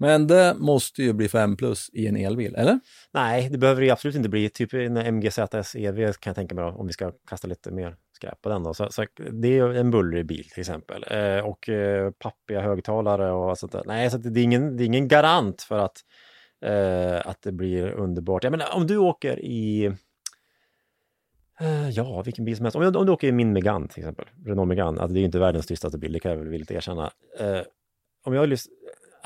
Men 0.00 0.26
det 0.26 0.54
måste 0.58 1.02
ju 1.02 1.12
bli 1.12 1.28
5 1.28 1.56
plus 1.56 1.90
i 1.92 2.06
en 2.06 2.16
elbil, 2.16 2.54
eller? 2.54 2.80
Nej, 3.12 3.48
det 3.50 3.58
behöver 3.58 3.82
det 3.82 3.90
absolut 3.90 4.16
inte 4.16 4.28
bli. 4.28 4.48
Typ 4.48 4.74
en 4.74 4.96
MGZS 4.96 5.74
EV 5.74 6.12
kan 6.12 6.30
jag 6.30 6.36
tänka 6.36 6.54
mig 6.54 6.64
då, 6.64 6.70
om 6.70 6.86
vi 6.86 6.92
ska 6.92 7.12
kasta 7.28 7.48
lite 7.48 7.70
mer 7.70 7.96
skräp 8.18 8.42
på 8.42 8.48
den 8.48 8.62
då. 8.62 8.74
Så, 8.74 8.88
så 8.90 9.04
det 9.32 9.58
är 9.58 9.74
en 9.74 9.90
bullrig 9.90 10.26
bil 10.26 10.48
till 10.48 10.60
exempel. 10.60 11.04
Eh, 11.10 11.46
och 11.46 11.68
eh, 11.68 12.10
pappiga 12.10 12.60
högtalare 12.60 13.32
och 13.32 13.58
sånt 13.58 13.72
där. 13.72 13.82
Nej, 13.86 14.10
så 14.10 14.16
att 14.16 14.34
det, 14.34 14.40
är 14.40 14.44
ingen, 14.44 14.76
det 14.76 14.84
är 14.84 14.86
ingen 14.86 15.08
garant 15.08 15.62
för 15.62 15.78
att, 15.78 15.96
eh, 16.64 17.30
att 17.30 17.42
det 17.42 17.52
blir 17.52 17.90
underbart. 17.90 18.44
Jag 18.44 18.50
menar, 18.50 18.66
om 18.74 18.86
du 18.86 18.96
åker 18.96 19.38
i 19.40 19.84
eh, 21.60 21.90
Ja, 21.90 22.22
vilken 22.22 22.44
bil 22.44 22.56
som 22.56 22.64
helst. 22.64 22.76
Om, 22.76 22.96
om 22.96 23.06
du 23.06 23.12
åker 23.12 23.28
i 23.28 23.32
min 23.32 23.52
Megane 23.52 23.88
till 23.88 23.98
exempel, 23.98 24.26
Renault 24.46 24.68
Megane, 24.68 25.00
alltså 25.00 25.14
det 25.14 25.18
är 25.18 25.20
ju 25.20 25.26
inte 25.26 25.38
världens 25.38 25.66
tystaste 25.66 25.98
bil, 25.98 26.12
det 26.12 26.20
kan 26.20 26.30
jag 26.30 26.38
väl 26.38 26.48
villigt 26.48 26.70
erkänna. 26.70 27.10
Eh, 27.38 27.60
om 28.24 28.34
jag 28.34 28.48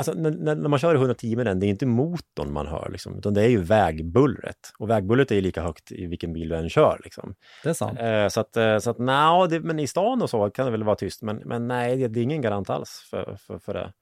Alltså 0.09 0.23
när, 0.23 0.55
när 0.55 0.69
man 0.69 0.79
kör 0.79 0.95
i 0.95 0.99
110 0.99 1.37
med 1.37 1.47
den, 1.47 1.61
det 1.61 1.67
är 1.67 1.69
inte 1.69 1.87
motorn 1.87 2.53
man 2.53 2.67
hör, 2.67 2.89
liksom, 2.93 3.19
utan 3.19 3.35
det 3.35 3.43
är 3.43 3.49
ju 3.49 3.63
vägbullret. 3.63 4.73
Och 4.79 4.91
vägbullret 4.91 5.31
är 5.31 5.35
ju 5.35 5.41
lika 5.41 5.63
högt 5.63 5.93
i 5.93 6.07
vilken 6.07 6.33
bil 6.33 6.49
du 6.49 6.57
än 6.57 6.71
kör. 6.71 7.01
Liksom. 7.05 7.35
Det 7.63 7.69
är 7.69 7.73
sant. 7.73 7.99
Eh, 7.99 8.29
så 8.29 8.41
att, 8.41 8.57
eh, 8.57 8.79
så 8.79 8.91
att 8.91 8.99
nja, 8.99 9.47
det, 9.47 9.61
men 9.61 9.79
i 9.79 9.87
stan 9.87 10.23
och 10.23 10.31
så 10.31 10.51
kan 10.51 10.65
det 10.65 10.73
väl 10.73 10.85
vara 10.85 10.97
tyst, 10.97 11.23
men, 11.23 11.37
men 11.37 11.69
nej, 11.69 11.97
det, 11.97 12.09
det 12.09 12.21
är 12.21 12.25
ingen 12.25 12.43
garant 12.43 12.71
alls 12.71 13.07
för, 13.11 13.37
för, 13.47 13.59
för 13.59 13.75
det. 13.75 13.93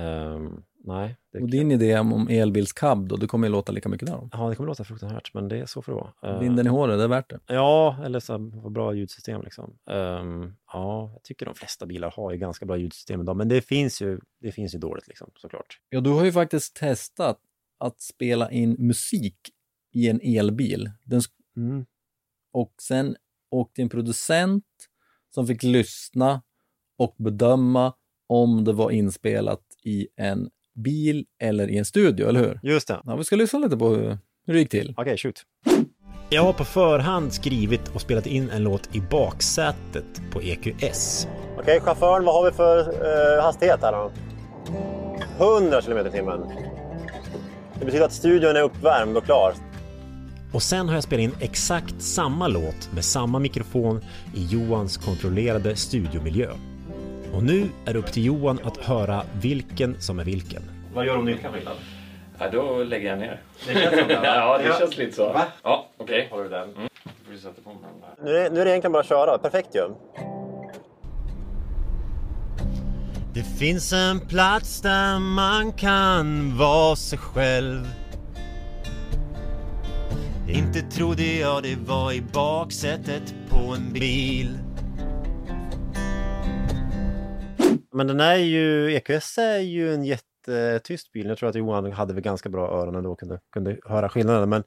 Ehm, 0.00 0.62
nej. 0.86 1.16
Och 1.40 1.48
din 1.50 1.70
idé 1.70 1.98
om 1.98 2.28
elbilskab 2.28 3.08
då, 3.08 3.16
det 3.16 3.26
kommer 3.26 3.46
ju 3.46 3.52
låta 3.52 3.72
lika 3.72 3.88
mycket 3.88 4.08
där. 4.08 4.28
Ja, 4.32 4.48
det 4.48 4.56
kommer 4.56 4.66
låta 4.68 4.84
fruktansvärt, 4.84 5.34
men 5.34 5.48
det 5.48 5.58
är 5.58 5.66
så 5.66 5.82
får 5.82 5.92
det 5.92 5.96
vara. 5.98 6.34
Eh, 6.34 6.40
Vinden 6.40 6.66
i 6.66 6.68
håret, 6.68 6.98
det 6.98 7.04
är 7.04 7.08
värt 7.08 7.30
det. 7.30 7.40
Ja, 7.46 7.96
eller 8.04 8.20
så 8.20 8.32
här, 8.32 8.70
bra 8.70 8.94
ljudsystem 8.94 9.42
liksom. 9.42 9.76
Ehm, 9.90 10.54
ja, 10.72 11.10
jag 11.12 11.22
tycker 11.22 11.46
de 11.46 11.54
flesta 11.54 11.86
bilar 11.86 12.10
har 12.16 12.32
ju 12.32 12.38
ganska 12.38 12.66
bra 12.66 12.76
ljudsystem 12.76 13.20
idag, 13.20 13.36
men 13.36 13.48
det 13.48 13.60
finns 13.62 14.02
ju, 14.02 14.20
det 14.40 14.52
finns 14.52 14.74
ju 14.74 14.78
dåligt 14.78 15.08
liksom, 15.08 15.30
såklart. 15.36 15.78
Ja, 15.88 16.00
du 16.00 16.10
har 16.10 16.24
ju 16.24 16.32
faktiskt 16.32 16.76
testat 16.76 17.40
att 17.78 18.00
spela 18.00 18.50
in 18.50 18.76
musik 18.78 19.36
i 19.92 20.08
en 20.08 20.20
elbil. 20.22 20.90
Den, 21.04 21.20
Mm. 21.56 21.86
och 22.52 22.74
sen 22.82 23.16
åkte 23.50 23.82
en 23.82 23.88
producent 23.88 24.64
som 25.34 25.46
fick 25.46 25.62
lyssna 25.62 26.42
och 26.98 27.14
bedöma 27.18 27.92
om 28.26 28.64
det 28.64 28.72
var 28.72 28.90
inspelat 28.90 29.62
i 29.82 30.08
en 30.16 30.50
bil 30.74 31.24
eller 31.42 31.70
i 31.70 31.78
en 31.78 31.84
studio, 31.84 32.28
eller 32.28 32.40
hur? 32.40 32.60
Just 32.62 32.88
det. 32.88 33.00
Ja, 33.04 33.16
vi 33.16 33.24
ska 33.24 33.36
lyssna 33.36 33.58
lite 33.58 33.76
på 33.76 33.88
hur, 33.88 34.18
hur 34.46 34.54
det 34.54 34.58
gick 34.60 34.70
till. 34.70 34.94
Okej, 34.96 35.16
shoot. 35.16 35.42
Jag 36.30 36.42
har 36.42 36.52
på 36.52 36.64
förhand 36.64 37.32
skrivit 37.32 37.88
och 37.94 38.00
spelat 38.00 38.26
in 38.26 38.50
en 38.50 38.62
låt 38.62 38.96
i 38.96 39.00
baksätet 39.00 40.22
på 40.32 40.42
EQS. 40.42 41.28
Okej, 41.58 41.80
chauffören, 41.80 42.24
vad 42.24 42.34
har 42.34 42.44
vi 42.50 42.56
för 42.56 42.78
eh, 42.78 43.42
hastighet 43.42 43.78
här 43.82 43.92
då? 43.92 44.12
100 45.38 45.82
km 45.82 46.06
i 46.06 46.10
timmen. 46.10 46.40
Det 47.78 47.84
betyder 47.84 48.04
att 48.04 48.12
studion 48.12 48.56
är 48.56 48.62
uppvärmd 48.62 49.16
och 49.16 49.24
klar. 49.24 49.54
Och 50.52 50.62
sen 50.62 50.88
har 50.88 50.94
jag 50.94 51.04
spelat 51.04 51.22
in 51.22 51.34
exakt 51.40 52.02
samma 52.02 52.48
låt 52.48 52.92
med 52.94 53.04
samma 53.04 53.38
mikrofon 53.38 54.00
i 54.34 54.46
Johans 54.46 54.96
kontrollerade 54.96 55.76
studiomiljö. 55.76 56.50
Och 57.36 57.42
nu 57.42 57.68
är 57.84 57.92
det 57.92 57.98
upp 57.98 58.12
till 58.12 58.24
Johan 58.24 58.58
att 58.64 58.76
höra 58.76 59.22
vilken 59.40 60.00
som 60.00 60.18
är 60.18 60.24
vilken. 60.24 60.62
Vad 60.94 61.06
gör 61.06 61.16
om 61.16 61.24
du 61.24 61.30
inte 61.32 61.42
kan 61.42 61.52
skillnad? 61.52 61.76
Ja, 62.38 62.50
då 62.50 62.84
lägger 62.84 63.08
jag 63.08 63.18
ner. 63.18 63.40
Det 63.66 63.74
känns 63.74 63.98
som 63.98 64.08
det? 64.08 64.14
Ja, 64.22 64.58
det 64.58 64.78
känns 64.78 64.98
lite 64.98 65.12
så. 65.12 65.32
Va? 65.32 65.46
Ja, 65.62 65.88
okej. 65.96 66.28
Har 66.30 66.42
du 66.42 66.48
den? 66.48 66.62
Mm. 66.62 66.88
Vi 67.30 67.38
sätta 67.38 67.62
på 67.62 67.70
den 67.70 67.80
där. 68.00 68.24
Nu 68.24 68.36
är, 68.38 68.50
nu 68.50 68.60
är 68.60 68.64
det 68.64 68.70
egentligen 68.70 68.92
bara 68.92 69.00
att 69.00 69.08
köra. 69.08 69.38
Perfekt 69.38 69.68
ju. 69.74 69.82
Det 73.34 73.42
finns 73.42 73.92
en 73.92 74.20
plats 74.20 74.80
där 74.80 75.18
man 75.18 75.72
kan 75.72 76.56
vara 76.58 76.96
sig 76.96 77.18
själv. 77.18 77.88
Inte 80.48 80.80
trodde 80.80 81.22
jag 81.22 81.62
det 81.62 81.76
var 81.86 82.12
i 82.12 82.22
baksätet 82.32 83.34
på 83.48 83.74
en 83.76 83.92
bil. 83.92 84.58
Men 87.94 88.06
den 88.06 88.20
är 88.20 88.36
ju, 88.36 88.94
EQS 88.94 89.38
är 89.38 89.58
ju 89.58 89.94
en 89.94 90.04
jättetyst 90.04 91.12
bil. 91.12 91.26
Jag 91.26 91.38
tror 91.38 91.48
att 91.48 91.54
Johan 91.54 91.92
hade 91.92 92.14
väl 92.14 92.22
ganska 92.22 92.48
bra 92.48 92.68
öron 92.68 92.94
ändå 92.94 93.12
och 93.12 93.20
kunde, 93.20 93.40
kunde 93.52 93.78
höra 93.84 94.08
skillnaden. 94.08 94.48
Men, 94.48 94.62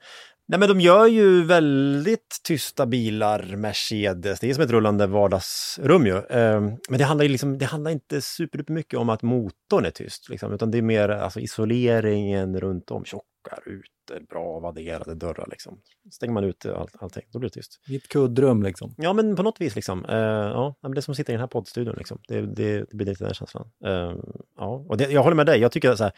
nej, 0.47 0.59
men 0.59 0.69
de 0.69 0.81
gör 0.81 1.07
ju 1.07 1.43
väldigt 1.43 2.39
tysta 2.43 2.85
bilar, 2.85 3.55
Mercedes. 3.55 4.39
Det 4.39 4.49
är 4.49 4.53
som 4.53 4.63
ett 4.63 4.71
rullande 4.71 5.07
vardagsrum 5.07 6.05
ju. 6.05 6.21
Ehm, 6.29 6.77
men 6.89 6.97
det 6.97 7.03
handlar, 7.03 7.23
ju 7.25 7.31
liksom, 7.31 7.57
det 7.57 7.65
handlar 7.65 7.91
inte 7.91 8.21
super 8.21 8.63
mycket 8.67 8.99
om 8.99 9.09
att 9.09 9.21
motorn 9.21 9.85
är 9.85 9.91
tyst, 9.91 10.29
liksom, 10.29 10.53
utan 10.53 10.71
det 10.71 10.77
är 10.77 10.81
mer 10.81 11.09
alltså, 11.09 11.39
isoleringen 11.39 12.59
runt 12.59 12.91
om, 12.91 13.05
tjocka 13.47 13.61
rutor, 13.65 14.25
bra 14.29 14.59
vadderade 14.59 15.15
dörrar. 15.15 15.47
Liksom. 15.49 15.81
Stänger 16.11 16.33
man 16.33 16.43
ut 16.43 16.65
all, 16.65 16.89
allting, 16.99 17.23
då 17.31 17.39
blir 17.39 17.49
det 17.49 17.53
tyst. 17.53 17.79
Mitt 17.87 18.07
kuddrum 18.07 18.63
liksom. 18.63 18.93
Ja, 18.97 19.13
men 19.13 19.35
på 19.35 19.43
något 19.43 19.61
vis 19.61 19.75
liksom. 19.75 20.05
Eh, 20.05 20.15
ja, 20.15 20.75
det 20.81 20.97
är 20.97 21.01
som 21.01 21.11
att 21.11 21.17
sitta 21.17 21.31
i 21.31 21.33
den 21.33 21.39
här 21.39 21.47
poddstudion 21.47 21.95
liksom. 21.97 22.21
Det, 22.27 22.41
det, 22.41 22.79
det 22.79 22.93
blir 22.93 23.07
lite 23.07 23.23
den 23.23 23.33
känslan. 23.33 23.71
Eh, 23.85 24.15
ja, 24.55 24.85
och 24.89 24.97
det, 24.97 25.11
jag 25.11 25.23
håller 25.23 25.35
med 25.35 25.45
dig. 25.45 25.59
Jag 25.59 25.71
tycker 25.71 25.95
så 25.95 26.03
här, 26.03 26.13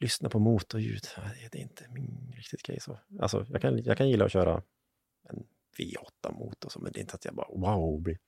lyssna 0.00 0.28
på 0.28 0.38
motorljud, 0.38 1.02
det, 1.52 1.58
är 1.58 1.62
inte 1.62 1.86
min 1.88 2.32
riktigt 2.36 2.62
grej 2.62 2.80
så. 2.80 2.98
Alltså, 3.20 3.46
jag 3.48 3.62
kan, 3.62 3.82
jag 3.82 3.96
kan 3.96 4.08
gilla 4.08 4.24
att 4.24 4.32
köra 4.32 4.62
en 5.28 5.42
V8-motor, 5.78 6.68
så, 6.68 6.80
men 6.80 6.92
det 6.92 6.98
är 6.98 7.00
inte 7.00 7.14
att 7.14 7.24
jag 7.24 7.34
bara 7.34 7.48
wow, 7.48 8.02
blir 8.02 8.18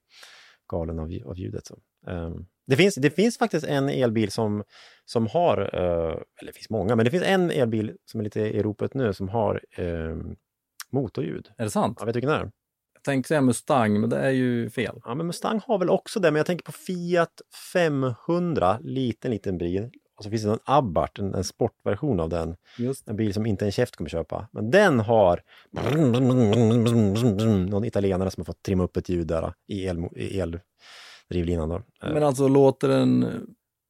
galen 0.72 0.98
av, 0.98 1.11
av 1.26 1.38
ljudet. 1.38 1.66
Så. 1.66 1.78
Eh, 2.06 2.30
det, 2.66 2.76
finns, 2.76 2.94
det 2.94 3.11
finns 3.11 3.38
faktiskt 3.38 3.66
en 3.66 3.88
elbil 3.88 4.30
som, 4.30 4.62
som 5.04 5.26
har, 5.26 5.58
eh, 5.58 6.16
eller 6.40 6.52
det 6.52 6.52
finns 6.52 6.70
många, 6.70 6.96
men 6.96 7.04
det 7.04 7.11
finns 7.11 7.24
en 7.24 7.50
elbil 7.50 7.96
som 8.04 8.20
är 8.20 8.24
lite 8.24 8.40
i 8.40 8.62
ropet 8.62 8.94
nu 8.94 9.12
som 9.12 9.28
har 9.28 9.61
eh, 9.76 10.16
motorljud. 10.90 11.48
Är 11.58 11.64
det 11.64 11.70
sant? 11.70 11.96
Jag 12.00 12.06
vet 12.06 12.14
du 12.14 12.20
vilken 12.20 12.30
det 12.30 12.40
är? 12.40 12.50
Jag 12.94 13.02
tänkte 13.04 13.28
säga 13.28 13.40
Mustang, 13.40 14.00
men 14.00 14.11
det 14.11 14.18
är 14.18 14.30
ju 14.30 14.70
fel. 14.70 15.00
Ja, 15.04 15.14
men 15.14 15.26
Mustang 15.26 15.61
har 15.66 15.78
väl 15.78 15.90
också 15.90 16.20
det, 16.20 16.30
men 16.30 16.37
jag 16.37 16.46
tänker 16.46 16.64
på 16.64 16.72
Fiat 16.72 17.40
500, 17.72 18.78
liten, 18.82 19.30
liten 19.30 19.58
bil. 19.58 19.90
Och 20.22 20.24
så 20.24 20.30
finns 20.30 20.42
det 20.42 20.48
någon 20.48 20.58
Abarth, 20.64 21.20
en, 21.20 21.35
en 21.35 21.44
sportversion 21.44 22.20
av 22.20 22.28
den. 22.28 22.56
En 23.06 23.16
bil 23.16 23.35
som 23.35 23.46
inte 23.46 23.64
en 23.64 23.72
käft 23.72 23.96
kommer 23.96 24.11
köpa. 24.11 24.48
Men 24.52 24.70
den 24.70 25.00
har 25.00 25.40
någon 27.70 27.85
italienare 27.85 28.30
som 28.30 28.40
har 28.40 28.44
fått 28.44 28.62
trimma 28.62 28.85
upp 28.85 28.96
ett 28.96 29.08
ljud 29.08 29.26
där 29.26 29.52
i, 29.68 29.85
el, 29.87 29.98
i 30.16 30.42
drivlinan 31.30 31.68
då. 31.68 31.74
Eh, 31.76 32.12
Men 32.12 32.22
alltså 32.22 32.48
låter 32.48 32.88
den 32.88 33.26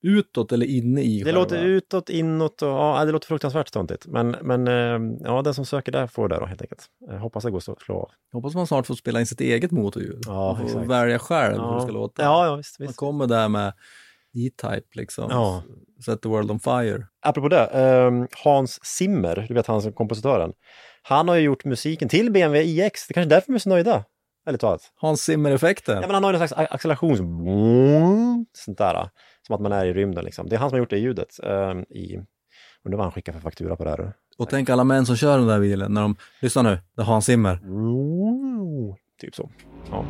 utåt 0.05 0.53
eller 0.53 0.66
inne 0.66 1.03
i 1.03 1.18
det 1.18 1.25
själva? 1.25 1.40
låter 1.40 1.62
utåt, 1.64 2.11
inåt 2.11 2.62
och 2.62 2.68
ja, 2.68 3.05
det 3.05 3.12
låter 3.12 3.27
fruktansvärt 3.27 3.73
töntigt. 3.73 4.07
Men, 4.07 4.37
men 4.42 4.68
eh, 4.68 5.16
ja, 5.25 5.42
den 5.42 5.55
som 5.55 5.66
söker 5.66 5.92
där 5.92 6.07
får 6.07 6.29
det 6.29 6.38
då 6.40 6.47
helt 6.47 6.62
enkelt. 6.62 6.87
Jag 7.09 7.18
hoppas 7.18 7.45
det 7.45 7.51
går 7.51 7.61
så 7.61 7.73
att 7.73 7.81
slå 7.83 7.95
av. 7.95 8.11
Hoppas 8.33 8.55
man 8.55 8.66
snart 8.66 8.87
får 8.87 8.95
spela 8.95 9.21
in 9.21 9.27
sitt 9.27 9.40
eget 9.40 9.71
motorljud. 9.71 10.23
Ja, 10.27 10.51
och 10.53 10.61
exakt. 10.66 10.88
välja 10.90 11.18
själv 11.18 11.55
hur 11.57 11.62
Ja. 11.62 11.75
det 11.75 11.83
ska 11.83 11.92
låta. 11.92 12.23
Ja, 12.23 12.47
ja 12.47 12.57
visst. 12.57 12.79
Man 12.79 12.87
visst. 12.87 12.99
kommer 12.99 13.27
där 13.27 13.49
med 13.49 13.73
E-Type 14.35 14.87
liksom. 14.95 15.27
Ja. 15.31 15.62
Set 16.05 16.23
the 16.23 16.29
world 16.29 16.51
on 16.51 16.61
fire. 16.61 17.07
Apropå 17.23 17.49
det, 17.49 17.66
eh, 17.66 18.11
Hans 18.45 18.85
Zimmer, 18.85 19.47
du 19.49 19.55
vet 19.55 19.66
han 19.66 19.83
som 19.83 19.92
kompositören. 19.92 20.53
Han 21.03 21.29
har 21.29 21.37
ju 21.37 21.42
gjort 21.42 21.64
musiken 21.64 22.09
till 22.09 22.33
BMW 22.33 22.71
iX. 22.71 23.07
Det 23.07 23.12
är 23.12 23.14
kanske 23.14 23.27
är 23.27 23.37
därför 23.37 23.47
de 23.47 23.55
är 23.55 23.59
så 23.59 23.68
nöjda. 23.68 24.05
Ärligt 24.47 24.61
talat. 24.61 24.92
Hans 24.97 25.23
Zimmer-effekten. 25.23 25.95
Ja, 25.95 26.01
men 26.01 26.14
han 26.14 26.25
har 26.25 26.33
ju 26.33 26.38
någon 26.38 26.49
slags 26.49 26.73
acceleration. 26.73 28.47
Sånt 28.53 28.79
där. 28.79 29.09
Som 29.47 29.55
att 29.55 29.61
man 29.61 29.73
är 29.73 29.85
i 29.85 29.92
rymden 29.92 30.25
liksom. 30.25 30.49
Det 30.49 30.57
är 30.57 30.61
han 30.61 30.71
som 30.71 30.75
har 30.75 30.79
gjort 30.79 30.90
det 30.90 30.99
ljudet. 30.99 31.29
Eh, 31.42 31.73
i, 31.97 32.18
undrar 32.85 32.97
vad 32.97 33.05
han 33.05 33.12
skickar 33.12 33.33
för 33.33 33.40
faktura 33.40 33.77
på 33.77 33.85
det 33.85 33.90
här. 33.90 34.12
Och 34.38 34.49
tänk 34.49 34.71
alla 34.71 34.85
män 34.85 35.07
som 35.07 35.16
kör 35.16 35.38
den 35.38 35.47
där 35.47 35.61
bilen 35.61 35.95
när 35.95 36.03
de, 36.03 36.16
lyssna 36.40 36.62
nu, 36.62 36.79
det 36.97 37.03
är 37.03 37.07
Hans 37.07 37.25
Zimmer. 37.25 37.59
Typ 39.21 39.35
så. 39.35 39.51
Ja. 39.90 40.05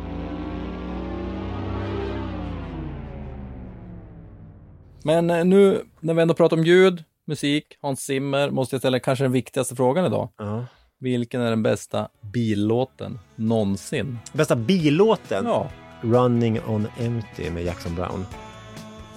Men 5.03 5.29
eh, 5.29 5.45
nu 5.45 5.81
när 5.99 6.13
vi 6.13 6.21
ändå 6.21 6.33
pratar 6.33 6.57
om 6.57 6.63
ljud, 6.63 7.03
musik, 7.27 7.77
Hans 7.81 8.01
Zimmer, 8.01 8.49
måste 8.49 8.75
jag 8.75 8.81
ställa 8.81 8.99
kanske 8.99 9.23
den 9.23 9.31
viktigaste 9.31 9.75
frågan 9.75 10.05
idag. 10.05 10.29
Ja. 10.37 10.65
Vilken 10.99 11.41
är 11.41 11.49
den 11.49 11.63
bästa 11.63 12.09
billåten 12.33 13.19
någonsin? 13.35 14.17
Bästa 14.33 14.55
billåten? 14.55 15.45
Ja, 15.45 15.69
Running 16.01 16.59
on 16.67 16.87
empty 16.99 17.49
med 17.49 17.63
Jackson 17.63 17.95
Brown. 17.95 18.25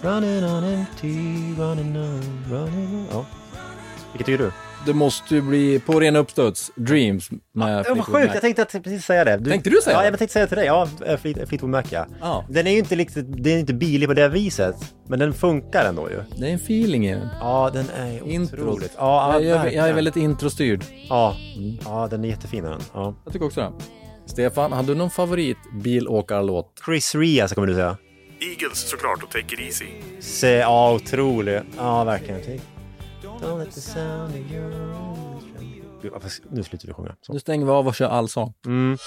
Running 0.01 0.45
on 0.45 0.65
empty, 0.65 1.15
running 1.59 1.97
on, 1.97 2.45
running 2.51 2.95
on. 2.95 3.07
Ja. 3.13 3.27
Vilket 4.13 4.27
tycker 4.27 4.45
du? 4.45 4.53
Det 4.87 4.95
måste 4.95 5.35
ju 5.35 5.43
bli 5.43 5.79
på 5.87 6.01
ren 6.01 6.17
uppstuds, 6.17 6.71
Dreams 6.77 7.31
med 7.55 7.85
Ja, 7.89 7.95
vad 7.95 8.05
sjukt, 8.05 8.31
jag 8.35 8.41
tänkte 8.41 8.63
att 8.63 8.73
precis 8.73 9.05
säga 9.05 9.25
det. 9.25 9.45
Tänkte 9.51 9.71
du 9.71 9.77
säga 9.85 9.97
Ja, 9.97 10.01
det? 10.01 10.07
jag 10.09 10.19
tänkte 10.19 10.33
säga 10.33 10.45
det 10.45 10.49
till 10.49 10.57
dig. 10.57 10.67
Ja, 10.67 10.89
eh, 11.07 11.17
Fleet, 11.17 11.49
Fleetwood 11.49 11.71
Mac 11.71 11.83
ja. 11.91 12.07
Ja, 12.21 12.45
Den 12.49 12.67
är 12.67 12.71
ju 12.71 12.79
inte 12.79 12.97
riktigt, 12.97 13.27
den 13.45 13.53
är 13.53 13.59
inte 13.59 13.75
bilig 13.75 14.09
på 14.09 14.15
det 14.15 14.29
viset. 14.29 14.77
Men 15.09 15.19
den 15.19 15.35
funkar 15.35 15.85
ändå 15.89 16.11
ju. 16.11 16.21
det 16.37 16.47
är 16.47 16.51
en 16.51 16.57
feeling 16.57 17.07
i 17.07 17.15
den. 17.15 17.29
Ja, 17.41 17.71
den 17.73 17.87
är 17.97 18.23
otroligt. 18.43 18.93
Ja, 18.99 19.33
jag, 19.33 19.45
jag, 19.45 19.75
jag 19.75 19.89
är 19.89 19.93
väldigt 19.93 20.17
introstyrd. 20.17 20.85
Ja, 21.09 21.37
ja, 21.85 22.09
den 22.11 22.25
är 22.25 22.29
jättefin 22.29 22.65
den. 22.65 22.81
Ja. 22.95 23.15
Jag 23.25 23.33
tycker 23.33 23.47
också 23.47 23.61
det. 23.61 23.73
Stefan, 24.31 24.73
har 24.73 24.83
du 24.83 24.95
någon 24.95 25.11
favorit 25.11 25.57
bilåkarlåt? 25.83 26.73
Chris 26.87 27.15
Ria, 27.15 27.49
så 27.49 27.55
kommer 27.55 27.69
du 27.69 27.75
säga. 27.75 27.97
Eagles 28.41 28.91
såklart 28.91 29.23
och 29.23 29.31
Take 29.31 29.55
It 29.55 29.61
Easy. 29.61 29.87
Se, 30.21 30.49
ja, 30.57 30.93
otrolig. 30.95 31.61
Ja, 31.79 32.05
verkligen. 32.05 32.61
Don't 33.41 33.59
let 33.59 33.75
the 33.75 33.81
sound 33.81 34.31
of 34.35 34.53
your... 34.53 34.97
Varför- 36.13 36.31
Nu 36.51 36.63
slutar 36.63 36.87
vi 36.89 36.93
sjunga. 36.95 37.17
Så. 37.21 37.33
Nu 37.33 37.39
stänger 37.41 37.67
vi 37.67 37.71
av 37.73 37.87
och 37.87 37.95
kör 37.95 38.09
allsång. 38.09 38.55
Mm. 38.67 38.99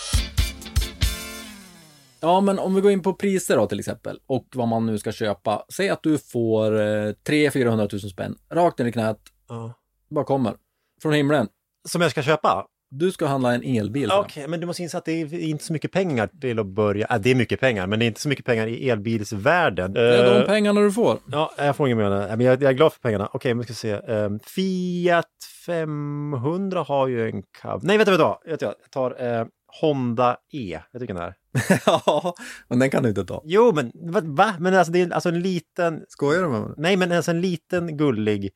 Ja, 2.22 2.42
men 2.42 2.60
om 2.60 2.76
vi 2.76 2.82
går 2.82 2.92
in 2.92 3.02
på 3.02 3.14
priser 3.14 3.58
då 3.58 3.68
till 3.68 3.80
exempel 3.80 4.20
och 4.28 4.48
vad 4.56 4.68
man 4.68 4.86
nu 4.86 4.98
ska 4.98 5.12
köpa. 5.12 5.66
Säg 5.74 5.90
att 5.90 6.04
du 6.04 6.18
får 6.18 6.80
eh, 6.82 7.12
300 7.12 7.88
000 7.92 8.00
spänn 8.02 8.36
rakt 8.50 8.80
ner 8.80 8.86
i 8.86 8.92
knät. 8.92 9.20
Ja. 9.50 9.74
Bara 10.10 10.26
kommer. 10.26 10.56
Från 11.02 11.14
himlen. 11.14 11.48
Som 11.90 12.02
jag 12.02 12.12
ska 12.12 12.24
köpa? 12.24 12.66
Du 12.92 13.12
ska 13.12 13.26
handla 13.26 13.54
en 13.54 13.64
elbil. 13.64 14.12
Okej, 14.12 14.48
men 14.48 14.60
du 14.60 14.66
måste 14.66 14.84
inse 14.84 14.98
att 14.98 15.06
det 15.06 15.12
är 15.12 15.34
inte 15.34 15.64
så 15.64 15.74
mycket 15.74 15.92
pengar 15.92 16.30
till 16.42 16.60
att 16.60 16.66
börja. 16.66 17.08
Äh, 17.08 17.20
det 17.20 17.32
är 17.32 17.36
mycket 17.36 17.60
pengar, 17.60 17.88
men 17.88 18.00
det 18.00 18.06
är 18.06 18.08
inte 18.08 18.22
så 18.22 18.30
mycket 18.30 18.46
pengar 18.46 18.68
i 18.68 18.90
elbilsvärlden. 18.90 19.94
Det 19.94 20.18
är 20.18 20.34
de 20.34 20.40
Eh, 20.40 20.46
pengarna 20.46 20.82
du 20.82 20.92
får. 20.92 21.20
Ja, 21.32 21.52
jag 21.58 21.76
får 21.76 21.88
inget 21.88 21.98
mer. 21.98 22.10
Men 22.10 22.42
jag, 22.42 22.64
jag 22.64 22.70
är 22.70 22.74
glad 22.74 22.94
för 22.94 23.00
pengarna. 23.00 23.30
Okej, 23.34 23.54
men 23.54 23.64
ska 23.64 23.74
se. 23.74 23.94
Um, 23.94 24.40
Fiat 24.40 25.26
500 25.66 26.82
har 26.82 27.08
ju 27.08 27.30
en 27.30 27.44
cab. 27.62 27.84
Nej, 27.84 27.98
vänta, 27.98 28.12
vänta. 28.12 28.38
Jag, 28.46 28.62
jag 28.62 28.74
tar 28.92 29.40
eh, 29.40 29.46
Honda 29.82 30.38
E. 30.54 30.80
Jag 30.92 31.02
tycker 31.02 31.14
den 31.14 31.24
är. 31.24 31.34
ja, 31.86 32.36
men 32.68 32.80
den 32.80 32.90
kan 32.90 33.04
du 33.04 33.10
inte 33.10 33.26
ta. 33.26 33.42
Jo, 33.46 33.72
men 33.76 33.92
va? 34.36 34.54
Men 34.60 34.74
alltså, 34.74 34.92
det 34.94 35.02
är 35.02 35.14
alltså 35.14 35.30
en 35.30 35.42
liten... 35.42 36.02
Skojar 36.08 36.42
du 36.42 36.50
med 36.50 36.62
mig? 36.62 36.72
Nej, 36.78 36.98
men 36.98 37.12
alltså 37.12 37.32
en 37.32 37.42
liten 37.42 37.98
gullig 37.98 38.52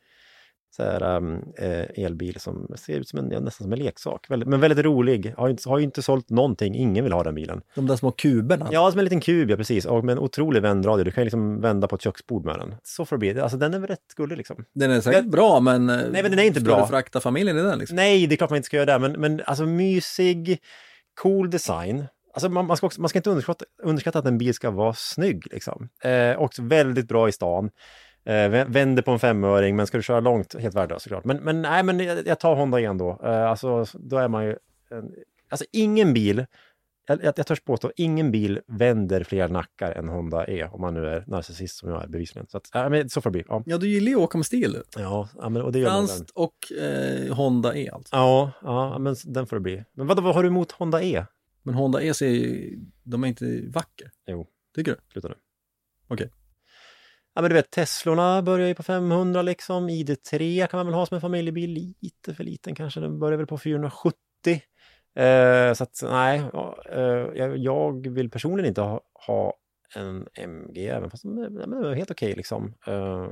så 0.76 0.84
här, 0.84 1.18
um, 1.18 1.54
eh, 1.58 2.06
elbil 2.06 2.40
som 2.40 2.68
ser 2.76 3.00
ut 3.00 3.08
som 3.08 3.20
en, 3.20 3.32
ja, 3.32 3.40
nästan 3.40 3.66
som 3.66 3.74
en 3.74 3.80
leksak. 3.80 4.26
Men 4.30 4.60
väldigt 4.60 4.86
rolig. 4.86 5.34
Har 5.38 5.48
ju, 5.48 5.52
inte, 5.52 5.70
har 5.70 5.78
ju 5.78 5.84
inte 5.84 6.02
sålt 6.02 6.30
någonting. 6.30 6.76
Ingen 6.76 7.04
vill 7.04 7.14
ha 7.14 7.24
den 7.24 7.36
bilen. 7.36 7.62
De 7.76 7.88
där 7.88 7.96
små 7.96 8.12
kuberna. 8.12 8.70
Ja, 8.72 8.92
som 8.92 9.00
en 9.00 9.06
liten 9.06 9.22
kub, 9.22 9.50
ja 9.50 9.58
precis. 9.58 9.86
Och 9.86 10.06
med 10.06 10.14
en 10.14 10.20
otrolig 10.20 10.62
vändradio. 10.62 11.04
Du 11.04 11.12
kan 11.12 11.22
ju 11.22 11.26
liksom 11.26 11.62
vända 11.62 11.88
på 11.88 11.96
ett 11.96 12.02
köksbord 12.02 12.46
med 12.46 12.60
den. 12.60 12.76
Så 12.84 13.06
får 13.06 13.16
det 13.16 13.20
bli. 13.20 13.40
Alltså 13.40 13.58
den 13.58 13.74
är 13.74 13.80
väl 13.80 13.88
rätt 13.88 14.16
gullig 14.16 14.38
liksom. 14.38 14.66
Den 14.74 14.92
är 14.92 15.02
säkert 15.02 15.26
bra, 15.26 15.60
men... 15.60 15.86
Nej, 15.86 16.10
men 16.12 16.32
den 16.32 16.40
är 16.40 16.44
inte 16.44 16.62
bra. 16.62 16.88
frakta 16.88 17.20
familjen 17.20 17.58
i 17.58 17.62
den 17.62 17.80
liksom. 17.80 17.96
Nej, 17.96 18.28
det 18.28 18.36
är 18.36 18.38
klart 18.38 18.50
man 18.50 18.58
inte 18.58 18.66
ska 18.66 18.78
göra 18.78 18.94
det. 18.94 19.00
Men, 19.00 19.12
men 19.12 19.42
alltså 19.46 19.66
mysig, 19.66 20.60
cool 21.22 21.50
design. 21.50 22.06
Alltså 22.34 22.50
man, 22.50 22.66
man, 22.66 22.78
ska, 22.78 22.86
också, 22.86 23.02
man 23.02 23.10
ska 23.10 23.20
inte 23.20 23.30
underskatta, 23.30 23.66
underskatta 23.84 24.20
att 24.20 24.26
en 24.26 24.38
bil 24.38 24.54
ska 24.54 24.72
vara 24.72 24.94
snygg. 24.94 25.48
Liksom. 25.52 25.90
Eh, 26.04 26.42
också 26.42 26.62
väldigt 26.64 27.08
bra 27.08 27.30
i 27.30 27.32
stan. 27.32 27.70
Eh, 28.26 28.32
vä- 28.32 28.72
vänder 28.74 29.04
på 29.04 29.12
en 29.12 29.20
femöring, 29.20 29.76
men 29.76 29.88
ska 29.88 29.98
du 29.98 30.04
köra 30.04 30.20
långt, 30.20 30.56
helt 30.60 30.76
värdelöst 30.76 31.04
såklart. 31.04 31.26
Men, 31.26 31.38
men 31.38 31.62
nej, 31.62 31.84
men 31.84 32.00
jag, 32.00 32.28
jag 32.28 32.40
tar 32.40 32.56
Honda 32.56 32.80
igen 32.80 32.98
då. 32.98 33.20
Eh, 33.24 33.50
alltså, 33.50 33.86
då 33.94 34.18
är 34.18 34.28
man 34.28 34.46
ju... 34.46 34.56
En, 34.92 35.14
alltså 35.50 35.66
ingen 35.72 36.14
bil, 36.14 36.46
jag, 37.08 37.24
jag, 37.24 37.34
jag 37.38 37.46
törs 37.46 37.62
påstå, 37.62 37.92
ingen 37.96 38.32
bil 38.32 38.60
vänder 38.68 39.24
fler 39.24 39.48
nackar 39.48 39.92
än 39.92 40.10
Honda 40.10 40.48
E, 40.48 40.68
om 40.72 40.82
man 40.82 40.94
nu 40.94 41.08
är 41.08 41.24
narcissist 41.28 41.78
som 41.78 41.90
jag 41.90 42.04
är 42.04 42.08
bevisligen. 42.08 42.48
Så, 42.48 42.58
att, 42.58 42.70
ja, 42.74 42.90
men 42.90 43.10
så 43.10 43.22
får 43.22 43.30
det 43.30 43.32
bli. 43.32 43.44
Ja, 43.48 43.64
Ja, 43.66 43.78
du 43.78 43.88
gillar 43.88 44.10
ju 44.10 44.16
att 44.16 44.22
åka 44.22 44.38
med 44.38 44.46
stil 44.46 44.78
ja 44.96 45.30
ja, 45.38 45.50
men, 45.50 45.62
och 45.62 45.72
det 45.72 45.80
gör 45.80 45.90
man. 45.90 46.08
Franskt 46.08 46.30
och 46.30 46.72
eh, 46.82 47.36
Honda 47.36 47.76
E 47.76 47.90
alltså. 47.94 48.16
Ja, 48.16 48.52
ja, 48.62 48.98
men 49.00 49.16
den 49.26 49.48
får 49.48 49.56
det 49.56 49.60
bli. 49.62 49.84
Men 49.94 50.08
vad, 50.08 50.24
vad 50.24 50.36
har 50.36 50.44
du 50.44 50.50
emot 50.50 50.72
Honda 50.72 51.04
E? 51.04 51.26
Men 51.64 51.76
Honda 51.76 52.02
E 52.02 52.14
ser 52.14 52.28
ju, 52.28 52.80
de 53.04 53.24
är 53.24 53.28
inte 53.28 53.62
vacker. 53.68 54.12
Jo. 54.28 54.48
Tycker 54.76 54.92
du? 54.92 54.98
Sluta 55.12 55.28
nu. 55.28 55.36
Okej. 56.08 56.30
Ja 57.34 57.42
men 57.42 57.50
du 57.50 57.56
vet 57.56 57.72
Teslorna 57.72 58.42
börjar 58.42 58.68
ju 58.68 58.76
på 58.76 58.84
500 58.84 59.42
liksom. 59.42 59.90
ID3 59.90 60.68
kan 60.68 60.78
man 60.78 60.86
väl 60.86 60.96
ha 60.96 61.06
som 61.06 61.16
en 61.16 61.22
familjebil. 61.22 61.96
Lite 62.02 62.34
för 62.34 62.44
liten 62.44 62.76
kanske. 62.76 63.00
Den 63.00 63.20
börjar 63.20 63.38
väl 63.38 63.48
på 63.48 63.58
470. 63.58 64.16
Eh, 65.16 65.74
så 65.74 65.84
att 65.84 66.00
nej, 66.04 66.44
ja, 66.54 66.78
eh, 66.92 67.28
jag, 67.36 67.58
jag 67.58 68.08
vill 68.08 68.30
personligen 68.30 68.68
inte 68.68 68.82
ha, 68.82 69.02
ha 69.28 69.54
en 69.96 70.28
MG 70.34 70.88
även 70.88 71.10
fast 71.10 71.24
de 71.24 71.38
är, 71.38 71.44
ja, 71.44 71.50
men 71.50 71.70
de 71.70 71.84
är 71.84 71.96
helt 71.96 72.12
okej 72.12 72.34
liksom. 72.34 72.74
Eh, 72.88 73.28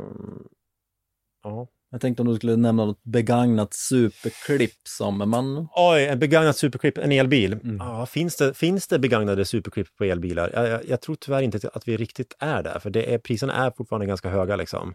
ja. 1.43 1.67
Jag 1.93 2.01
tänkte 2.01 2.23
om 2.23 2.27
du 2.27 2.35
skulle 2.35 2.55
nämna 2.55 2.85
något 2.85 3.03
begagnat 3.03 3.73
superklipp 3.73 4.87
som 4.87 5.29
man... 5.29 5.67
Oj, 5.75 6.05
en 6.05 6.19
begagnad 6.19 6.55
superclip, 6.55 6.97
en 6.97 7.11
elbil. 7.11 7.53
Mm. 7.53 7.77
Ja, 7.77 8.05
finns, 8.05 8.35
det, 8.35 8.53
finns 8.53 8.87
det 8.87 8.99
begagnade 8.99 9.45
superclip 9.45 9.95
på 9.95 10.03
elbilar? 10.03 10.51
Jag, 10.53 10.67
jag, 10.67 10.89
jag 10.89 11.01
tror 11.01 11.15
tyvärr 11.15 11.41
inte 11.41 11.69
att 11.73 11.87
vi 11.87 11.97
riktigt 11.97 12.35
är 12.39 12.63
där, 12.63 12.79
för 12.79 12.89
det 12.89 13.13
är, 13.13 13.17
priserna 13.17 13.53
är 13.53 13.71
fortfarande 13.71 14.05
ganska 14.05 14.29
höga. 14.29 14.55
Liksom. 14.55 14.93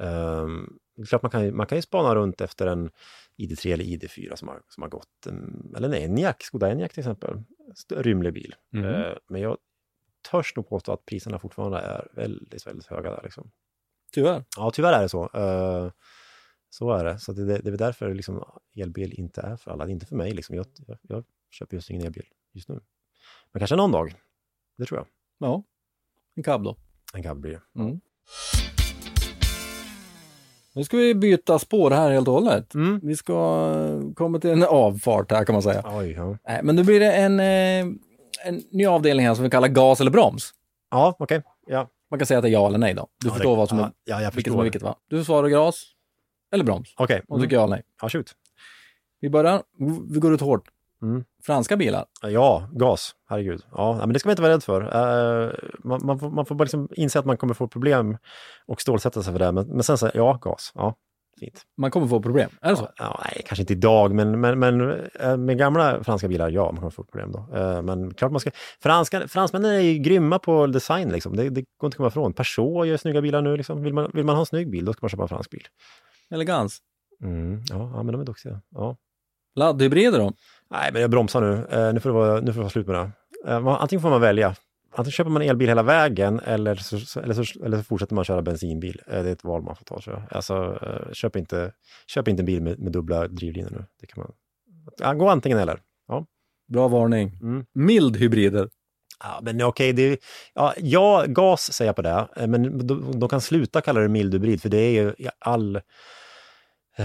Um, 0.00 0.78
klart 1.08 1.22
man 1.22 1.30
kan, 1.30 1.56
man 1.56 1.66
kan 1.66 1.78
ju 1.78 1.82
spana 1.82 2.14
runt 2.14 2.40
efter 2.40 2.66
en 2.66 2.90
ID3 3.38 3.72
eller 3.72 3.84
ID4 3.84 4.36
som 4.36 4.48
har, 4.48 4.60
som 4.68 4.82
har 4.82 4.90
gått, 4.90 5.26
eller 5.76 5.88
en 5.88 5.94
Enyaq, 5.94 6.42
Skoda 6.42 6.70
Enyaq 6.70 6.92
till 6.92 7.00
exempel. 7.00 7.42
Rymlig 7.94 8.32
bil. 8.32 8.54
Mhm. 8.72 8.84
Eh, 8.84 9.12
men 9.28 9.40
jag 9.40 9.56
törs 10.30 10.56
nog 10.56 10.68
påstå 10.68 10.92
att 10.92 11.06
priserna 11.06 11.38
fortfarande 11.38 11.78
är 11.78 12.08
väldigt, 12.12 12.66
väldigt 12.66 12.86
höga 12.86 13.10
där. 13.10 13.20
Liksom. 13.22 13.50
Tyvärr. 14.12 14.44
Ja, 14.56 14.70
tyvärr 14.70 14.92
är 14.92 15.02
det 15.02 15.08
så. 15.08 15.30
Eh, 15.34 15.90
så 16.74 16.92
är 16.92 17.04
det. 17.04 17.18
Så 17.18 17.32
det, 17.32 17.44
det, 17.44 17.54
är 17.54 17.62
väl 17.70 17.76
därför 17.76 18.14
liksom, 18.14 18.44
elbil 18.76 19.12
inte 19.12 19.40
är 19.40 19.56
för 19.56 19.70
alla. 19.70 19.84
Det 19.84 19.90
är 19.90 19.92
inte 19.92 20.06
för 20.06 20.16
mig. 20.16 20.30
Liksom. 20.30 20.56
Jag, 20.56 20.66
jag, 20.86 20.98
jag 21.02 21.24
köper 21.50 21.76
just 21.76 21.90
ingen 21.90 22.02
elbil 22.06 22.24
just 22.52 22.68
nu. 22.68 22.80
Men 23.52 23.60
kanske 23.60 23.76
någon 23.76 23.92
dag. 23.92 24.14
Det 24.78 24.84
tror 24.84 24.98
jag. 24.98 25.06
Ja. 25.38 25.62
En 26.36 26.42
cab 26.42 26.64
då. 26.64 26.76
En 27.14 27.22
cab 27.22 27.40
blir 27.40 27.52
det. 27.52 27.80
Mm. 27.82 28.00
Nu 30.72 30.84
ska 30.84 30.96
vi 30.96 31.14
byta 31.14 31.58
spår 31.58 31.90
här 31.90 32.10
helt 32.10 32.28
och 32.28 32.34
hållet. 32.34 32.74
Mm. 32.74 33.00
Vi 33.02 33.16
ska 33.16 33.32
eh, 33.76 34.14
komma 34.14 34.38
till 34.38 34.50
en 34.50 34.62
avfart 34.62 35.30
här 35.30 35.44
kan 35.44 35.52
man 35.52 35.62
säga. 35.62 35.82
Oj, 35.86 36.10
ja. 36.10 36.38
Nej, 36.48 36.60
Men 36.62 36.76
nu 36.76 36.84
blir 36.84 37.00
det 37.00 37.12
en, 37.12 37.40
eh, 37.40 37.96
en 38.44 38.62
ny 38.70 38.86
avdelning 38.86 39.26
här 39.26 39.34
som 39.34 39.44
vi 39.44 39.50
kallar 39.50 39.68
gas 39.68 40.00
eller 40.00 40.10
broms. 40.10 40.50
Ja, 40.90 41.16
okej. 41.18 41.42
Ja. 41.66 41.90
Man 42.10 42.18
kan 42.18 42.26
säga 42.26 42.38
att 42.38 42.42
det 42.42 42.48
är 42.48 42.52
ja 42.52 42.66
eller 42.66 42.78
nej 42.78 42.94
då. 42.94 43.08
Du 43.20 43.28
Ja, 43.28 43.34
förstår 43.34 43.50
det- 43.50 43.56
vad 43.56 43.68
som 43.68 43.78
är, 43.78 43.90
ja, 44.04 44.22
jag 44.22 44.32
vilket 44.32 44.52
som 44.52 44.60
är 44.60 44.64
vilket 44.64 44.82
va? 44.82 44.96
Du 45.08 45.24
svarar 45.24 45.48
gas 45.48 45.93
eller 46.54 46.64
broms. 46.64 46.94
Okej. 46.96 47.22
Och 47.28 47.40
tycker 47.42 47.56
ja 47.56 47.64
eller 47.64 47.76
nej. 47.76 47.82
Ja, 48.02 48.08
shoot. 48.08 48.32
Vi 49.20 49.30
börjar, 49.30 49.62
vi 50.12 50.20
går 50.20 50.34
ut 50.34 50.40
hårt. 50.40 50.68
Mm. 51.02 51.24
Franska 51.42 51.76
bilar. 51.76 52.04
Ja, 52.22 52.68
gas. 52.72 53.12
Herregud. 53.28 53.62
Ja, 53.72 53.96
men 53.98 54.12
det 54.12 54.18
ska 54.18 54.28
man 54.28 54.32
inte 54.32 54.42
vara 54.42 54.52
rädd 54.52 54.62
för. 54.62 54.80
Eh, 54.82 55.52
man, 55.84 56.00
man, 56.04 56.18
får, 56.18 56.30
man 56.30 56.46
får 56.46 56.54
bara 56.54 56.64
liksom 56.64 56.88
inse 56.92 57.18
att 57.18 57.24
man 57.24 57.36
kommer 57.36 57.54
få 57.54 57.68
problem 57.68 58.16
och 58.66 58.80
stålsätta 58.80 59.22
sig 59.22 59.32
för 59.32 59.38
det. 59.38 59.52
Men, 59.52 59.66
men 59.66 59.82
sen 59.82 59.98
säga 59.98 60.12
ja, 60.14 60.38
gas. 60.42 60.72
Ja. 60.74 60.94
fint. 61.40 61.62
Man 61.76 61.90
kommer 61.90 62.06
få 62.06 62.22
problem, 62.22 62.50
är 62.60 62.70
det 62.70 62.76
så? 62.76 62.88
Ja, 62.96 63.20
nej, 63.24 63.42
kanske 63.46 63.62
inte 63.62 63.72
idag, 63.72 64.14
men, 64.14 64.40
men, 64.40 64.58
men 64.58 64.90
eh, 65.20 65.36
med 65.36 65.58
gamla 65.58 66.04
franska 66.04 66.28
bilar, 66.28 66.50
ja, 66.50 66.64
man 66.64 66.76
kommer 66.76 66.90
få 66.90 67.04
problem 67.04 67.32
då. 67.32 67.58
Eh, 67.58 67.82
Men 67.82 68.14
klart 68.14 68.32
man 68.32 68.40
ska... 68.40 68.50
Franska, 68.82 69.28
fransmännen 69.28 69.70
är 69.70 69.80
ju 69.80 69.98
grymma 69.98 70.38
på 70.38 70.66
design, 70.66 71.12
liksom. 71.12 71.36
det, 71.36 71.42
det 71.42 71.64
går 71.78 71.86
inte 71.86 71.94
att 71.94 71.96
komma 71.96 72.08
ifrån. 72.08 72.32
Peugeot 72.32 72.86
gör 72.86 72.96
snygga 72.96 73.20
bilar 73.20 73.42
nu. 73.42 73.56
Liksom. 73.56 73.82
Vill, 73.82 73.94
man, 73.94 74.10
vill 74.14 74.24
man 74.24 74.34
ha 74.34 74.42
en 74.42 74.46
snygg 74.46 74.70
bil, 74.70 74.84
då 74.84 74.92
ska 74.92 74.98
man 75.02 75.10
köpa 75.10 75.22
en 75.22 75.28
fransk 75.28 75.50
bil. 75.50 75.66
Elegans. 76.30 76.78
Mm, 77.22 77.62
ja, 77.68 78.02
men 78.02 78.12
de 78.12 78.20
är 78.20 78.24
duktiga. 78.24 78.60
Ja. 78.70 78.96
Laddhybrider 79.54 80.18
då? 80.18 80.32
Nej, 80.70 80.92
men 80.92 81.02
jag 81.02 81.10
bromsar 81.10 81.40
nu. 81.40 81.66
Eh, 81.70 81.92
nu, 81.94 82.00
får 82.00 82.10
det 82.10 82.14
vara, 82.14 82.40
nu 82.40 82.46
får 82.46 82.52
det 82.52 82.58
vara 82.60 82.70
slut 82.70 82.86
med 82.86 82.96
det. 82.96 83.10
Eh, 83.52 83.60
man- 83.60 83.80
antingen 83.80 84.02
får 84.02 84.10
man 84.10 84.20
välja. 84.20 84.54
Antingen 84.90 85.12
köper 85.12 85.30
man 85.30 85.42
elbil 85.42 85.68
hela 85.68 85.82
vägen 85.82 86.40
eller 86.40 86.74
så, 86.74 86.98
så- 86.98 87.20
eller 87.20 87.34
så, 87.44 87.64
eller 87.64 87.76
så 87.78 87.82
fortsätter 87.84 88.14
man 88.14 88.24
köra 88.24 88.42
bensinbil. 88.42 89.00
Eh, 89.06 89.22
det 89.22 89.28
är 89.28 89.32
ett 89.32 89.44
val 89.44 89.62
man 89.62 89.76
får 89.76 89.84
ta. 89.84 90.00
Så. 90.00 90.22
Alltså, 90.30 90.78
eh, 90.82 91.12
köp, 91.12 91.36
inte, 91.36 91.72
köp 92.06 92.28
inte 92.28 92.40
en 92.42 92.46
bil 92.46 92.62
med, 92.62 92.78
med 92.78 92.92
dubbla 92.92 93.28
drivlinor 93.28 93.70
nu. 93.70 93.84
Det 94.00 94.06
kan 94.06 94.20
man... 94.22 94.32
ja, 94.98 95.12
gå 95.14 95.28
antingen 95.28 95.58
eller. 95.58 95.80
Ja. 96.08 96.26
Bra 96.68 96.88
varning. 96.88 97.38
Mm. 97.42 97.66
Mild 97.74 98.16
hybrider. 98.16 98.68
Ja, 99.24 99.40
men 99.42 99.62
okej, 99.62 99.92
det, 99.92 100.20
ja, 100.54 100.74
ja, 100.76 101.24
gas 101.28 101.72
säger 101.72 101.88
jag 101.88 101.96
på 101.96 102.02
det, 102.02 102.28
eh, 102.36 102.46
men 102.46 102.86
de, 102.86 103.18
de 103.20 103.28
kan 103.28 103.40
sluta 103.40 103.80
kalla 103.80 104.00
det 104.00 104.08
mild 104.08 104.34
hybrid, 104.34 104.62
för 104.62 104.68
det 104.68 104.78
är 104.78 104.90
ju 104.90 105.14
all... 105.38 105.76
Eh, 106.96 107.04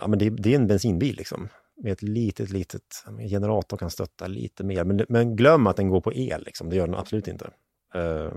ja, 0.00 0.08
men 0.08 0.18
det, 0.18 0.30
det 0.30 0.50
är 0.50 0.56
en 0.56 0.66
bensinbil 0.66 1.16
liksom. 1.16 1.48
Med 1.82 1.92
ett 1.92 2.02
litet, 2.02 2.50
litet 2.50 3.04
generator 3.30 3.76
kan 3.76 3.90
stötta 3.90 4.26
lite 4.26 4.64
mer. 4.64 4.84
Men, 4.84 5.06
men 5.08 5.36
glöm 5.36 5.66
att 5.66 5.76
den 5.76 5.88
går 5.88 6.00
på 6.00 6.12
el, 6.12 6.42
liksom. 6.44 6.70
det 6.70 6.76
gör 6.76 6.86
den 6.86 6.96
absolut 6.96 7.28
inte. 7.28 7.50
Eh, 7.94 8.32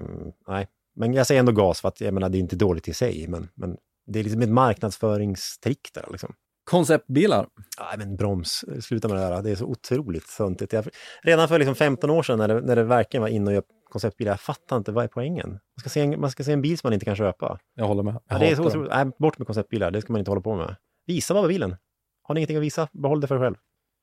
nej, 0.47 0.67
men 0.95 1.13
jag 1.13 1.27
säger 1.27 1.39
ändå 1.39 1.51
gas, 1.51 1.81
för 1.81 1.87
att 1.87 2.01
jag 2.01 2.13
menar, 2.13 2.29
det 2.29 2.37
är 2.37 2.39
inte 2.39 2.55
dåligt 2.55 2.87
i 2.87 2.93
sig, 2.93 3.27
men, 3.27 3.49
men 3.53 3.77
det 4.07 4.19
är 4.19 4.23
liksom 4.23 4.41
ett 4.41 4.49
marknadsföringstrick 4.49 5.93
där. 5.93 6.05
Liksom. 6.11 6.33
Konceptbilar. 6.71 7.47
Nej, 7.79 7.97
men 7.97 8.15
broms, 8.15 8.65
sluta 8.81 9.07
med 9.07 9.17
det 9.17 9.23
här. 9.23 9.41
Det 9.41 9.51
är 9.51 9.55
så 9.55 9.65
otroligt 9.65 10.37
töntigt. 10.37 10.73
Jag, 10.73 10.87
redan 11.21 11.47
för 11.47 11.59
liksom 11.59 11.75
15 11.75 12.09
år 12.09 12.23
sedan 12.23 12.37
när 12.37 12.47
det, 12.47 12.61
när 12.61 12.75
det 12.75 12.83
verkligen 12.83 13.21
var 13.21 13.29
inne 13.29 13.45
och 13.45 13.53
göra 13.53 13.63
konceptbilar, 13.89 14.31
jag 14.31 14.39
fattar 14.39 14.77
inte, 14.77 14.91
vad 14.91 15.03
är 15.03 15.07
poängen? 15.07 15.49
Man 15.49 15.59
ska, 15.79 15.89
se 15.89 16.01
en, 16.01 16.19
man 16.21 16.31
ska 16.31 16.43
se 16.43 16.51
en 16.51 16.61
bil 16.61 16.77
som 16.77 16.87
man 16.87 16.93
inte 16.93 17.05
kan 17.05 17.15
köpa. 17.15 17.59
Jag 17.75 17.85
håller 17.85 18.03
med. 18.03 18.13
Jag 18.13 18.35
Ja, 18.35 18.39
det 18.39 18.51
är 18.51 18.55
så 18.55 18.65
otroligt. 18.65 18.91
Nej, 18.91 19.05
bort 19.19 19.37
med 19.37 19.47
konceptbilar, 19.47 19.91
det 19.91 20.01
ska 20.01 20.13
man 20.13 20.19
inte 20.19 20.31
hålla 20.31 20.41
på 20.41 20.55
med. 20.55 20.75
Visa 21.05 21.33
bara 21.33 21.47
bilen. 21.47 21.75
Har 22.23 22.35
ni 22.35 22.39
ingenting 22.39 22.57
att 22.57 22.63
visa, 22.63 22.87
behåll 22.91 23.21
det 23.21 23.27
för 23.27 23.35
er 23.35 23.39
själv. 23.39 23.55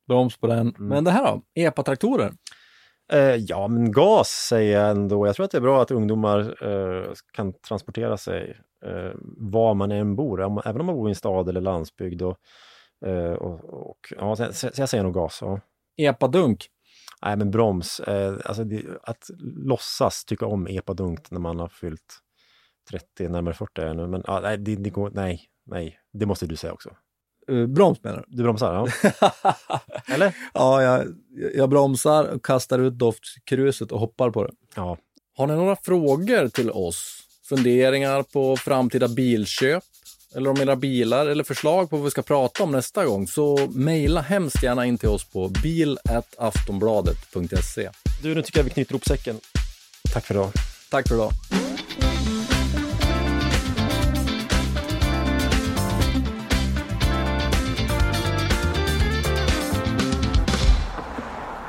Broms 0.09 0.37
på 0.37 0.47
den. 0.47 0.61
Mm. 0.61 0.89
Men 0.89 1.05
det 1.05 1.11
här 1.11 1.25
då? 1.25 1.43
EPA-traktorer? 1.55 2.33
Eh, 3.13 3.35
ja, 3.35 3.69
men 3.69 3.93
gas 3.93 4.29
säger 4.29 4.81
jag 4.81 4.91
ändå. 4.91 5.27
Jag 5.27 5.37
tror 5.37 5.45
att 5.45 5.51
det 5.51 5.59
är 5.59 5.63
bra 5.63 5.83
att 5.83 5.91
ungdomar 5.91 6.65
eh, 6.65 7.13
kan 7.33 7.53
transportera 7.53 8.17
sig 8.17 8.61
eh, 8.85 9.13
var 9.37 9.75
man 9.75 9.93
än 9.93 10.17
bor, 10.17 10.41
även 10.41 10.81
om 10.81 10.87
man 10.87 10.95
bor 10.95 11.09
i 11.09 11.11
en 11.11 11.15
stad 11.15 11.49
eller 11.49 11.61
landsbygd. 11.61 12.23
Och, 12.23 12.39
och, 13.39 13.65
och, 13.65 14.13
ja, 14.17 14.37
så, 14.37 14.53
så 14.53 14.71
jag 14.77 14.89
säger 14.89 15.05
nog 15.05 15.15
gas. 15.15 15.39
Ja. 15.43 15.61
EPA-dunk? 15.97 16.67
Nej, 17.23 17.37
men 17.37 17.51
broms. 17.51 18.01
Alltså 18.45 18.65
det, 18.65 18.83
att 19.03 19.31
låtsas 19.57 20.25
tycka 20.25 20.47
om 20.47 20.67
epadunk 20.67 21.31
när 21.31 21.41
man 21.41 21.59
har 21.59 21.69
fyllt 21.69 22.19
30, 22.91 23.29
närmare 23.29 23.55
40 23.55 23.81
är 23.81 23.95
nu. 23.95 24.07
Men 24.07 24.23
ja, 24.27 24.41
nej, 24.41 24.59
det, 24.59 24.77
det 24.77 24.91
går, 24.91 25.11
nej, 25.15 25.41
nej, 25.67 25.99
det 26.13 26.27
måste 26.27 26.47
du 26.47 26.57
säga 26.57 26.73
också. 26.73 26.91
Uh, 27.51 27.66
broms 27.66 28.03
menar 28.03 28.16
du? 28.16 28.24
Du 28.36 28.42
bromsar, 28.42 28.74
ja. 28.74 28.86
Eller? 30.14 30.34
Ja, 30.55 30.82
jag, 30.82 31.07
jag 31.55 31.70
bromsar, 31.70 32.24
och 32.24 32.44
kastar 32.44 32.78
ut 32.78 32.94
doftkruset 32.94 33.92
och 33.92 34.01
hoppar 34.01 34.30
på 34.30 34.44
det. 34.44 34.53
Ja. 34.74 34.96
Har 35.36 35.46
ni 35.46 35.55
några 35.55 35.76
frågor 35.76 36.49
till 36.49 36.70
oss? 36.70 37.14
Funderingar 37.49 38.22
på 38.22 38.57
framtida 38.57 39.09
bilköp? 39.09 39.84
Eller 40.34 40.51
om 40.51 40.61
era 40.61 40.76
bilar 40.76 41.26
eller 41.26 41.44
förslag 41.44 41.90
på 41.90 41.96
vad 41.96 42.05
vi 42.05 42.11
ska 42.11 42.22
prata 42.22 42.62
om 42.62 42.70
nästa 42.70 43.05
gång 43.05 43.26
så 43.26 43.68
mejla 43.70 44.20
hemskt 44.20 44.62
gärna 44.62 44.86
in 44.86 44.99
till 44.99 45.09
oss 45.09 45.24
på 45.24 45.49
bil.aftonbladet.se. 45.49 47.90
Du, 48.22 48.34
nu 48.34 48.42
tycker 48.42 48.59
jag 48.59 48.64
vi 48.64 48.70
knyter 48.70 48.92
ihop 48.92 49.05
säcken. 49.05 49.40
Tack 50.12 50.24
för 50.24 50.34
idag. 50.34 50.53
Tack 50.90 51.09
för 51.09 51.14
idag. 51.14 51.30